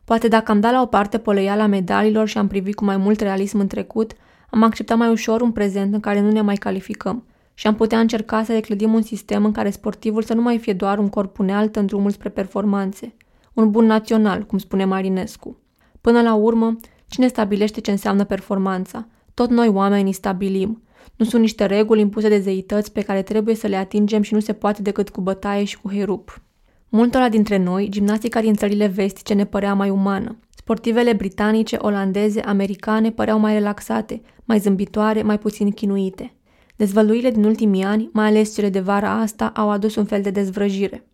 Poate 0.04 0.28
dacă 0.28 0.52
am 0.52 0.60
dat 0.60 0.72
la 0.72 0.82
o 0.82 0.86
parte 0.86 1.18
poleiala 1.18 1.66
medalilor 1.66 2.28
și 2.28 2.38
am 2.38 2.48
privit 2.48 2.76
cu 2.76 2.84
mai 2.84 2.98
mult 2.98 3.20
realism 3.20 3.60
în 3.60 3.68
trecut, 3.68 4.14
am 4.50 4.64
acceptat 4.64 4.98
mai 4.98 5.10
ușor 5.10 5.42
un 5.42 5.52
prezent 5.52 5.94
în 5.94 6.00
care 6.00 6.22
nu 6.22 6.32
ne 6.32 6.42
mai 6.42 6.56
calificăm 6.56 7.26
și 7.54 7.68
am 7.68 7.76
putea 7.76 8.00
încerca 8.00 8.44
să 8.44 8.52
reclădim 8.52 8.94
un 8.94 9.02
sistem 9.02 9.46
în 9.46 9.52
care 9.52 9.70
sportivul 9.70 10.24
să 10.24 10.34
nu 10.34 10.42
mai 10.42 10.58
fie 10.58 10.74
doar 10.74 10.98
un 10.98 11.10
corp 11.10 11.40
unealt 11.40 11.76
în 11.76 11.86
drumul 11.86 12.12
spre 12.12 12.30
performanțe. 12.30 13.14
Un 13.54 13.72
bun 13.72 13.86
național, 13.86 14.44
cum 14.44 14.58
spune 14.58 14.86
Marinescu. 14.86 15.58
Până 16.02 16.22
la 16.22 16.34
urmă, 16.34 16.76
cine 17.08 17.28
stabilește 17.28 17.82
ce 17.82 17.92
înseamnă 17.92 18.24
performanța? 18.24 19.08
Tot 19.34 19.50
noi 19.50 19.68
oamenii 19.68 20.14
stabilim– 20.14 20.82
nu 21.16 21.26
sunt 21.26 21.42
niște 21.42 21.66
reguli 21.66 22.02
impuse 22.02 22.30
de 22.30 22.40
zeități 22.40 22.92
pe 22.92 23.02
care 23.02 23.22
trebuie 23.22 23.56
să 23.56 23.68
le 23.68 23.76
atingem 23.76 24.22
și 24.22 24.34
nu 24.34 24.40
se 24.40 24.54
poate 24.54 24.82
decât 24.82 25.10
cu 25.10 25.22
bătaie 25.22 25.64
și 25.64 25.80
cu 25.80 25.94
herup. 25.94 26.42
Multora 26.90 27.30
dintre 27.30 27.58
noi, 27.58 27.88
gimnastica 27.90 28.42
din 28.42 28.54
țările 28.54 28.88
vestice 28.88 29.34
ne 29.34 29.46
părea 29.46 29.74
mai 29.74 29.90
umană. 29.90 30.38
Sportivele 30.56 31.14
britanice, 31.14 31.76
olandeze, 31.76 32.42
americane 32.42 33.12
păreau 33.12 33.40
mai 33.40 33.54
relaxate, 33.54 34.22
mai 34.46 34.60
zâmbitoare, 34.60 35.22
mai 35.22 35.40
puțin 35.40 35.72
chinuite. 35.72 36.34
Dezvăluirile 36.76 37.32
din 37.32 37.44
ultimii 37.44 37.84
ani, 37.84 38.10
mai 38.14 38.28
ales 38.28 38.54
cele 38.54 38.70
de 38.70 38.80
vara 38.80 39.12
asta, 39.12 39.52
au 39.56 39.70
adus 39.70 39.96
un 39.96 40.06
fel 40.06 40.22
de 40.22 40.30
dezvrăjire. 40.30 41.08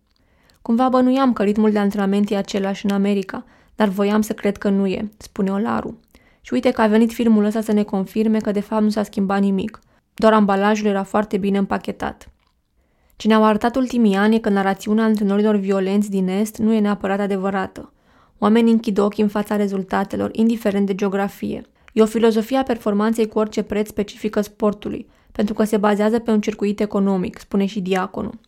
Cumva 0.62 0.88
bănuiam 0.88 1.32
că 1.32 1.42
ritmul 1.42 1.70
de 1.70 1.78
antrenament 1.78 2.30
e 2.30 2.36
același 2.36 2.84
în 2.84 2.90
America, 2.90 3.44
dar 3.74 3.88
voiam 3.88 4.20
să 4.20 4.32
cred 4.32 4.56
că 4.56 4.68
nu 4.68 4.86
e, 4.86 5.10
spune 5.16 5.50
Olaru. 5.50 6.00
Și 6.46 6.52
uite 6.52 6.70
că 6.70 6.80
a 6.80 6.86
venit 6.86 7.12
filmul 7.12 7.44
ăsta 7.44 7.60
să 7.60 7.72
ne 7.72 7.82
confirme 7.82 8.38
că 8.38 8.50
de 8.50 8.60
fapt 8.60 8.82
nu 8.82 8.88
s-a 8.88 9.02
schimbat 9.02 9.40
nimic. 9.40 9.80
Doar 10.14 10.32
ambalajul 10.32 10.86
era 10.86 11.02
foarte 11.02 11.36
bine 11.36 11.58
împachetat. 11.58 12.30
Ce 13.16 13.28
ne-au 13.28 13.44
arătat 13.44 13.76
ultimii 13.76 14.14
ani 14.14 14.34
e 14.34 14.38
că 14.38 14.48
narațiunea 14.48 15.04
antrenorilor 15.04 15.56
violenți 15.56 16.10
din 16.10 16.28
Est 16.28 16.56
nu 16.56 16.72
e 16.72 16.78
neapărat 16.80 17.20
adevărată. 17.20 17.92
Oamenii 18.38 18.72
închid 18.72 18.98
ochii 18.98 19.22
în 19.22 19.28
fața 19.28 19.56
rezultatelor, 19.56 20.30
indiferent 20.32 20.86
de 20.86 20.94
geografie. 20.94 21.62
E 21.92 22.02
o 22.02 22.06
filozofie 22.06 22.56
a 22.56 22.62
performanței 22.62 23.28
cu 23.28 23.38
orice 23.38 23.62
preț 23.62 23.88
specifică 23.88 24.40
sportului, 24.40 25.08
pentru 25.32 25.54
că 25.54 25.64
se 25.64 25.76
bazează 25.76 26.18
pe 26.18 26.30
un 26.30 26.40
circuit 26.40 26.80
economic, 26.80 27.38
spune 27.38 27.66
și 27.66 27.80
diaconul. 27.80 28.38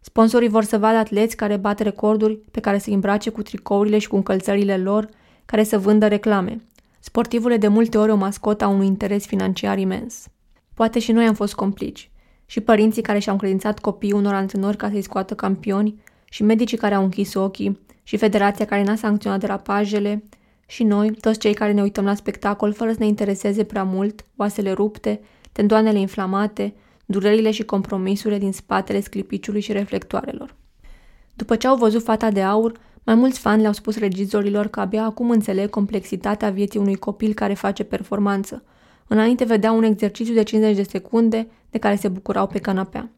Sponsorii 0.00 0.48
vor 0.48 0.64
să 0.64 0.78
vadă 0.78 0.96
atleți 0.96 1.36
care 1.36 1.56
bat 1.56 1.78
recorduri, 1.78 2.40
pe 2.50 2.60
care 2.60 2.78
se 2.78 2.90
îmbrace 2.90 3.30
cu 3.30 3.42
tricourile 3.42 3.98
și 3.98 4.08
cu 4.08 4.16
încălțările 4.16 4.76
lor, 4.76 5.08
care 5.44 5.62
să 5.62 5.78
vândă 5.78 6.06
reclame. 6.06 6.60
Sportivul 7.00 7.52
e 7.52 7.56
de 7.56 7.68
multe 7.68 7.98
ori 7.98 8.10
o 8.10 8.16
mascotă 8.16 8.64
a 8.64 8.68
unui 8.68 8.86
interes 8.86 9.26
financiar 9.26 9.78
imens. 9.78 10.26
Poate 10.74 10.98
și 10.98 11.12
noi 11.12 11.26
am 11.26 11.34
fost 11.34 11.54
complici. 11.54 12.10
Și 12.46 12.60
părinții 12.60 13.02
care 13.02 13.18
și-au 13.18 13.34
încredințat 13.34 13.78
copiii 13.78 14.12
unor 14.12 14.34
antrenori 14.34 14.76
ca 14.76 14.90
să-i 14.90 15.02
scoată 15.02 15.34
campioni, 15.34 16.02
și 16.30 16.42
medicii 16.42 16.76
care 16.76 16.94
au 16.94 17.02
închis 17.02 17.34
ochii, 17.34 17.80
și 18.02 18.16
federația 18.16 18.64
care 18.64 18.82
n-a 18.82 18.96
sancționat 18.96 19.40
derapajele, 19.40 20.24
și 20.66 20.82
noi, 20.84 21.10
toți 21.10 21.38
cei 21.38 21.54
care 21.54 21.72
ne 21.72 21.82
uităm 21.82 22.04
la 22.04 22.14
spectacol 22.14 22.72
fără 22.72 22.92
să 22.92 22.96
ne 22.98 23.06
intereseze 23.06 23.64
prea 23.64 23.84
mult, 23.84 24.24
oasele 24.36 24.72
rupte, 24.72 25.20
tendoanele 25.52 25.98
inflamate, 25.98 26.74
durerile 27.06 27.50
și 27.50 27.64
compromisurile 27.64 28.38
din 28.38 28.52
spatele 28.52 29.00
sclipiciului 29.00 29.60
și 29.60 29.72
reflectoarelor. 29.72 30.54
După 31.34 31.56
ce 31.56 31.66
au 31.66 31.76
văzut 31.76 32.02
fata 32.02 32.30
de 32.30 32.42
aur, 32.42 32.72
mai 33.08 33.16
mulți 33.16 33.38
fani 33.38 33.60
le-au 33.60 33.72
spus 33.72 33.98
regizorilor 33.98 34.66
că 34.66 34.80
abia 34.80 35.02
acum 35.02 35.30
înțeleg 35.30 35.70
complexitatea 35.70 36.50
vieții 36.50 36.80
unui 36.80 36.94
copil 36.94 37.34
care 37.34 37.54
face 37.54 37.84
performanță. 37.84 38.62
Înainte 39.06 39.44
vedea 39.44 39.72
un 39.72 39.82
exercițiu 39.82 40.34
de 40.34 40.42
50 40.42 40.76
de 40.76 40.82
secunde 40.82 41.48
de 41.70 41.78
care 41.78 41.94
se 41.96 42.08
bucurau 42.08 42.46
pe 42.46 42.58
canapea. 42.58 43.10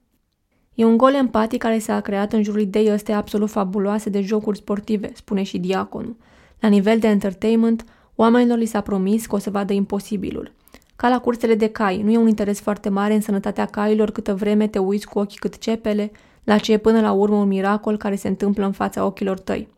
E 0.74 0.84
un 0.84 0.97
gol 0.97 1.14
empatic 1.14 1.59
care 1.59 1.78
s-a 1.78 2.01
creat 2.01 2.32
în 2.32 2.43
jurul 2.43 2.61
ideii 2.61 2.93
ăstea 2.93 3.16
absolut 3.16 3.51
fabuloase 3.51 4.11
de 4.11 4.20
jocuri 4.20 4.59
sportive, 4.59 5.11
spune 5.14 5.43
și 5.43 5.59
diaconul. 5.59 6.16
La 6.61 6.68
nivel 6.68 6.99
de 6.99 7.09
entertainment, 7.09 7.84
oamenilor 8.14 8.59
li 8.59 8.66
s-a 8.66 8.80
promis 8.80 9.26
că 9.26 9.34
o 9.34 9.38
să 9.38 9.51
vadă 9.51 9.72
imposibilul. 9.72 10.53
Ca 10.97 11.09
la 11.09 11.18
cursele 11.18 11.55
de 11.55 11.68
cai, 11.68 12.03
nu 12.03 12.11
e 12.11 12.16
un 12.16 12.28
interes 12.28 12.61
foarte 12.61 12.88
mare 12.88 13.14
în 13.14 13.20
sănătatea 13.20 13.66
cailor 13.66 14.11
câtă 14.11 14.34
vreme 14.34 14.66
te 14.66 14.78
uiți 14.78 15.07
cu 15.07 15.18
ochii 15.18 15.38
cât 15.38 15.59
cepele, 15.59 16.12
la 16.45 16.59
ce 16.59 16.72
e 16.72 16.78
până 16.78 17.01
la 17.01 17.12
urmă 17.12 17.36
un 17.36 17.49
miracol 17.49 17.97
care 17.97 18.14
se 18.14 18.28
întâmplă 18.28 18.64
în 18.64 18.72
fața 18.72 19.05
ochilor 19.05 19.38
tăi. 19.38 19.68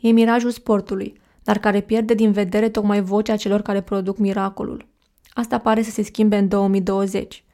E 0.00 0.10
mirajul 0.10 0.50
sportului, 0.50 1.20
dar 1.42 1.58
care 1.58 1.80
pierde 1.80 2.14
din 2.14 2.32
vedere 2.32 2.68
tocmai 2.68 3.00
vocea 3.00 3.36
celor 3.36 3.62
care 3.62 3.80
produc 3.80 4.18
miracolul. 4.18 4.86
Asta 5.28 5.58
pare 5.58 5.82
să 5.82 5.90
se 5.90 6.02
schimbe 6.02 6.36
în 6.36 6.48
2020. 6.48 7.44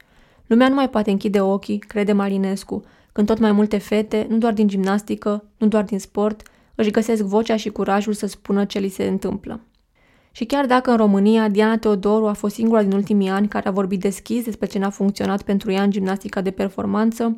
Lumea 0.47 0.69
nu 0.69 0.75
mai 0.75 0.91
poate 0.91 1.11
închide 1.11 1.41
ochii, 1.41 1.79
crede 1.79 2.13
Marinescu, 2.13 2.85
când 3.13 3.27
tot 3.27 3.39
mai 3.39 3.53
multe 3.53 3.79
fete, 3.79 4.27
nu 4.29 4.39
doar 4.39 4.53
din 4.53 4.69
gimnastică, 4.69 5.45
nu 5.59 5.67
doar 5.67 5.85
din 5.85 5.99
sport, 5.99 6.43
își 6.75 6.91
găsesc 6.91 7.23
vocea 7.23 7.57
și 7.57 7.69
curajul 7.69 8.13
să 8.13 8.27
spună 8.27 8.65
ce 8.65 8.79
li 8.79 8.89
se 8.89 9.05
întâmplă. 9.05 9.61
Și 10.31 10.45
chiar 10.45 10.67
dacă 10.67 10.91
în 10.91 10.97
România 10.97 11.49
Diana 11.49 11.79
Teodoru 11.79 12.27
a 12.27 12.33
fost 12.33 12.55
singura 12.55 12.83
din 12.83 12.93
ultimii 12.93 13.29
ani 13.29 13.49
care 13.49 13.69
a 13.69 13.73
vorbit 13.73 14.01
deschis 14.01 14.45
despre 14.45 14.67
ce 14.67 14.79
n-a 14.79 14.91
funcționat 14.91 15.43
pentru 15.43 15.71
ea 15.71 15.83
în 15.83 15.91
gimnastica 15.91 16.41
de 16.41 16.51
performanță, 16.51 17.37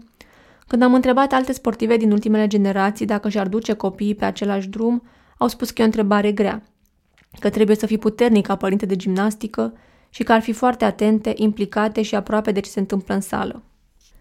când 0.67 0.83
am 0.83 0.95
întrebat 0.95 1.33
alte 1.33 1.53
sportive 1.53 1.97
din 1.97 2.11
ultimele 2.11 2.47
generații 2.47 3.07
dacă 3.07 3.29
și-ar 3.29 3.49
duce 3.49 3.73
copiii 3.73 4.15
pe 4.15 4.25
același 4.25 4.69
drum, 4.69 5.03
au 5.39 5.49
spus 5.49 5.71
că 5.71 5.81
e 5.81 5.85
o 5.85 5.87
întrebare 5.87 6.33
grea, 6.33 6.63
că 7.39 7.51
trebuie 7.51 7.77
să 7.77 7.87
fii 7.87 7.99
puternic 7.99 8.47
ca 8.47 8.57
părinte 8.57 8.87
de 8.87 8.97
gimnastică 8.97 9.73
și 10.11 10.23
că 10.23 10.33
ar 10.33 10.41
fi 10.41 10.53
foarte 10.53 10.85
atente, 10.85 11.33
implicate 11.37 12.03
și 12.03 12.15
aproape 12.15 12.53
de 12.53 12.61
ce 12.61 12.71
se 12.71 12.81
întâmplă 12.81 13.15
în 13.15 13.21
sală. 13.21 13.63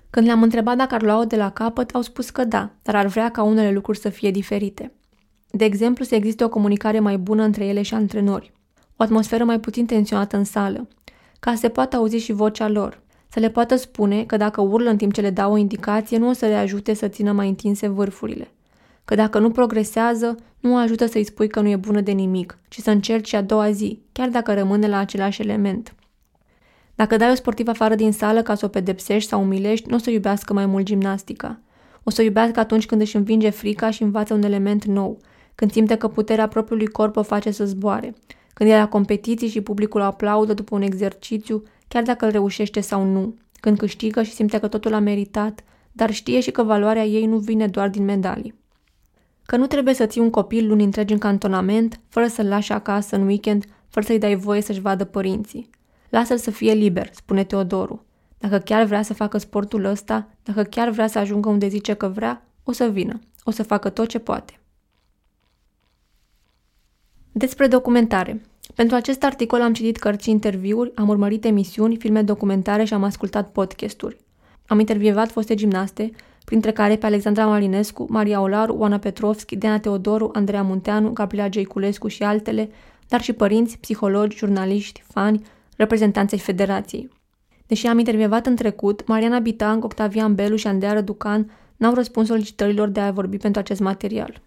Când 0.10 0.26
le-am 0.26 0.44
întrebat 0.44 0.78
dacă 0.78 0.96
ar 0.96 1.02
lua-o 1.02 1.24
de 1.24 1.36
la 1.36 1.52
capăt, 1.52 1.92
au 1.92 2.02
spus 2.02 2.30
că 2.30 2.44
da, 2.44 2.70
dar 2.82 2.96
ar 2.96 3.06
vrea 3.06 3.32
ca 3.32 3.44
unele 3.44 3.72
lucruri 3.72 3.98
să 3.98 4.10
fie 4.10 4.32
diferite. 4.32 4.94
De 5.52 5.66
exemplu, 5.66 6.04
să 6.04 6.16
existe 6.16 6.44
o 6.44 6.50
comunicare 6.50 7.00
mai 7.00 7.18
bună 7.18 7.44
între 7.44 7.66
ele 7.66 7.82
și 7.82 7.94
antrenori, 7.94 8.54
o 8.96 9.04
atmosferă 9.04 9.44
mai 9.44 9.60
puțin 9.60 9.86
tensionată 9.86 10.38
în 10.38 10.44
sală, 10.44 10.88
ca 11.40 11.52
să 11.52 11.58
se 11.58 11.70
poată 11.70 11.96
auzi 11.96 12.18
și 12.18 12.32
vocea 12.32 12.68
lor, 12.68 13.04
să 13.36 13.42
le 13.42 13.50
poată 13.50 13.76
spune 13.76 14.24
că 14.24 14.38
dacă 14.38 14.62
urlă 14.62 14.90
în 14.90 14.98
timp 14.98 15.14
ce 15.14 15.22
le 15.22 15.30
dau 15.30 15.52
o 15.52 15.58
indicație, 15.58 16.18
nu 16.18 16.30
o 16.30 16.34
să 16.34 16.46
le 16.46 16.54
ajute 16.54 16.94
să 16.94 17.08
țină 17.08 17.32
mai 17.32 17.48
întinse 17.48 17.88
vârfurile, 17.88 18.52
că 19.06 19.16
dacă 19.16 19.40
nu 19.40 19.50
progresează, 19.50 20.36
nu 20.60 20.78
ajută 20.78 21.06
să-i 21.06 21.24
spui 21.24 21.48
că 21.48 21.62
nu 21.62 21.70
e 21.70 21.76
bună 21.76 22.02
de 22.02 22.12
nimic, 22.12 22.58
ci 22.68 22.80
să 22.80 22.92
încerci 22.92 23.34
a 23.34 23.42
doua 23.42 23.72
zi, 23.72 24.02
chiar 24.12 24.30
dacă 24.30 24.54
rămâne 24.54 24.88
la 24.88 24.98
același 24.98 25.42
element. 25.42 25.96
Dacă 26.96 27.18
dai 27.18 27.32
o 27.32 27.36
sportiv 27.36 27.68
afară 27.68 27.96
din 27.96 28.12
sală 28.12 28.42
ca 28.42 28.56
să 28.56 28.66
o 28.66 28.68
pedepsești 28.68 29.30
sau 29.30 29.42
umilești, 29.42 29.90
nu 29.90 29.96
o 29.96 30.00
să 30.00 30.10
iubească 30.10 30.54
mai 30.54 30.66
mult 30.66 30.86
gimnastica. 30.86 31.60
O 32.04 32.10
să 32.10 32.22
o 32.22 32.24
iubească 32.24 32.60
atunci 32.60 32.86
când 32.86 33.02
își 33.02 33.16
învinge 33.16 33.50
frica 33.50 33.90
și 33.90 34.04
învață 34.04 34.34
un 34.34 34.44
element 34.44 34.86
nou, 34.86 35.18
când 35.56 35.72
simte 35.72 35.96
că 35.96 36.08
puterea 36.08 36.48
propriului 36.48 36.88
corp 36.88 37.16
o 37.16 37.24
face 37.24 37.52
să 37.52 37.66
zboare, 37.66 38.16
când 38.54 38.70
e 38.70 38.76
la 38.76 38.88
competiții 38.88 39.48
și 39.48 39.62
publicul 39.62 40.02
aplaudă 40.02 40.54
după 40.54 40.76
un 40.76 40.82
exercițiu, 40.82 41.64
chiar 41.88 42.04
dacă 42.04 42.26
îl 42.26 42.32
reușește 42.32 42.80
sau 42.80 43.04
nu, 43.04 43.36
când 43.60 43.78
câștigă 43.78 44.24
și 44.24 44.32
simte 44.32 44.60
că 44.60 44.68
totul 44.68 44.94
a 44.94 45.00
meritat, 45.00 45.64
dar 45.92 46.12
știe 46.12 46.40
și 46.40 46.52
că 46.52 46.64
valoarea 46.64 47.06
ei 47.06 47.26
nu 47.26 47.38
vine 47.38 47.68
doar 47.68 47.90
din 47.90 48.04
medalii. 48.04 48.56
Că 49.46 49.56
nu 49.56 49.68
trebuie 49.68 49.94
să 49.94 50.06
ții 50.06 50.22
un 50.22 50.30
copil 50.30 50.68
luni 50.68 50.84
întregi 50.84 51.14
în 51.14 51.20
cantonament, 51.20 52.00
fără 52.10 52.28
să-l 52.28 52.48
lași 52.48 52.72
acasă 52.72 53.16
în 53.16 53.26
weekend, 53.26 53.66
fără 53.88 54.06
să-i 54.06 54.20
dai 54.20 54.36
voie 54.36 54.62
să-și 54.62 54.80
vadă 54.80 55.06
părinții. 55.06 55.70
Lasă-l 56.10 56.38
să 56.38 56.52
fie 56.52 56.74
liber, 56.74 57.10
spune 57.14 57.44
Teodoru. 57.44 58.06
Dacă 58.38 58.58
chiar 58.58 58.84
vrea 58.84 59.02
să 59.02 59.14
facă 59.14 59.38
sportul 59.38 59.84
ăsta, 59.84 60.28
dacă 60.44 60.64
chiar 60.64 60.90
vrea 60.90 61.08
să 61.08 61.20
ajungă 61.20 61.50
unde 61.50 61.68
zice 61.68 61.94
că 61.94 62.08
vrea, 62.08 62.46
o 62.64 62.72
să 62.72 62.86
vină. 62.86 63.20
O 63.44 63.52
să 63.52 63.64
facă 63.64 63.90
tot 63.90 64.08
ce 64.08 64.20
poate. 64.20 64.60
Despre 67.32 67.68
documentare. 67.68 68.42
Pentru 68.74 68.96
acest 68.96 69.24
articol 69.24 69.62
am 69.62 69.74
citit 69.74 69.98
cărți 69.98 70.30
interviuri, 70.30 70.92
am 70.96 71.10
urmărit 71.10 71.46
emisiuni, 71.46 71.98
filme 71.98 72.22
documentare 72.22 72.84
și 72.84 72.94
am 72.94 73.04
ascultat 73.04 73.52
podcasturi. 73.52 74.18
Am 74.68 74.80
intervievat 74.80 75.32
foste 75.32 75.56
gimnaste, 75.56 76.12
printre 76.46 76.72
care 76.72 76.96
pe 76.96 77.06
Alexandra 77.06 77.46
Marinescu, 77.46 78.06
Maria 78.10 78.42
Olaru, 78.42 78.74
Oana 78.74 78.98
Petrovski, 78.98 79.56
Deana 79.56 79.80
Teodoru, 79.80 80.30
Andreea 80.34 80.64
Munteanu, 80.64 81.10
Gabriela 81.10 81.50
Geiculescu 81.50 82.08
și 82.08 82.24
altele, 82.24 82.70
dar 83.08 83.22
și 83.22 83.34
părinți, 83.34 83.78
psihologi, 83.78 84.38
jurnaliști, 84.38 85.04
fani, 85.08 85.42
reprezentanții 85.78 86.40
federației. 86.40 87.10
Deși 87.68 87.88
am 87.88 87.98
intervievat 87.98 88.46
în 88.46 88.56
trecut, 88.56 89.08
Mariana 89.08 89.40
Bitang, 89.40 89.84
Octavian 89.84 90.36
Belu 90.36 90.56
și 90.56 90.68
Andrea 90.68 90.94
Răducan 90.94 91.52
n-au 91.78 91.94
răspuns 91.94 92.28
solicitărilor 92.28 92.88
de 92.88 93.00
a 93.00 93.12
vorbi 93.12 93.38
pentru 93.38 93.62
acest 93.62 93.80
material. 93.80 94.42